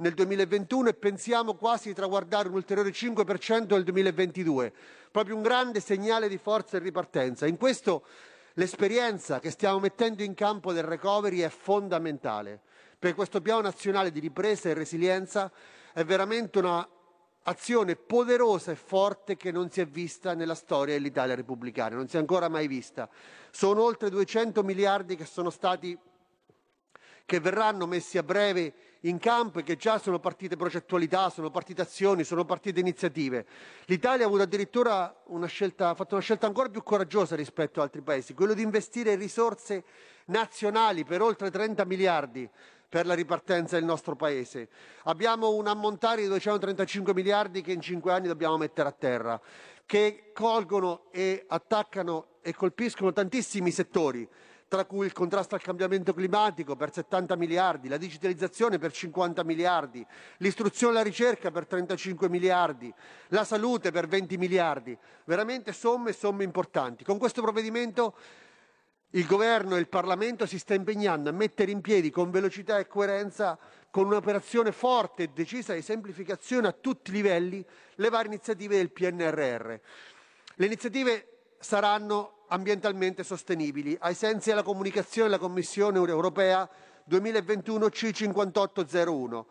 [0.00, 4.72] nel 2021 e pensiamo quasi di traguardare un ulteriore 5% nel 2022,
[5.10, 7.46] proprio un grande segnale di forza e ripartenza.
[7.46, 8.04] In questo
[8.54, 12.60] l'esperienza che stiamo mettendo in campo del recovery è fondamentale,
[12.98, 15.50] perché questo piano nazionale di ripresa e resilienza
[15.92, 16.88] è veramente una
[17.42, 22.16] azione poderosa e forte che non si è vista nella storia dell'Italia repubblicana, non si
[22.16, 23.08] è ancora mai vista.
[23.50, 25.98] Sono oltre 200 miliardi che sono stati
[27.24, 28.72] che verranno messi a breve
[29.02, 33.46] in campo e che già sono partite progettualità, sono partite azioni, sono partite iniziative.
[33.86, 37.86] L'Italia ha avuto addirittura una scelta, ha fatto una scelta ancora più coraggiosa rispetto ad
[37.86, 39.84] altri paesi, quello di investire risorse
[40.26, 42.48] nazionali per oltre 30 miliardi
[42.88, 44.68] per la ripartenza del nostro Paese.
[45.04, 49.40] Abbiamo un ammontare di 235 miliardi che in cinque anni dobbiamo mettere a terra,
[49.84, 54.26] che colgono e attaccano e colpiscono tantissimi settori
[54.68, 60.06] tra cui il contrasto al cambiamento climatico per 70 miliardi, la digitalizzazione per 50 miliardi,
[60.38, 62.92] l'istruzione e la ricerca per 35 miliardi,
[63.28, 67.02] la salute per 20 miliardi, veramente somme e somme importanti.
[67.02, 68.14] Con questo provvedimento
[69.12, 72.86] il Governo e il Parlamento si sta impegnando a mettere in piedi con velocità e
[72.86, 73.58] coerenza,
[73.90, 77.64] con un'operazione forte e decisa di semplificazione a tutti i livelli,
[77.94, 79.74] le varie iniziative del PNRR.
[80.56, 86.68] Le iniziative saranno ambientalmente sostenibili, ai sensi della comunicazione della Commissione europea
[87.04, 89.44] 2021 C5801,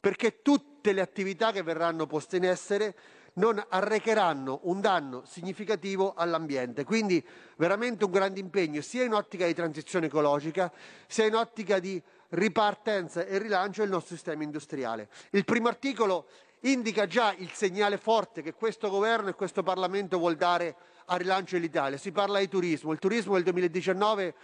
[0.00, 2.94] perché tutte le attività che verranno poste in essere
[3.34, 6.84] non arrecheranno un danno significativo all'ambiente.
[6.84, 7.24] Quindi
[7.56, 10.70] veramente un grande impegno sia in ottica di transizione ecologica,
[11.06, 12.00] sia in ottica di
[12.30, 15.08] ripartenza e rilancio del nostro sistema industriale.
[15.30, 16.26] Il primo articolo
[16.60, 21.56] indica già il segnale forte che questo governo e questo Parlamento vuol dare al rilancio
[21.56, 21.98] dell'Italia.
[21.98, 22.92] Si parla di turismo.
[22.92, 24.34] Il turismo del 2019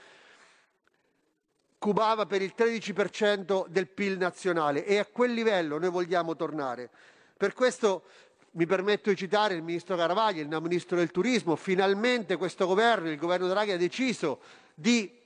[1.79, 6.91] cubava per il 13% del PIL nazionale e a quel livello noi vogliamo tornare.
[7.37, 8.05] Per questo
[8.53, 11.57] mi permetto di citare il ministro Caravaglia, il ministro del turismo.
[11.57, 14.41] Finalmente questo governo, il governo Draghi, ha deciso
[14.75, 15.19] di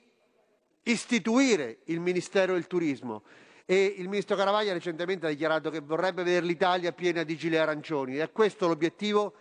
[0.83, 3.23] istituire il Ministero del Turismo
[3.65, 8.17] e il ministro Caravaglia recentemente ha dichiarato che vorrebbe vedere l'Italia piena di gilet arancioni
[8.17, 9.33] è questo l'obiettivo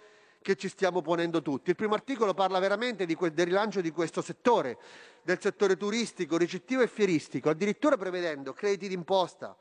[0.44, 1.70] che ci stiamo ponendo tutti.
[1.70, 4.76] Il primo articolo parla veramente di, del rilancio di questo settore,
[5.22, 9.56] del settore turistico, ricettivo e fieristico, addirittura prevedendo crediti d'imposta,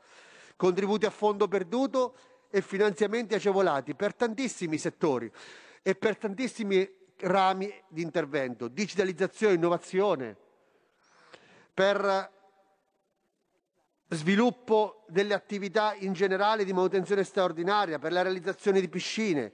[0.56, 2.14] contributi a fondo perduto
[2.50, 5.32] e finanziamenti agevolati per tantissimi settori
[5.82, 6.86] e per tantissimi
[7.20, 10.36] rami di intervento, digitalizzazione, innovazione,
[11.72, 12.30] per
[14.10, 19.50] sviluppo delle attività in generale di manutenzione straordinaria, per la realizzazione di piscine.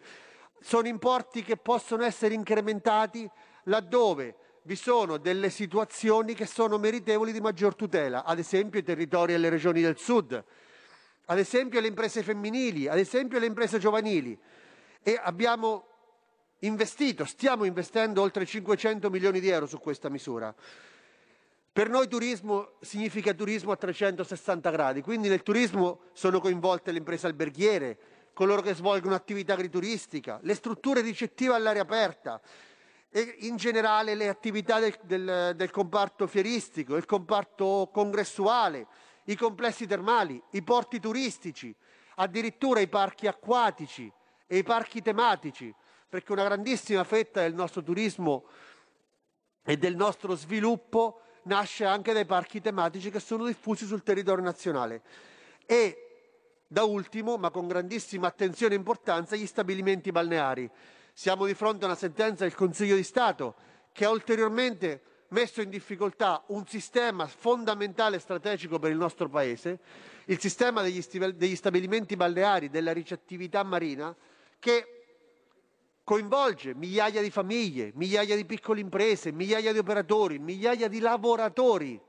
[0.61, 3.29] Sono importi che possono essere incrementati
[3.65, 9.33] laddove vi sono delle situazioni che sono meritevoli di maggior tutela, ad esempio i territori
[9.33, 10.45] e le regioni del sud,
[11.25, 14.39] ad esempio le imprese femminili, ad esempio le imprese giovanili.
[15.03, 15.87] E abbiamo
[16.61, 20.55] investito, stiamo investendo oltre 500 milioni di euro su questa misura.
[21.73, 27.27] Per noi turismo significa turismo a 360 gradi, quindi nel turismo sono coinvolte le imprese
[27.27, 27.99] alberghiere,
[28.33, 32.41] coloro che svolgono attività agrituristica, le strutture ricettive all'aria aperta
[33.11, 38.87] e in generale le attività del, del, del comparto fieristico, il comparto congressuale,
[39.25, 41.75] i complessi termali, i porti turistici,
[42.17, 44.11] addirittura i parchi acquatici
[44.47, 45.75] e i parchi tematici,
[46.09, 48.47] perché una grandissima fetta del nostro turismo
[49.65, 55.03] e del nostro sviluppo nasce anche dai parchi tematici che sono diffusi sul territorio nazionale.
[55.67, 56.10] E
[56.73, 60.71] da ultimo, ma con grandissima attenzione e importanza, gli stabilimenti balneari.
[61.13, 63.57] Siamo di fronte a una sentenza del Consiglio di Stato
[63.91, 69.81] che ha ulteriormente messo in difficoltà un sistema fondamentale e strategico per il nostro Paese,
[70.27, 74.15] il sistema degli, degli stabilimenti balneari, della ricettività marina,
[74.61, 75.03] che
[76.05, 82.01] coinvolge migliaia di famiglie, migliaia di piccole imprese, migliaia di operatori, migliaia di lavoratori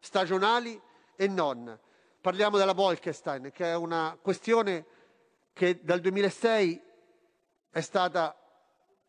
[0.00, 0.80] stagionali
[1.16, 1.78] e non.
[2.20, 4.84] Parliamo della Bolkestein, che è una questione
[5.52, 6.82] che dal 2006
[7.70, 8.36] è stata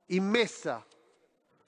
[0.08, 0.86] immessa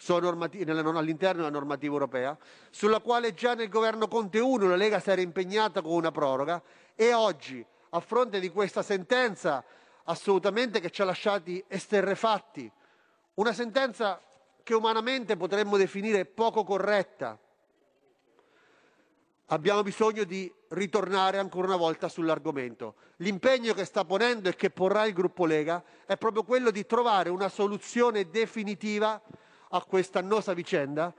[0.08, 2.38] all'interno della normativa europea,
[2.70, 6.62] sulla quale già nel governo Conte 1 la Lega si era impegnata con una proroga
[6.94, 9.64] e oggi, a fronte di questa sentenza
[10.04, 12.72] assolutamente che ci ha lasciati esterrefatti.
[13.36, 14.22] Una sentenza
[14.62, 17.38] che umanamente potremmo definire poco corretta.
[19.48, 22.96] Abbiamo bisogno di ritornare ancora una volta sull'argomento.
[23.18, 27.30] L'impegno che sta ponendo e che porrà il gruppo Lega è proprio quello di trovare
[27.30, 29.22] una soluzione definitiva
[29.70, 31.14] a questa annosa vicenda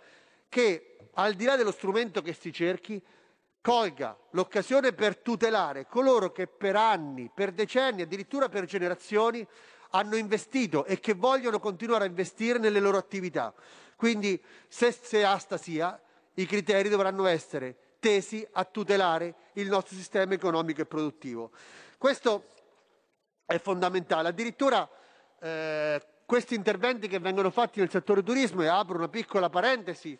[0.48, 3.02] che, al di là dello strumento che si cerchi,
[3.60, 9.46] colga l'occasione per tutelare coloro che per anni, per decenni, addirittura per generazioni
[9.90, 13.54] hanno investito e che vogliono continuare a investire nelle loro attività.
[13.96, 16.00] Quindi, se, se asta sia,
[16.34, 21.52] i criteri dovranno essere tesi a tutelare il nostro sistema economico e produttivo.
[21.96, 22.46] Questo
[23.46, 24.26] è fondamentale.
[24.26, 24.88] Addirittura
[25.40, 30.18] eh, questi interventi che vengono fatti nel settore turismo, e apro una piccola parentesi,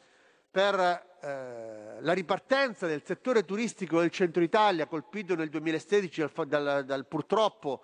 [0.48, 0.78] per
[1.20, 7.06] eh, la ripartenza del settore turistico del centro Italia colpito nel 2016 dal, dal, dal
[7.06, 7.82] purtroppo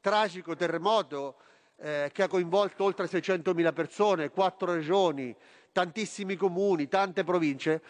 [0.00, 1.36] tragico terremoto
[1.76, 5.34] eh, che ha coinvolto oltre 600.000 persone, quattro regioni,
[5.72, 7.80] tantissimi comuni, tante province,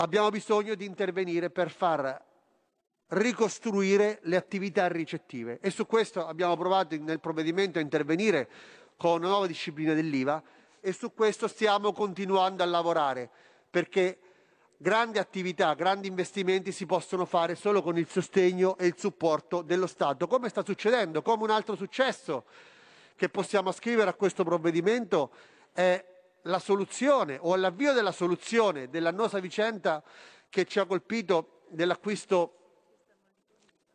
[0.00, 2.28] abbiamo bisogno di intervenire per far
[3.08, 8.48] ricostruire le attività ricettive e su questo abbiamo provato nel provvedimento a intervenire
[8.96, 10.42] con una nuova disciplina dell'IVA
[10.80, 13.28] e su questo stiamo continuando a lavorare
[13.68, 14.18] perché
[14.76, 19.86] grandi attività, grandi investimenti si possono fare solo con il sostegno e il supporto dello
[19.86, 22.44] Stato, come sta succedendo, come un altro successo
[23.16, 25.30] che possiamo ascrivere a questo provvedimento
[25.72, 26.02] è
[26.42, 30.02] la soluzione o l'avvio della soluzione dell'annosa vicenda
[30.48, 32.54] che ci ha colpito dell'acquisto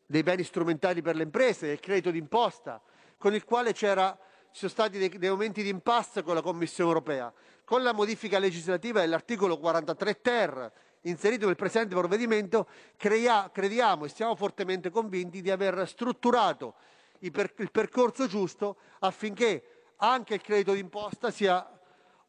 [0.06, 2.82] dei beni strumentali per le imprese, del credito d'imposta,
[3.18, 7.34] con il quale ci sono stati dei, dei momenti di impasse con la Commissione europea.
[7.64, 14.36] Con la modifica legislativa dell'articolo 43 ter inserito nel presente provvedimento, crea- crediamo e siamo
[14.36, 16.76] fortemente convinti di aver strutturato
[17.20, 17.32] il
[17.72, 21.74] percorso giusto affinché anche il credito d'imposta sia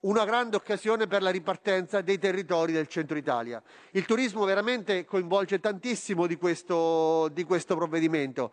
[0.06, 3.60] una grande occasione per la ripartenza dei territori del centro Italia.
[3.90, 8.52] Il turismo veramente coinvolge tantissimo di questo, di questo provvedimento.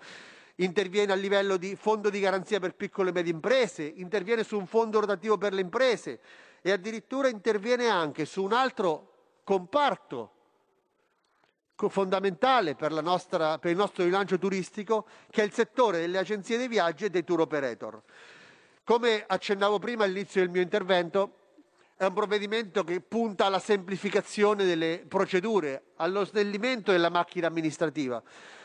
[0.56, 4.66] Interviene a livello di fondo di garanzia per piccole e medie imprese, interviene su un
[4.66, 6.20] fondo rotativo per le imprese
[6.62, 9.12] e addirittura interviene anche su un altro
[9.44, 10.32] comparto
[11.76, 16.58] co- fondamentale per, nostra- per il nostro rilancio turistico, che è il settore delle agenzie
[16.58, 18.02] dei viaggi e dei tour operator.
[18.84, 21.43] Come accennavo prima all'inizio del mio intervento,
[22.04, 28.22] è un provvedimento che punta alla semplificazione delle procedure, allo snellimento della macchina amministrativa.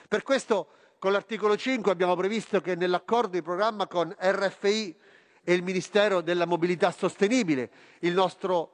[0.09, 4.97] Per questo, con l'articolo 5 abbiamo previsto che nell'accordo di programma con RFI
[5.44, 7.70] e il Ministero della Mobilità Sostenibile,
[8.01, 8.73] il nostro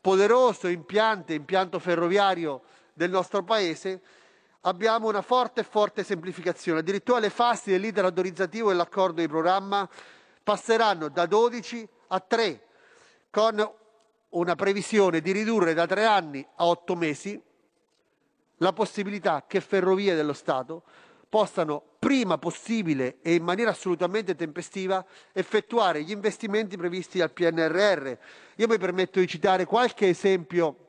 [0.00, 2.62] poderoso impianto, impianto ferroviario
[2.92, 4.00] del nostro Paese,
[4.60, 6.80] abbiamo una forte e forte semplificazione.
[6.80, 9.88] Addirittura le fasi dell'iter autorizzativo dell'accordo di programma
[10.42, 12.66] passeranno da 12 a 3,
[13.30, 13.78] con
[14.30, 17.40] una previsione di ridurre da 3 anni a 8 mesi
[18.58, 20.82] la possibilità che Ferrovie dello Stato
[21.28, 28.12] possano prima possibile e in maniera assolutamente tempestiva effettuare gli investimenti previsti dal PNRR.
[28.56, 30.88] Io mi permetto di citare qualche esempio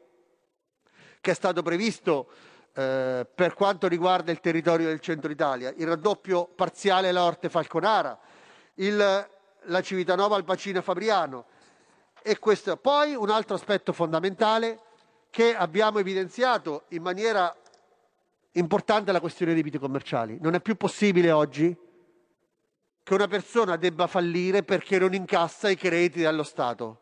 [1.21, 2.29] che è stato previsto
[2.73, 8.17] eh, per quanto riguarda il territorio del centro Italia, il raddoppio parziale alla Orte Falconara,
[8.75, 11.45] la Civitanova al Bacino Fabriano
[12.23, 12.75] e questo.
[12.77, 14.79] Poi un altro aspetto fondamentale
[15.29, 17.55] che abbiamo evidenziato in maniera
[18.53, 20.37] importante è la questione dei debiti commerciali.
[20.41, 21.75] Non è più possibile oggi
[23.03, 26.99] che una persona debba fallire perché non incassa i crediti dallo Stato.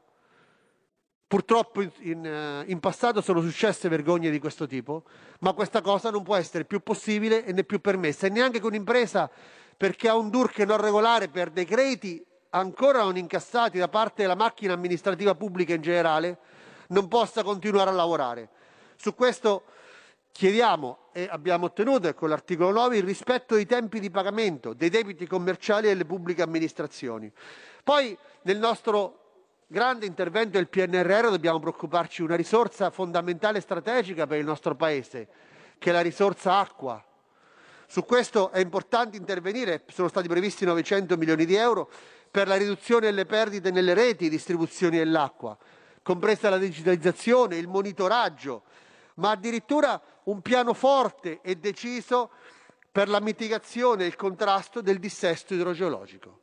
[1.27, 5.03] Purtroppo in, in, eh, passato sono successe vergogne di questo tipo,
[5.41, 8.25] ma questa cosa non può essere più possibile e né più permessa.
[8.25, 9.29] E neanche che un'impresa,
[9.77, 14.35] perché ha un DURC non regolare per dei crediti ancora non incassati da parte della
[14.35, 16.37] macchina amministrativa pubblica in generale,
[16.87, 18.49] non possa continuare a lavorare.
[18.95, 19.63] Su questo
[20.31, 25.27] chiediamo e abbiamo ottenuto con l'articolo 9 il rispetto dei tempi di pagamento dei debiti
[25.27, 27.31] commerciali delle pubbliche amministrazioni.
[27.83, 29.17] Poi nel nostro
[29.67, 34.75] grande intervento del PNRR dobbiamo preoccuparci di una risorsa fondamentale e strategica per il nostro
[34.75, 35.27] Paese,
[35.77, 37.03] che è la risorsa acqua.
[37.85, 41.89] Su questo è importante intervenire, sono stati previsti 900 milioni di euro
[42.31, 45.57] per la riduzione delle perdite nelle reti di distribuzione dell'acqua,
[46.01, 48.63] compresa la digitalizzazione, il monitoraggio,
[49.15, 52.29] ma addirittura un piano forte e deciso
[52.91, 56.41] per la mitigazione e il contrasto del dissesto idrogeologico.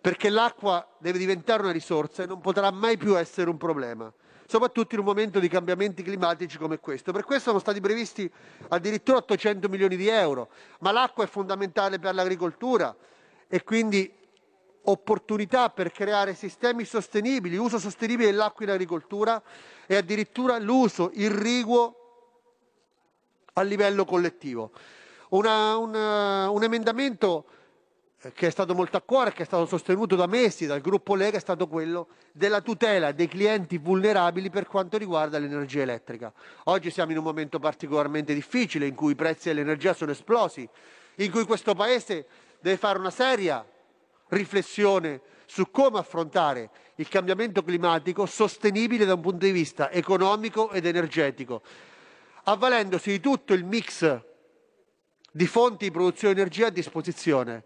[0.00, 4.12] Perché l'acqua deve diventare una risorsa e non potrà mai più essere un problema,
[4.46, 7.12] soprattutto in un momento di cambiamenti climatici come questo.
[7.12, 8.30] Per questo sono stati previsti
[8.68, 10.48] addirittura 800 milioni di euro,
[10.80, 12.94] ma l'acqua è fondamentale per l'agricoltura
[13.48, 14.12] e quindi
[14.86, 19.42] opportunità per creare sistemi sostenibili, uso sostenibile dell'acqua in agricoltura
[19.86, 22.00] e addirittura l'uso irriguo
[23.54, 24.70] a livello collettivo.
[25.30, 27.46] Una, una, un emendamento
[28.20, 31.14] eh, che è stato molto a cuore, che è stato sostenuto da mesi dal gruppo
[31.14, 36.32] Lega, è stato quello della tutela dei clienti vulnerabili per quanto riguarda l'energia elettrica.
[36.64, 40.68] Oggi siamo in un momento particolarmente difficile in cui i prezzi dell'energia sono esplosi,
[41.16, 42.26] in cui questo Paese
[42.60, 43.64] deve fare una seria
[44.28, 50.86] riflessione su come affrontare il cambiamento climatico sostenibile da un punto di vista economico ed
[50.86, 51.62] energetico,
[52.44, 54.20] avvalendosi di tutto il mix
[55.30, 57.64] di fonti di produzione di energia a disposizione,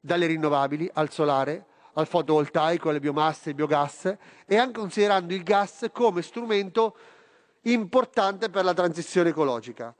[0.00, 4.16] dalle rinnovabili al solare, al fotovoltaico, alle biomasse, al biogas
[4.46, 6.96] e anche considerando il gas come strumento
[7.62, 9.94] importante per la transizione ecologica.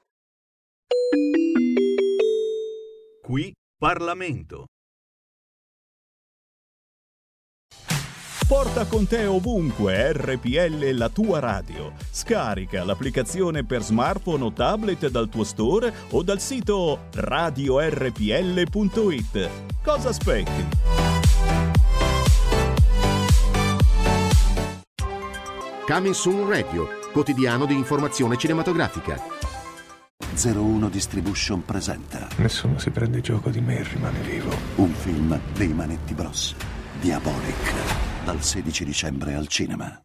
[3.22, 4.66] Qui Parlamento.
[8.48, 11.92] Porta con te ovunque RPL la tua radio.
[12.10, 17.90] Scarica l'applicazione per smartphone o tablet dal tuo store o dal sito radiorpl.it.
[19.84, 20.66] Cosa aspetti?
[25.86, 29.20] Coming Soon Radio, quotidiano di informazione cinematografica.
[30.42, 34.50] 01 Distribution presenta Nessuno si prende gioco di me e rimane vivo.
[34.76, 36.54] un film dei Manetti Bros.
[37.00, 40.02] Diabolic, dal 16 dicembre al cinema.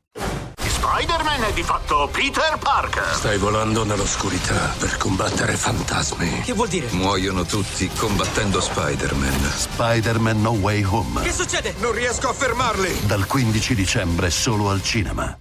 [0.57, 3.15] Spider-Man è di fatto Peter Parker.
[3.15, 6.39] Stai volando nell'oscurità per combattere fantasmi.
[6.39, 6.87] Che vuol dire?
[6.91, 9.51] Muoiono tutti combattendo Spider-Man.
[9.53, 11.21] Spider-Man No Way Home.
[11.21, 11.73] Che succede?
[11.79, 13.05] Non riesco a fermarli.
[13.05, 15.37] Dal 15 dicembre solo al cinema.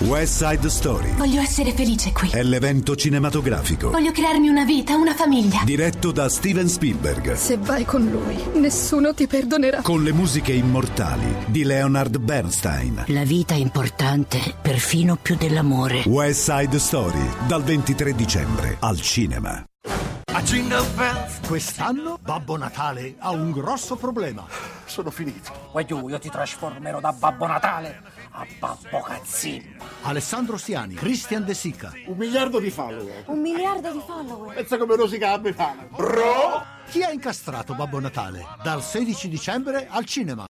[0.00, 2.28] West Side Story Voglio essere felice qui.
[2.30, 5.62] è l'evento cinematografico Voglio crearmi una vita, una famiglia.
[5.64, 9.80] diretto da Steven Spielberg Se vai con lui, nessuno ti perdonerà.
[9.80, 13.04] con le musiche immortali di Leonard Bernstein.
[13.06, 16.02] La vita è importante, perfino più dell'amore.
[16.06, 19.64] West Side Story dal 23 dicembre al cinema.
[20.32, 24.44] A Jingle Bells, quest'anno Babbo Natale ha un grosso problema.
[24.84, 25.50] Sono finito.
[25.72, 28.02] Poi giù, io ti trasformerò da Babbo Natale
[28.38, 29.64] a Babbo Cazzino.
[30.02, 31.90] Alessandro Stiani, Christian De Sica.
[32.06, 33.24] Un miliardo di follower.
[33.26, 34.54] Un miliardo di follower.
[34.54, 35.86] Pensa come rosica la Befana.
[35.90, 36.64] Bro!
[36.90, 38.44] Chi ha incastrato Babbo Natale?
[38.62, 40.44] Dal 16 dicembre al cinema.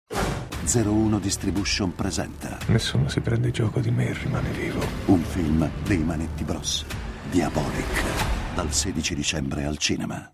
[0.68, 4.84] 01 Distribution presenta Nessuno si prende gioco di me e rimane vivo.
[5.06, 6.84] un film dei Manetti Bros.
[7.30, 8.02] Diabolic.
[8.54, 10.28] Dal 16 dicembre al cinema.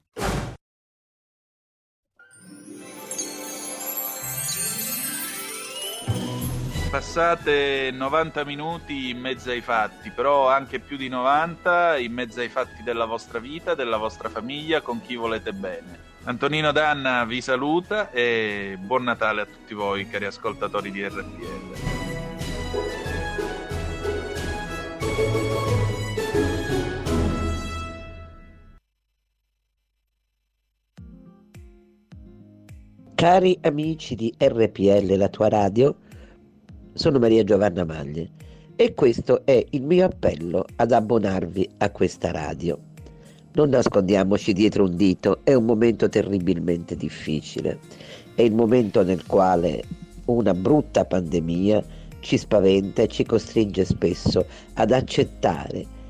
[6.92, 12.50] Passate 90 minuti in mezzo ai fatti, però anche più di 90 in mezzo ai
[12.50, 15.98] fatti della vostra vita, della vostra famiglia, con chi volete bene.
[16.24, 21.80] Antonino Danna vi saluta e buon Natale a tutti voi, cari ascoltatori di RPL.
[33.14, 35.96] Cari amici di RPL, la tua radio,
[36.94, 38.30] sono Maria Giovanna Maglie
[38.76, 42.78] e questo è il mio appello ad abbonarvi a questa radio.
[43.54, 47.78] Non nascondiamoci dietro un dito, è un momento terribilmente difficile,
[48.34, 49.82] è il momento nel quale
[50.26, 51.84] una brutta pandemia
[52.20, 56.00] ci spaventa e ci costringe spesso ad accettare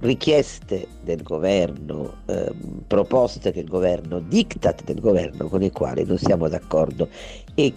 [0.00, 6.48] richieste del governo, ehm, proposte del governo, diktat del governo con i quali non siamo
[6.48, 7.08] d'accordo
[7.54, 7.72] e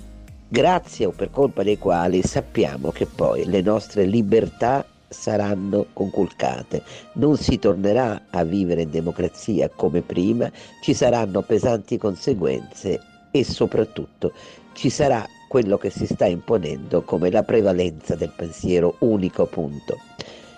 [0.51, 6.83] grazie o per colpa dei quali sappiamo che poi le nostre libertà saranno conculcate,
[7.13, 10.51] non si tornerà a vivere in democrazia come prima,
[10.81, 12.99] ci saranno pesanti conseguenze
[13.31, 14.33] e soprattutto
[14.73, 19.99] ci sarà quello che si sta imponendo come la prevalenza del pensiero unico punto.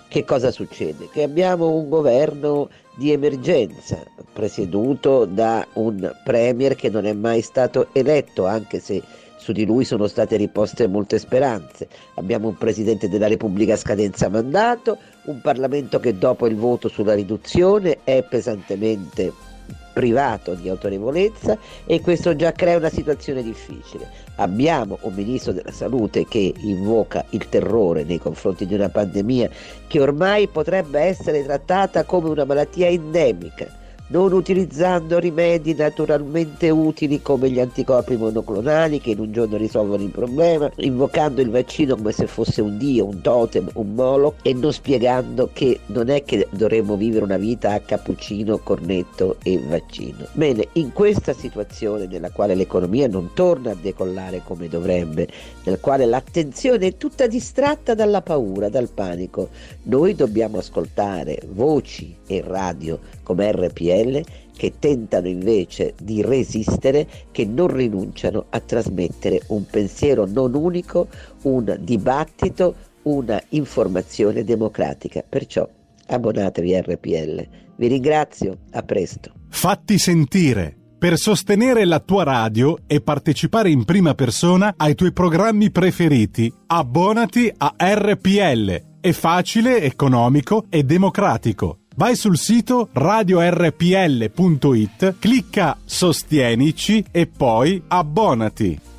[0.08, 1.08] Che cosa succede?
[1.12, 7.90] Che abbiamo un governo di emergenza presieduto da un premier che non è mai stato
[7.92, 9.02] eletto, anche se
[9.44, 11.90] su di lui sono state riposte molte speranze.
[12.14, 17.14] Abbiamo un Presidente della Repubblica a scadenza mandato, un Parlamento che dopo il voto sulla
[17.14, 19.34] riduzione è pesantemente
[19.92, 24.10] privato di autorevolezza e questo già crea una situazione difficile.
[24.36, 29.50] Abbiamo un ministro della salute che invoca il terrore nei confronti di una pandemia
[29.88, 37.50] che ormai potrebbe essere trattata come una malattia endemica non utilizzando rimedi naturalmente utili come
[37.50, 42.28] gli anticorpi monoclonali che in un giorno risolvono il problema, invocando il vaccino come se
[42.28, 46.96] fosse un dio, un totem, un molo e non spiegando che non è che dovremmo
[46.98, 50.28] vivere una vita a cappuccino, cornetto e vaccino.
[50.34, 55.28] Bene, in questa situazione nella quale l'economia non torna a decollare come dovrebbe,
[55.64, 59.50] nel quale l'attenzione è tutta distratta dalla paura, dal panico,
[59.84, 64.24] noi dobbiamo ascoltare voci e radio come RPL
[64.56, 71.08] che tentano invece di resistere, che non rinunciano a trasmettere un pensiero non unico,
[71.44, 75.24] un dibattito, una informazione democratica.
[75.28, 75.68] Perciò
[76.08, 77.48] abbonatevi a RPL.
[77.76, 79.32] Vi ringrazio, a presto.
[79.50, 80.78] Fatti sentire.
[81.04, 87.52] Per sostenere la tua radio e partecipare in prima persona ai tuoi programmi preferiti, abbonati
[87.58, 88.92] a RPL.
[89.02, 91.80] È facile, economico e democratico.
[91.96, 93.76] Vai sul sito radiorpl.it,
[95.20, 98.93] clicca Sostienici e poi abbonati.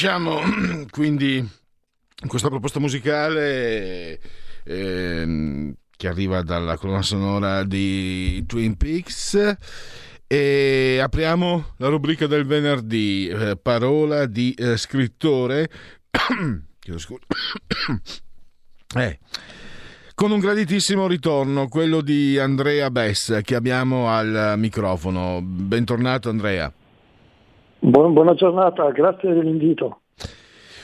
[0.00, 0.38] Lasciamo
[0.90, 1.44] quindi
[2.28, 4.20] questa proposta musicale
[4.62, 9.56] ehm, che arriva dalla colonna sonora di Twin Peaks
[10.24, 15.68] e apriamo la rubrica del venerdì, eh, parola di eh, scrittore,
[16.78, 17.22] chiedo scusa,
[18.94, 19.18] eh,
[20.14, 25.40] con un graditissimo ritorno, quello di Andrea Bess che abbiamo al microfono.
[25.42, 26.72] Bentornato Andrea.
[27.80, 30.00] Buona, buona giornata, grazie dell'invito.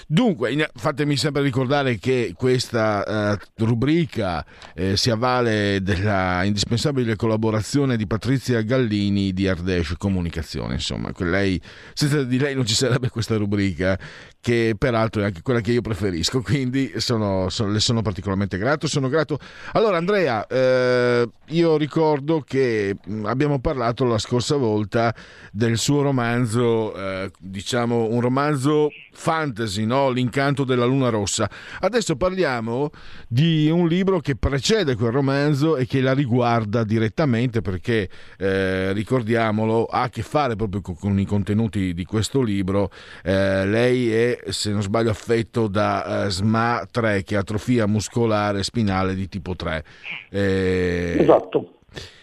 [0.07, 4.45] Dunque, fatemi sempre ricordare che questa uh, rubrica
[4.75, 10.75] eh, si avvale della indispensabile collaborazione di Patrizia Gallini di Ardèche Comunicazione.
[10.75, 11.61] Insomma, lei,
[11.95, 13.99] senza di lei non ci sarebbe questa rubrica,
[14.45, 18.87] che peraltro è anche quella che io preferisco, quindi sono, sono, le sono particolarmente grato.
[18.87, 19.39] Sono grato.
[19.73, 25.15] Allora, Andrea, eh, io ricordo che abbiamo parlato la scorsa volta
[25.51, 30.11] del suo romanzo, eh, diciamo un romanzo fantasy, no?
[30.11, 31.49] L'incanto della luna rossa.
[31.81, 32.91] Adesso parliamo
[33.27, 39.87] di un libro che precede quel romanzo e che la riguarda direttamente perché, eh, ricordiamolo,
[39.87, 42.91] ha a che fare proprio con, con i contenuti di questo libro.
[43.23, 48.62] Eh, lei è, se non sbaglio, affetto da uh, SMA 3, che è atrofia muscolare
[48.62, 49.85] spinale di tipo 3.
[50.31, 51.78] Eh, esatto.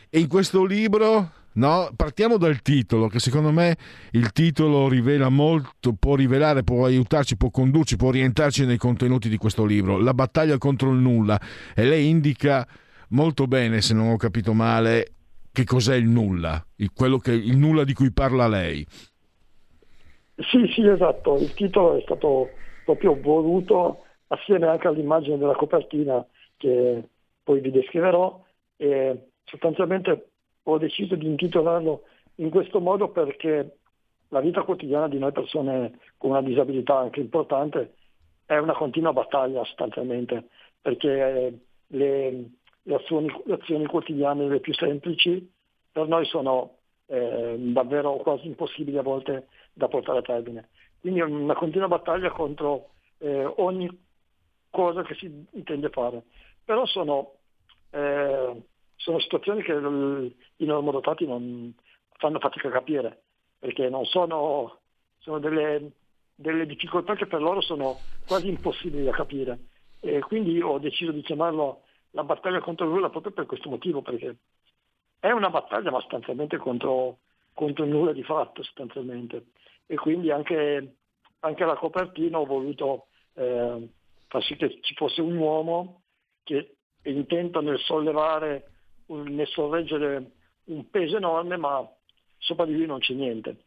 [0.10, 1.92] E in questo libro No?
[1.96, 3.76] Partiamo dal titolo, che secondo me
[4.12, 9.36] il titolo rivela molto, può rivelare, può aiutarci, può condurci, può orientarci nei contenuti di
[9.36, 9.98] questo libro.
[9.98, 11.40] La battaglia contro il nulla.
[11.76, 12.66] E lei indica
[13.10, 15.08] molto bene, se non ho capito male,
[15.52, 18.86] che cos'è il nulla, il, che, il nulla di cui parla lei.
[20.36, 21.36] Sì, sì, esatto.
[21.38, 22.50] Il titolo è stato
[22.84, 26.26] proprio voluto assieme anche all'immagine della copertina
[26.58, 27.04] che
[27.44, 28.44] poi vi descriverò.
[28.78, 30.30] E sostanzialmente
[30.64, 32.04] ho deciso di intitolarlo
[32.36, 33.78] in questo modo perché
[34.30, 37.96] la vita quotidiana di noi persone con una disabilità anche importante
[38.46, 40.48] è una continua battaglia sostanzialmente,
[40.82, 42.50] perché le,
[42.84, 45.50] le, azioni, le azioni, quotidiane, le più semplici,
[45.92, 49.48] per noi sono eh, davvero quasi impossibili a volte
[49.82, 50.70] da portare a termine.
[51.00, 53.90] Quindi è una continua battaglia contro eh, ogni
[54.70, 56.24] cosa che si intende fare.
[56.64, 57.34] Però sono
[57.92, 58.62] eh,
[58.96, 61.74] sono situazioni che i normodotati non
[62.18, 63.24] fanno fatica a capire,
[63.58, 64.80] perché non sono,
[65.18, 65.92] sono delle,
[66.36, 67.98] delle difficoltà che per loro sono
[68.28, 69.60] quasi impossibili da capire.
[70.00, 71.82] E quindi ho deciso di chiamarlo
[72.12, 74.36] la battaglia contro il nulla proprio per questo motivo, perché
[75.20, 77.18] è una battaglia ma sostanzialmente contro,
[77.54, 79.46] contro nulla di fatto, sostanzialmente.
[79.92, 80.96] E quindi anche,
[81.40, 83.90] anche la copertina ho voluto eh,
[84.28, 86.04] far sì che ci fosse un uomo
[86.44, 88.72] che è intento nel sollevare
[89.08, 90.32] nel sorreggere
[90.68, 91.86] un peso enorme, ma
[92.38, 93.64] sopra di lui non c'è niente.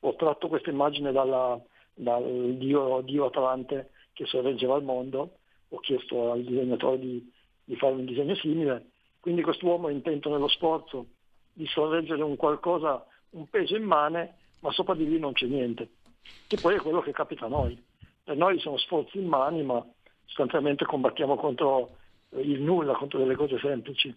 [0.00, 1.56] Ho tratto questa immagine dalla,
[1.94, 5.36] dal dio, dio, Atlante che sorreggeva il mondo,
[5.68, 7.32] ho chiesto al disegnatore di,
[7.62, 8.86] di fare un disegno simile,
[9.20, 11.06] quindi quest'uomo è intento nello sforzo
[11.52, 15.88] di sorreggere un qualcosa, un peso immane, ma sopra di lui non c'è niente,
[16.46, 17.82] che poi è quello che capita a noi.
[18.22, 19.84] Per noi sono sforzi immani, ma
[20.24, 21.96] sostanzialmente combattiamo contro
[22.38, 24.16] il nulla, contro delle cose semplici.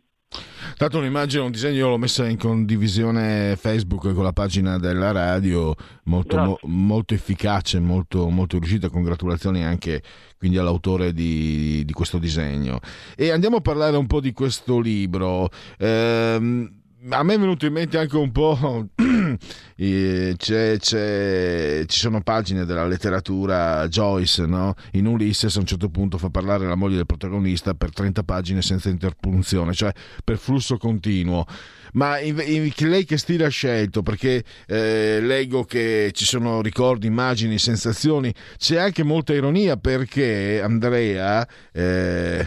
[0.77, 5.75] Tanto un'immagine, un disegno, l'ho messa in condivisione Facebook con la pagina della radio,
[6.05, 8.89] molto, mo, molto efficace, molto, molto riuscita.
[8.89, 10.01] Congratulazioni anche
[10.37, 12.79] quindi all'autore di, di, questo disegno.
[13.15, 15.49] E andiamo a parlare un po' di questo libro.
[15.77, 18.87] Ehm, a me è venuto in mente anche un po'.
[19.75, 24.75] c'è, c'è, ci sono pagine della letteratura Joyce, no?
[24.91, 28.61] In Ulysses a un certo punto fa parlare la moglie del protagonista per 30 pagine
[28.61, 29.91] senza interpunzione, cioè
[30.23, 31.45] per flusso continuo.
[31.93, 34.01] Ma in, in, lei che stile ha scelto?
[34.01, 38.33] Perché eh, leggo che ci sono ricordi, immagini, sensazioni.
[38.57, 41.47] C'è anche molta ironia perché Andrea.
[41.71, 42.45] Eh,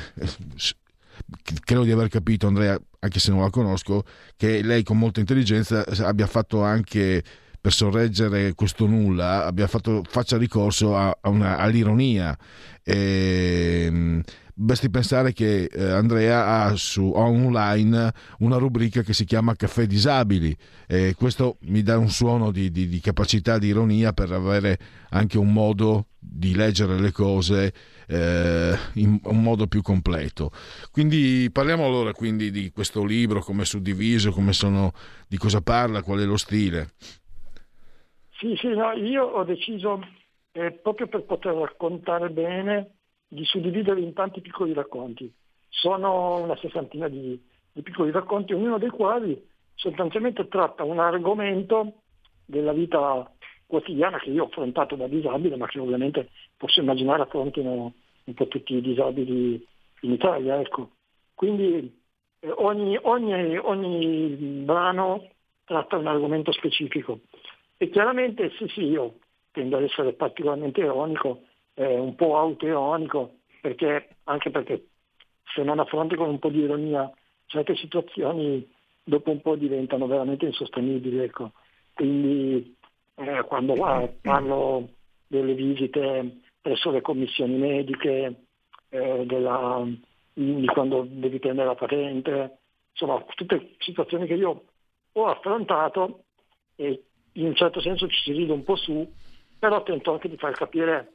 [1.65, 4.05] credo di aver capito Andrea, anche se non la conosco,
[4.37, 7.23] che lei con molta intelligenza abbia fatto anche
[7.67, 12.39] per sorreggere questo nulla abbia fatto, faccia ricorso a, a una, all'ironia.
[12.85, 14.23] E, ehm,
[14.55, 20.57] basti pensare che eh, Andrea ha su online una rubrica che si chiama Caffè Disabili
[20.87, 24.79] e questo mi dà un suono di, di, di capacità di ironia per avere
[25.09, 27.75] anche un modo di leggere le cose
[28.07, 30.53] eh, in un modo più completo.
[30.93, 34.93] Quindi parliamo allora quindi di questo libro, come è suddiviso, come sono,
[35.27, 36.93] di cosa parla, qual è lo stile.
[38.39, 40.01] Sì, sì, no, io ho deciso
[40.53, 42.97] eh, proprio per poter raccontare bene
[43.29, 45.33] di suddividere in tanti piccoli racconti.
[45.69, 47.41] Sono una sessantina di,
[47.73, 49.43] di piccoli racconti, ognuno dei quali
[49.75, 52.03] sostanzialmente tratta un argomento
[52.45, 53.31] della vita
[53.67, 57.93] quotidiana che io ho affrontato da disabile, ma che ovviamente posso immaginare affrontino
[58.25, 59.67] un po' tutti i disabili
[60.01, 60.61] in Italia.
[60.61, 60.91] Ecco.
[61.35, 62.01] Quindi
[62.41, 64.29] eh, ogni, ogni, ogni
[64.65, 65.29] brano
[65.65, 67.21] tratta un argomento specifico.
[67.79, 69.19] E chiaramente sì, sì, io
[69.53, 71.43] tendo ad essere particolarmente ironico,
[71.75, 74.87] eh, un po' autoironico, perché, anche perché
[75.55, 77.11] se non affronti con un po' di ironia
[77.47, 78.71] certe situazioni
[79.03, 81.19] dopo un po' diventano veramente insostenibili.
[81.21, 81.53] Ecco.
[81.95, 82.77] Quindi
[83.15, 84.89] eh, quando ah, parlo
[85.27, 88.35] delle visite presso le commissioni mediche,
[88.91, 89.87] eh, della,
[90.33, 92.59] di quando devi prendere la patente,
[92.91, 94.65] insomma tutte situazioni che io
[95.13, 96.25] ho affrontato
[96.77, 97.06] e
[97.37, 99.11] in un certo senso ci si ride un po' su,
[99.59, 101.13] però tento anche di far capire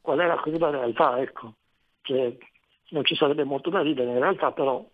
[0.00, 1.54] qual è la cruda realtà, ecco,
[2.02, 2.38] che
[2.90, 4.84] non ci sarebbe molto da ridere in realtà, però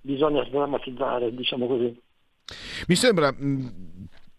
[0.00, 2.02] bisogna sdrammatizzare, diciamo così.
[2.88, 3.66] Mi sembra, mm,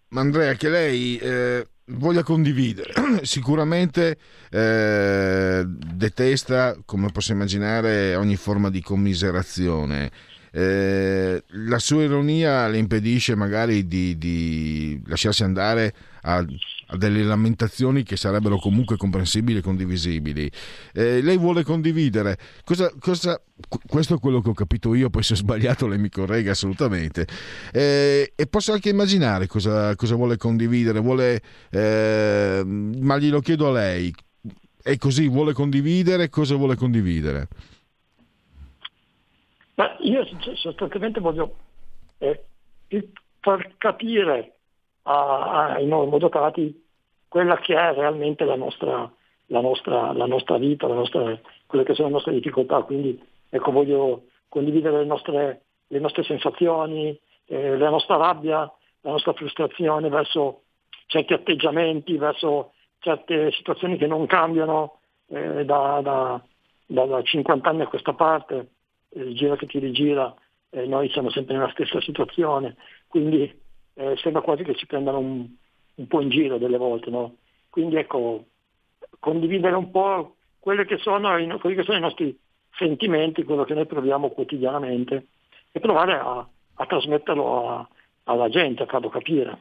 [0.10, 2.94] Andrea, che lei eh, voglia condividere.
[3.24, 4.18] Sicuramente
[4.50, 10.12] eh, detesta, come posso immaginare, ogni forma di commiserazione.
[10.58, 18.04] Eh, la sua ironia le impedisce magari di, di lasciarsi andare a, a, delle lamentazioni
[18.04, 20.50] che sarebbero comunque comprensibili e condivisibili.
[20.94, 22.38] Eh, lei vuole condividere.
[22.64, 23.42] Cosa, cosa,
[23.86, 27.28] questo è quello che ho capito io, poi se ho sbagliato lei mi corregga assolutamente.
[27.74, 33.72] Eh, e posso anche immaginare cosa, cosa vuole condividere, vuole, eh, ma glielo chiedo a
[33.74, 34.16] lei.
[34.82, 37.50] È così, vuole condividere, cosa vuole condividere?
[39.76, 40.26] Ma io
[40.56, 41.56] sostanzialmente voglio
[42.20, 42.46] eh,
[43.40, 44.54] far capire
[45.04, 46.84] ai normodotati
[47.28, 49.12] quella che è realmente la nostra,
[49.48, 52.82] la nostra, la nostra vita, la nostra, quelle che sono le nostre difficoltà.
[52.84, 58.60] Quindi ecco, voglio condividere le nostre, le nostre sensazioni, eh, la nostra rabbia,
[59.02, 60.62] la nostra frustrazione verso
[61.08, 66.42] certi atteggiamenti, verso certe situazioni che non cambiano eh, da, da,
[66.86, 68.70] da, da 50 anni a questa parte
[69.16, 70.34] eh, gira che ti rigira,
[70.70, 72.76] eh, noi siamo sempre nella stessa situazione,
[73.08, 73.44] quindi
[73.94, 75.48] eh, sembra quasi che ci prendano un,
[75.96, 77.10] un, po' in giro delle volte.
[77.10, 77.38] No?
[77.70, 78.46] Quindi ecco,
[79.20, 81.30] condividere un po' quelli che, sono,
[81.60, 82.38] quelli che sono i nostri
[82.78, 85.28] sentimenti, quello che noi proviamo quotidianamente
[85.72, 87.88] e provare a, a trasmetterlo a,
[88.24, 89.58] alla gente, a farlo capire.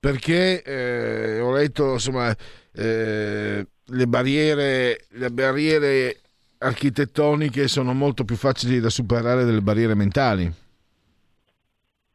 [0.00, 2.34] Perché eh, ho letto insomma
[2.72, 6.20] eh, le barriere, le barriere
[6.58, 10.50] architettoniche sono molto più facili da superare delle barriere mentali.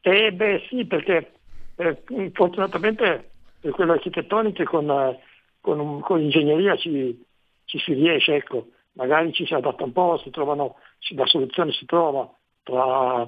[0.00, 1.32] Eh beh sì, perché
[1.76, 2.02] eh,
[2.32, 3.30] fortunatamente
[3.60, 5.18] per quelle architettoniche con, eh,
[5.60, 7.24] con, con ingegneria ci,
[7.64, 8.68] ci, si riesce, ecco.
[8.92, 10.76] magari ci si adatta un po', si trovano,
[11.14, 12.30] la soluzione si trova
[12.62, 13.26] tra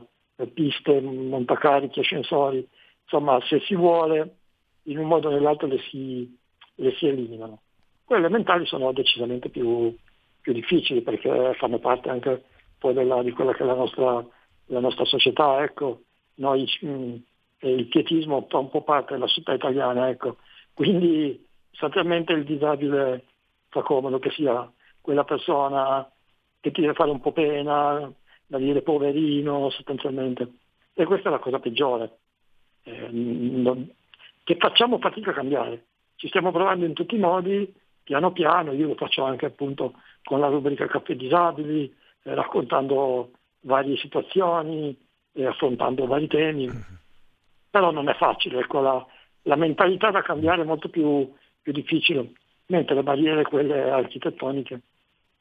[0.53, 2.67] piste, montacarichi, ascensori,
[3.03, 4.37] insomma se si vuole
[4.85, 6.37] in un modo o nell'altro le si,
[6.75, 7.61] le si eliminano.
[8.05, 9.95] Quelle mentali sono decisamente più,
[10.47, 12.45] più difficili perché fanno parte anche
[12.79, 14.25] poi della, di quella che è la nostra,
[14.67, 15.61] la nostra società.
[15.65, 16.03] Ecco.
[16.35, 17.15] Noi, mh, mm,
[17.63, 20.37] il pietismo fa un po' parte della società italiana, ecco.
[20.73, 23.25] quindi sostanzialmente il disabile
[23.71, 24.71] fa comodo che sia
[25.01, 26.09] quella persona
[26.61, 28.09] che ti deve fare un po' pena,
[28.47, 30.49] da dire poverino sostanzialmente.
[30.95, 32.19] E questa è la cosa peggiore,
[32.85, 33.91] eh, non,
[34.45, 35.87] che facciamo fatica a cambiare.
[36.15, 37.75] Ci stiamo provando in tutti i modi,
[38.07, 39.95] piano piano, io lo faccio anche appunto
[40.27, 41.85] con la rubrica Caffè Disabili,
[42.25, 43.31] eh, raccontando
[43.61, 44.99] varie situazioni
[45.33, 46.69] e affrontando vari temi.
[47.71, 49.07] Però non è facile, ecco, la,
[49.43, 51.33] la mentalità da cambiare è molto più,
[51.63, 52.33] più, difficile,
[52.67, 54.81] mentre le barriere, quelle architettoniche,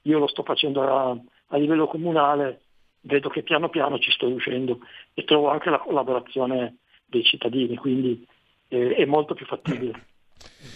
[0.03, 1.17] io lo sto facendo a,
[1.47, 2.61] a livello comunale,
[3.01, 4.81] vedo che piano piano ci sto riuscendo
[5.15, 8.23] e trovo anche la collaborazione dei cittadini, quindi
[8.67, 10.05] eh, è molto più fattibile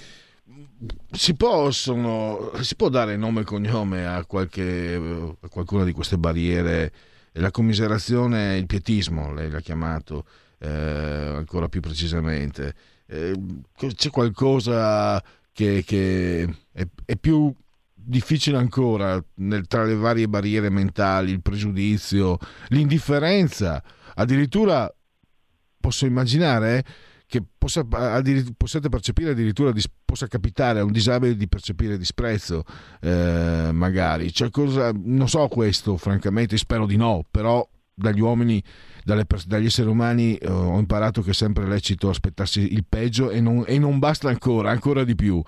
[1.12, 6.92] si possono si può dare nome e cognome a, qualche, a qualcuna di queste barriere.
[7.34, 10.26] La commiserazione il pietismo lei l'ha chiamato
[10.60, 12.74] eh, ancora più precisamente.
[13.06, 13.34] Eh,
[13.76, 15.22] c'è qualcosa
[15.52, 17.54] che, che è, è, più
[17.94, 22.38] difficile ancora nel, tra le varie barriere mentali il pregiudizio
[22.70, 23.82] l'indifferenza?
[24.16, 24.92] Addirittura
[25.80, 26.84] posso immaginare
[27.30, 27.86] che possa,
[28.58, 29.72] possiate percepire addirittura,
[30.04, 32.64] possa capitare a un disabile di percepire disprezzo,
[33.02, 34.34] eh, magari.
[34.34, 38.64] Cioè, cosa, non so questo, francamente, spero di no, però dagli uomini,
[39.04, 43.40] dalle, dagli esseri umani eh, ho imparato che è sempre lecito aspettarsi il peggio e
[43.42, 45.40] non, e non basta ancora, ancora di più.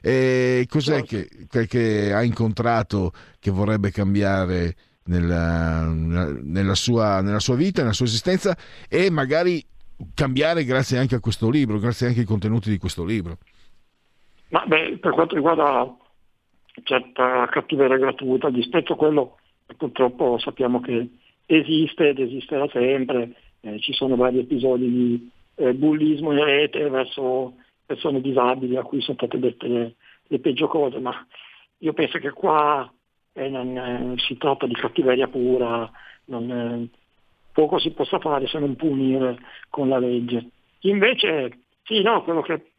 [0.00, 4.76] E cos'è che, che, che ha incontrato che vorrebbe cambiare
[5.06, 8.56] nella, nella, sua, nella sua vita, nella sua esistenza
[8.88, 9.64] e magari
[10.14, 13.38] cambiare grazie anche a questo libro, grazie anche ai contenuti di questo libro.
[14.48, 15.96] Ma beh, per quanto riguarda
[16.84, 19.36] certa cattiveria gratuita, rispetto a quello
[19.66, 21.08] che purtroppo sappiamo che
[21.46, 27.54] esiste ed esisterà sempre, eh, ci sono vari episodi di eh, bullismo in rete verso
[27.84, 29.94] persone disabili a cui sono state dette le,
[30.24, 31.14] le peggio cose, ma
[31.78, 32.90] io penso che qua
[33.32, 35.90] eh, non eh, si tratta di cattiveria pura,
[36.26, 36.88] non, eh,
[37.56, 39.38] poco si possa fare se non punire
[39.70, 40.50] con la legge.
[40.80, 42.72] Invece, sì, no, quello che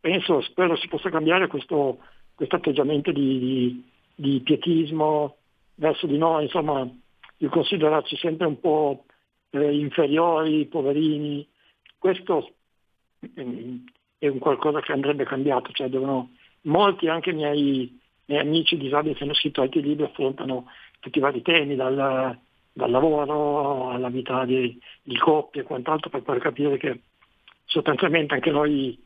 [0.00, 1.98] penso, spero si possa cambiare questo,
[2.34, 5.36] questo atteggiamento di, di, di, pietismo
[5.74, 6.88] verso di noi, insomma,
[7.36, 9.04] di considerarci sempre un po'
[9.50, 11.46] eh, inferiori, poverini.
[11.98, 12.52] Questo
[13.20, 13.84] eh,
[14.16, 16.30] è un qualcosa che andrebbe cambiato, cioè devono,
[16.62, 20.68] molti anche miei, miei amici disabili che hanno scritto altri libri affrontano
[21.00, 22.38] tutti i vari temi, dal,
[22.72, 27.00] dal lavoro alla vita di, di coppie e quant'altro per far capire che
[27.64, 28.98] sostanzialmente anche noi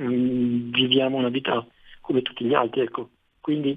[0.00, 1.66] Mm, viviamo una vita
[2.00, 2.82] come tutti gli altri.
[2.82, 3.10] Ecco.
[3.40, 3.76] Quindi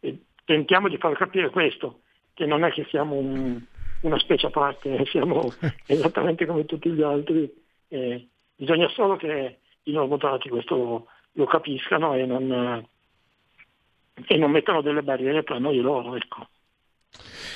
[0.00, 2.00] eh, tentiamo di far capire questo,
[2.34, 3.60] che non è che siamo un,
[4.02, 5.50] una specie a parte, siamo
[5.86, 7.50] esattamente come tutti gli altri.
[7.88, 12.86] Eh, bisogna solo che i normotati questo lo, lo capiscano e non,
[14.26, 16.16] e non mettano delle barriere tra noi e loro.
[16.16, 16.48] Ecco.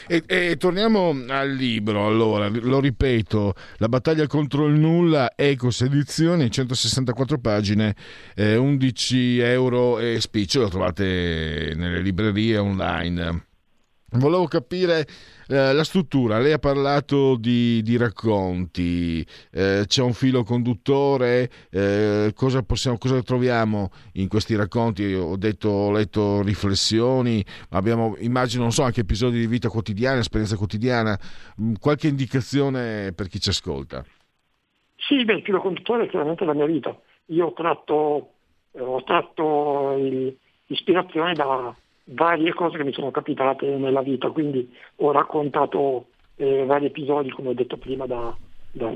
[0.09, 6.51] E, e, torniamo al libro, allora, lo ripeto, La battaglia contro il nulla, Ecos Edizioni,
[6.51, 7.95] 164 pagine,
[8.35, 13.47] eh, 11 euro e spiccio, lo trovate nelle librerie online.
[14.15, 15.07] Volevo capire
[15.53, 19.21] eh, la struttura, lei ha parlato di, di racconti,
[19.51, 25.13] eh, c'è un filo conduttore, eh, cosa, possiamo, cosa, troviamo in questi racconti?
[25.13, 30.57] Ho, detto, ho letto riflessioni, abbiamo, immagino, non so, anche episodi di vita quotidiana, esperienza
[30.57, 31.19] quotidiana,
[31.61, 34.03] mm, qualche indicazione per chi ci ascolta?
[34.97, 36.99] Sì, beh, il filo conduttore è chiaramente la mia vita.
[37.27, 38.33] Io ho tratto,
[38.73, 39.99] ho tratto
[40.69, 46.07] ispirazione da varie cose che mi sono capitate nella vita, quindi ho raccontato
[46.37, 48.37] eh, vari episodi, come ho detto prima, da,
[48.71, 48.93] da,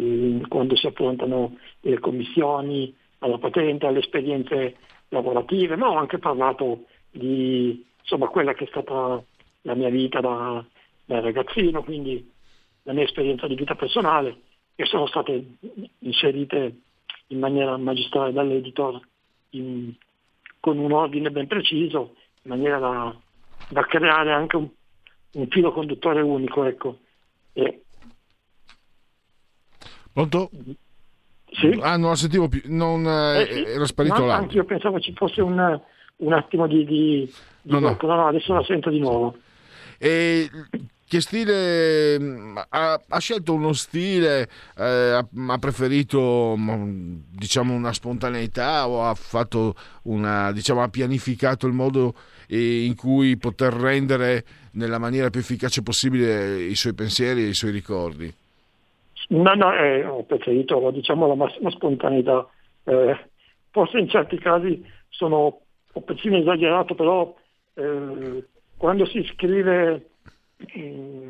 [0.49, 4.77] quando si affrontano le commissioni, alla patente, alle esperienze
[5.09, 9.23] lavorative, ma ho anche parlato di insomma, quella che è stata
[9.63, 10.65] la mia vita da,
[11.05, 12.31] da ragazzino, quindi
[12.83, 14.41] la mia esperienza di vita personale,
[14.75, 15.45] che sono state
[16.01, 16.81] inserite
[17.29, 19.01] in maniera magistrale dall'editor
[19.51, 19.93] in,
[20.61, 22.15] con un ordine ben preciso
[22.47, 23.15] in maniera da,
[23.69, 24.69] da creare anche un,
[25.33, 26.65] un, filo conduttore unico.
[26.65, 26.99] Ecco.
[27.53, 27.83] E...
[30.13, 30.51] Pronto?
[31.51, 31.79] Sì?
[31.81, 33.63] Ah, non la sentivo più, non, eh, eh sì.
[33.65, 34.37] era sparito là.
[34.37, 35.81] Anche io pensavo ci fosse un,
[36.17, 37.97] un attimo di, di, di no, no.
[38.01, 39.37] no, adesso la sento di nuovo.
[39.99, 40.49] E
[41.09, 42.17] che stile
[42.69, 49.75] ha, ha, scelto uno stile eh, ha, preferito mm, diciamo una spontaneità o ha fatto
[50.05, 52.15] una diciamo ha pianificato il modo
[52.49, 57.73] in cui poter rendere nella maniera più efficace possibile i suoi pensieri e i suoi
[57.73, 58.33] ricordi?
[59.29, 62.47] No no eh, ho preferito diciamo la massima spontaneità.
[62.85, 63.17] Eh,
[63.71, 65.61] forse in certi casi sono
[65.93, 67.35] un pochino esagerato però
[67.75, 68.45] eh,
[68.77, 70.11] quando si scrive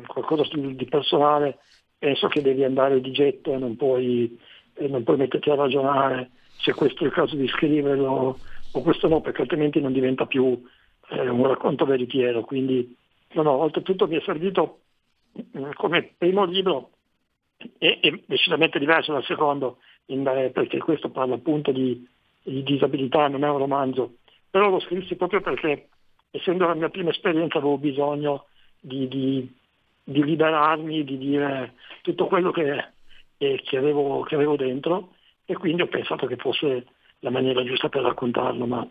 [0.07, 1.59] qualcosa di personale,
[1.97, 4.39] penso che devi andare di getto e non puoi,
[4.73, 8.39] e non puoi metterti a ragionare se questo è il caso di scriverlo
[8.71, 10.61] o questo no, perché altrimenti non diventa più
[11.09, 12.41] eh, un racconto veritiero.
[12.41, 12.95] Quindi,
[13.33, 14.79] no, no, oltretutto mi è servito
[15.33, 16.91] eh, come primo libro
[17.77, 22.07] e, è decisamente diverso dal secondo, in, eh, perché questo parla appunto di,
[22.43, 24.17] di disabilità, non è un romanzo,
[24.49, 25.89] però lo scrissi proprio perché
[26.31, 28.45] essendo la mia prima esperienza avevo bisogno
[28.87, 29.55] di, di,
[30.03, 32.91] di liberarmi, di dire tutto quello che,
[33.37, 35.13] eh, che, avevo, che avevo dentro
[35.45, 36.85] e quindi ho pensato che fosse
[37.19, 38.87] la maniera giusta per raccontarlo, ma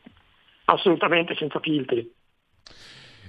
[0.66, 2.12] assolutamente senza filtri.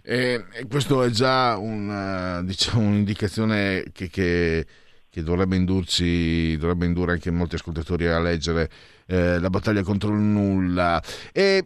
[0.03, 4.65] E, questo è già una, diciamo, un'indicazione che, che,
[5.09, 8.69] che dovrebbe, indurci, dovrebbe indurre anche molti ascoltatori a leggere
[9.07, 11.01] eh, La battaglia contro il nulla.
[11.33, 11.65] E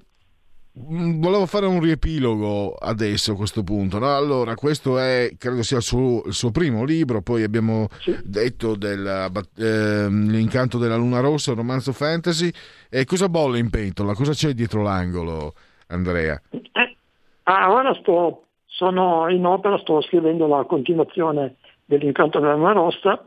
[0.74, 4.00] volevo fare un riepilogo adesso a questo punto.
[4.00, 4.16] No?
[4.16, 8.18] Allora, questo è, credo sia il suo, il suo primo libro, poi abbiamo sì.
[8.24, 12.50] detto dell'incanto ehm, della Luna Rossa, un romanzo fantasy.
[12.90, 14.14] E cosa bolle in pentola?
[14.14, 15.54] Cosa c'è dietro l'angolo,
[15.88, 16.42] Andrea?
[16.52, 16.96] Eh,
[17.44, 23.26] ah, ora sto, sono in opera, sto scrivendo la continuazione dell'incanto della Luna Rossa,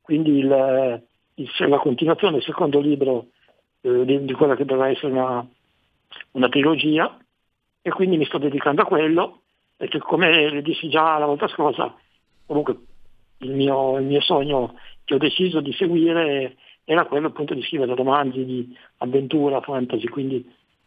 [0.00, 1.02] quindi il,
[1.34, 3.26] il, la continuazione del secondo libro
[3.82, 5.46] eh, di, di quella che dovrà essere una
[6.32, 7.18] una trilogia
[7.80, 9.42] e quindi mi sto dedicando a quello
[9.76, 11.94] perché come le dissi già la volta scorsa,
[12.46, 12.76] comunque
[13.38, 14.74] il mio, il mio sogno
[15.04, 20.44] che ho deciso di seguire era quello appunto di scrivere romanzi di avventura, fantasy, quindi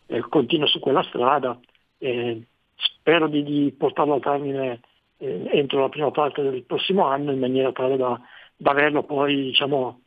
[0.07, 1.57] eh, continuo su quella strada
[1.97, 2.41] e
[2.75, 4.81] spero di, di portarlo al termine
[5.17, 8.19] eh, entro la prima parte del prossimo anno in maniera tale da,
[8.57, 10.01] da averlo poi diciamo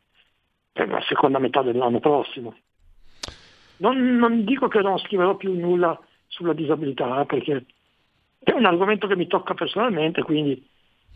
[0.71, 2.55] per la seconda metà dell'anno prossimo.
[3.77, 7.65] Non, non dico che non scriverò più nulla sulla disabilità perché
[8.39, 10.65] è un argomento che mi tocca personalmente, quindi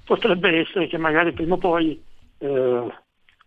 [0.04, 2.02] potrebbe essere che magari prima o poi
[2.40, 2.88] eh,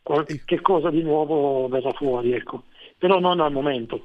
[0.03, 2.65] qualche cosa di nuovo verrà fuori, ecco.
[2.99, 4.05] però non al momento.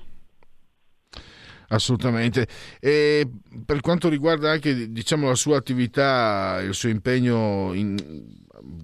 [1.70, 2.48] Assolutamente.
[2.80, 3.30] E
[3.66, 7.96] per quanto riguarda anche diciamo, la sua attività, il suo impegno, in,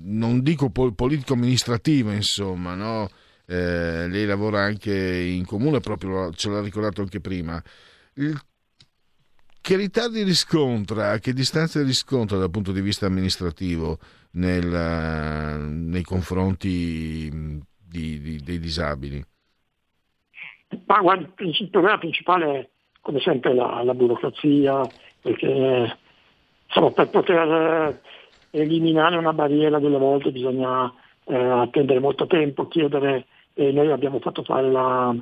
[0.03, 3.09] non dico politico-amministrativo, insomma, no?
[3.45, 7.61] Eh, lei lavora anche in comune, proprio ce l'ha ricordato anche prima.
[8.15, 8.39] Il,
[9.61, 13.97] che ritardi riscontra, che distanze riscontra dal punto di vista amministrativo
[14.31, 14.65] nel,
[15.69, 17.29] nei confronti
[17.93, 19.23] di, di, dei disabili?
[20.85, 24.81] Ma guarda, il problema principale è come sempre la, la burocrazia,
[25.21, 25.97] perché
[26.65, 28.01] insomma, per poter
[28.49, 30.91] eliminare una barriera delle volte bisogna
[31.25, 35.15] eh, attendere molto tempo, chiedere, e noi abbiamo fatto fare la,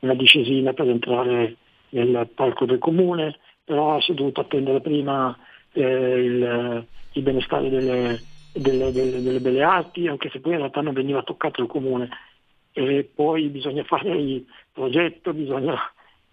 [0.00, 1.56] una discesina per entrare
[1.90, 5.36] nel parco del comune, però si è dovuto attendere prima
[5.72, 8.20] eh, il, il, benestare delle,
[8.52, 12.08] delle, delle, delle, belle arti, anche se poi in realtà non veniva toccato il comune.
[12.72, 15.78] E poi bisogna fare il progetto, bisogna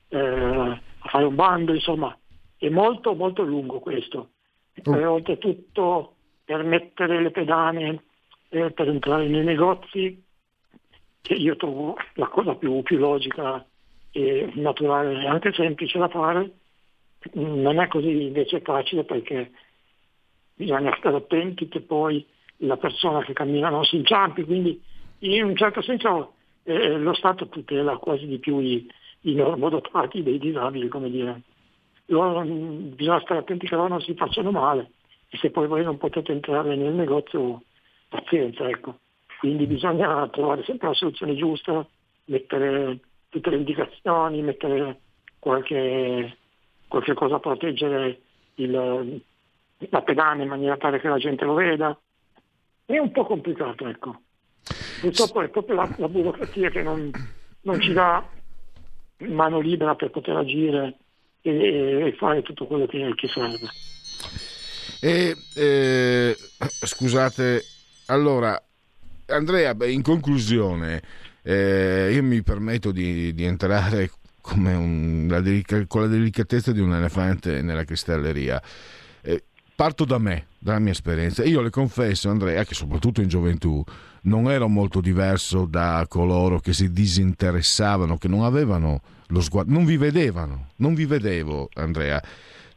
[0.08, 2.18] eh, fare un bando, insomma,
[2.58, 4.30] è molto molto lungo questo.
[4.86, 4.96] Oh.
[4.96, 6.14] E oltretutto
[6.46, 8.04] per mettere le pedane
[8.50, 10.24] eh, per entrare nei negozi,
[11.22, 13.66] che io trovo la cosa più, più logica
[14.12, 16.52] e naturale e anche semplice da fare,
[17.34, 19.52] non è così invece facile perché
[20.54, 22.26] bisogna stare attenti che poi
[22.58, 24.82] la persona che cammina non si inciampi, quindi
[25.20, 26.34] in un certo senso
[26.64, 28.88] eh, lo Stato tutela quasi di più i,
[29.22, 31.42] i normodotati dei disabili, come dire.
[32.08, 34.92] Loro, bisogna stare attenti che loro non si facciano male
[35.30, 37.64] e se poi voi non potete entrare nel negozio,
[38.08, 38.98] pazienza, ecco.
[39.40, 41.88] Quindi bisogna trovare sempre la soluzione giusta,
[42.26, 45.00] mettere tutte le indicazioni, mettere
[45.40, 46.38] qualche,
[46.90, 48.20] qualche cosa a proteggere
[48.56, 49.22] il,
[49.78, 51.98] la pedana in maniera tale che la gente lo veda.
[52.86, 54.22] È un po' complicato, ecco.
[55.00, 57.10] Purtroppo è proprio la, la burocrazia che non,
[57.62, 58.28] non, ci dà
[59.20, 60.98] mano libera per poter agire
[61.42, 63.70] e, e fare tutto quello che, che serve.
[65.00, 67.62] E, eh, scusate,
[68.08, 68.62] allora
[69.30, 71.02] Andrea, in conclusione,
[71.44, 74.12] eh, io mi permetto di, di entrare
[74.54, 78.62] un, la delica, con la delicatezza di un elefante nella cristalleria.
[79.22, 79.44] Eh,
[79.76, 81.44] parto da me, dalla mia esperienza.
[81.44, 83.84] Io le confesso, Andrea, che soprattutto in gioventù
[84.24, 89.86] non ero molto diverso da coloro che si disinteressavano, che non avevano lo sguardo, non
[89.86, 92.22] vi vedevano, non vi vedevo, Andrea.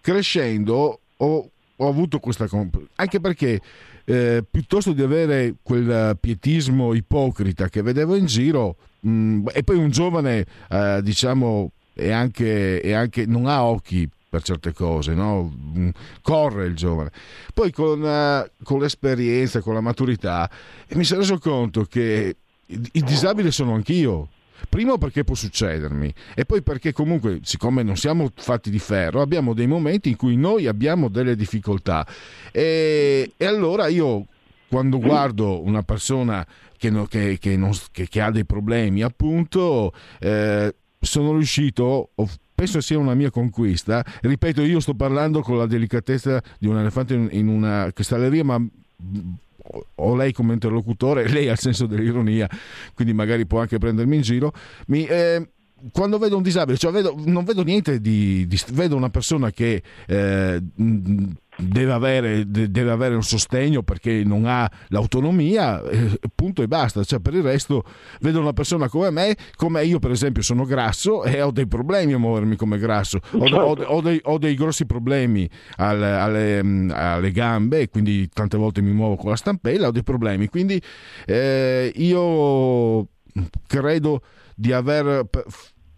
[0.00, 2.46] Crescendo ho, ho avuto questa...
[2.46, 3.60] Comp- anche perché
[4.04, 9.76] eh, piuttosto di avere quel pietismo ipocrita che vedevo in giro, mh, mm, e poi
[9.76, 15.52] un giovane, eh, diciamo, è anche, è anche, non ha occhi per certe cose, no?
[15.76, 15.90] Mm,
[16.22, 17.10] corre il giovane.
[17.52, 20.50] Poi con, uh, con, l'esperienza, con la maturità,
[20.94, 24.28] mi sono reso conto che i disabili sono anch'io.
[24.68, 29.54] Primo perché può succedermi e poi perché comunque, siccome non siamo fatti di ferro, abbiamo
[29.54, 32.06] dei momenti in cui noi abbiamo delle difficoltà
[32.50, 34.26] e, e allora io
[34.68, 36.46] quando guardo una persona
[36.78, 42.10] che, no, che, che, non, che ha dei problemi, appunto, eh, sono riuscito,
[42.54, 44.04] penso sia una mia conquista.
[44.20, 48.66] Ripeto, io sto parlando con la delicatezza di un elefante in, una cristalleria, ma
[49.94, 52.48] ho lei come interlocutore, lei ha il senso dell'ironia,
[52.94, 54.52] quindi magari può anche prendermi in giro.
[54.86, 55.48] Mi, eh,
[55.90, 59.82] quando vedo un disabile, cioè vedo, non vedo niente di, di, vedo una persona che
[60.06, 60.62] eh,
[61.56, 67.04] deve avere, deve avere, un sostegno perché non ha l'autonomia, eh, punto e basta.
[67.04, 67.84] Cioè, per il resto
[68.20, 72.12] vedo una persona come me, come io per esempio sono grasso e ho dei problemi
[72.12, 73.56] a muovermi come grasso, ho, certo.
[73.56, 76.58] ho, ho, dei, ho dei, grossi problemi alle, alle,
[76.90, 80.48] alle, gambe, quindi tante volte mi muovo con la stampella, ho dei problemi.
[80.48, 80.80] Quindi
[81.26, 83.08] eh, io
[83.66, 84.22] credo
[84.54, 85.26] di aver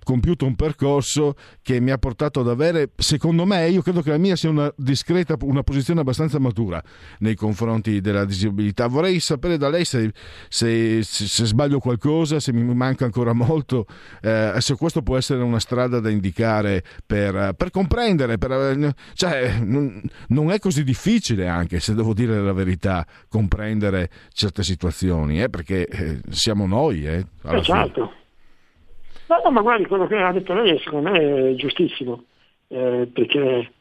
[0.04, 4.18] compiuto un percorso che mi ha portato ad avere, secondo me, io credo che la
[4.18, 6.80] mia sia una discreta, una posizione abbastanza matura
[7.18, 8.86] nei confronti della disabilità.
[8.86, 10.12] Vorrei sapere da lei se,
[10.48, 13.86] se, se sbaglio qualcosa, se mi manca ancora molto,
[14.20, 20.00] eh, se questo può essere una strada da indicare per, per comprendere, per, cioè, non,
[20.28, 25.86] non, è così difficile anche, se devo dire la verità, comprendere certe situazioni, eh, perché
[25.86, 27.06] eh, siamo noi.
[27.06, 28.12] Eh, alla esatto.
[29.26, 32.24] No, no, ma guardi, quello che ha detto lei secondo me è giustissimo,
[32.68, 33.72] eh, perché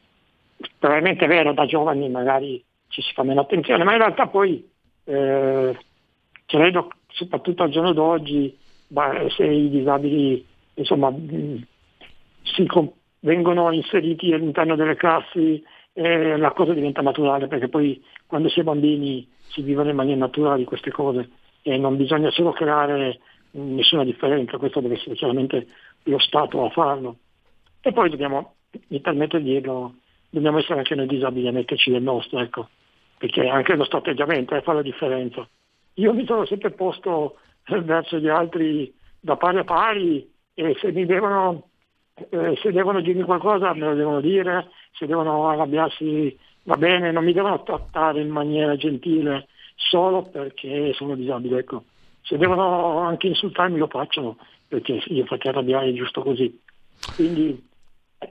[0.78, 4.66] probabilmente è vero, da giovani magari ci si fa meno attenzione, ma in realtà poi
[5.04, 5.78] eh,
[6.46, 8.56] credo, soprattutto al giorno d'oggi,
[9.36, 11.12] se i disabili insomma,
[12.42, 12.66] si,
[13.20, 15.62] vengono inseriti all'interno delle classi
[15.94, 20.18] eh, la cosa diventa naturale perché poi quando si è bambini si vivono in maniera
[20.18, 21.30] naturale queste cose
[21.62, 23.20] e non bisogna solo creare
[23.54, 25.66] nessuna differenza, questo deve essere chiaramente
[26.04, 27.16] lo Stato a farlo.
[27.80, 28.54] E poi dobbiamo,
[28.88, 29.94] mi permetto di dirlo,
[30.30, 32.68] dobbiamo essere anche noi disabili a metterci del nostro, ecco,
[33.18, 35.46] perché anche lo nostro atteggiamento eh, fa la differenza.
[35.94, 37.36] Io mi sono sempre posto
[37.68, 41.68] verso gli altri da pari a pari e se mi devono
[42.14, 47.24] eh, se devono dirmi qualcosa me lo devono dire, se devono arrabbiarsi va bene, non
[47.24, 51.58] mi devono trattare in maniera gentile solo perché sono disabile.
[51.60, 51.84] Ecco.
[52.24, 56.60] Se devono anche insultarmi lo facciano, perché io faccio arrabbiare giusto così.
[57.14, 57.68] Quindi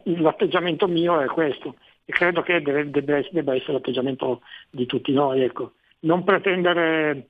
[0.04, 5.42] l'atteggiamento mio è questo e credo che deve, debba, debba essere l'atteggiamento di tutti noi.
[5.42, 5.74] Ecco.
[6.00, 7.28] Non pretendere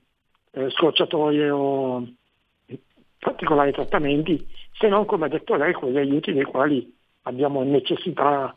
[0.50, 2.06] eh, scorciatoie o
[3.18, 8.54] particolari trattamenti, se non, come ha detto lei, quegli aiuti dei quali abbiamo necessità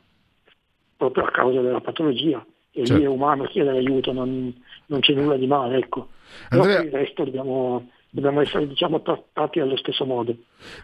[0.97, 2.43] proprio a causa della patologia.
[2.71, 2.97] E certo.
[2.97, 4.53] lì è umano chiedere aiuto, non,
[4.87, 5.77] non c'è nulla di male.
[5.77, 6.09] Ecco.
[6.49, 6.81] Andrea...
[6.81, 10.35] Il resto dobbiamo, dobbiamo essere diciamo, trattati allo stesso modo.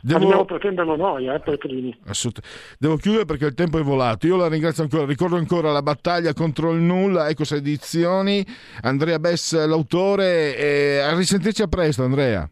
[0.01, 0.19] Devo...
[0.19, 1.97] Ma dobbiamo pretenderlo noi, eh, per primi.
[2.77, 4.27] Devo chiudere perché il tempo è volato.
[4.27, 8.45] Io la ringrazio ancora, ricordo ancora la battaglia contro il nulla, Ecos Edizioni,
[8.81, 12.47] Andrea Bess l'autore, e a risentirci a presto Andrea.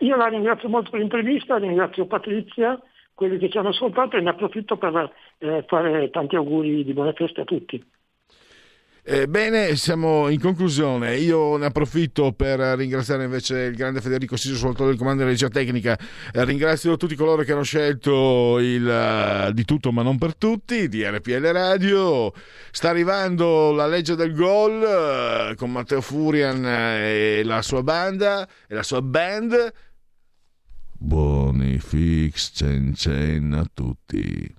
[0.00, 2.78] Io la ringrazio molto per l'intervista, ringrazio Patrizia,
[3.14, 7.12] quelli che ci hanno ascoltato e ne approfitto per eh, fare tanti auguri di buone
[7.14, 7.82] feste a tutti.
[9.02, 11.16] Eh, bene, siamo in conclusione.
[11.16, 15.48] Io ne approfitto per ringraziare invece il grande Federico Siso, sull'autore del comando di regia
[15.48, 15.98] tecnica.
[16.32, 20.88] Eh, ringrazio tutti coloro che hanno scelto il uh, di tutto ma non per tutti
[20.88, 22.32] di RPL Radio.
[22.70, 28.74] Sta arrivando la legge del gol uh, con Matteo Furian e la sua banda e
[28.74, 29.72] la sua band.
[30.98, 34.58] Buoni fix cen cen a tutti.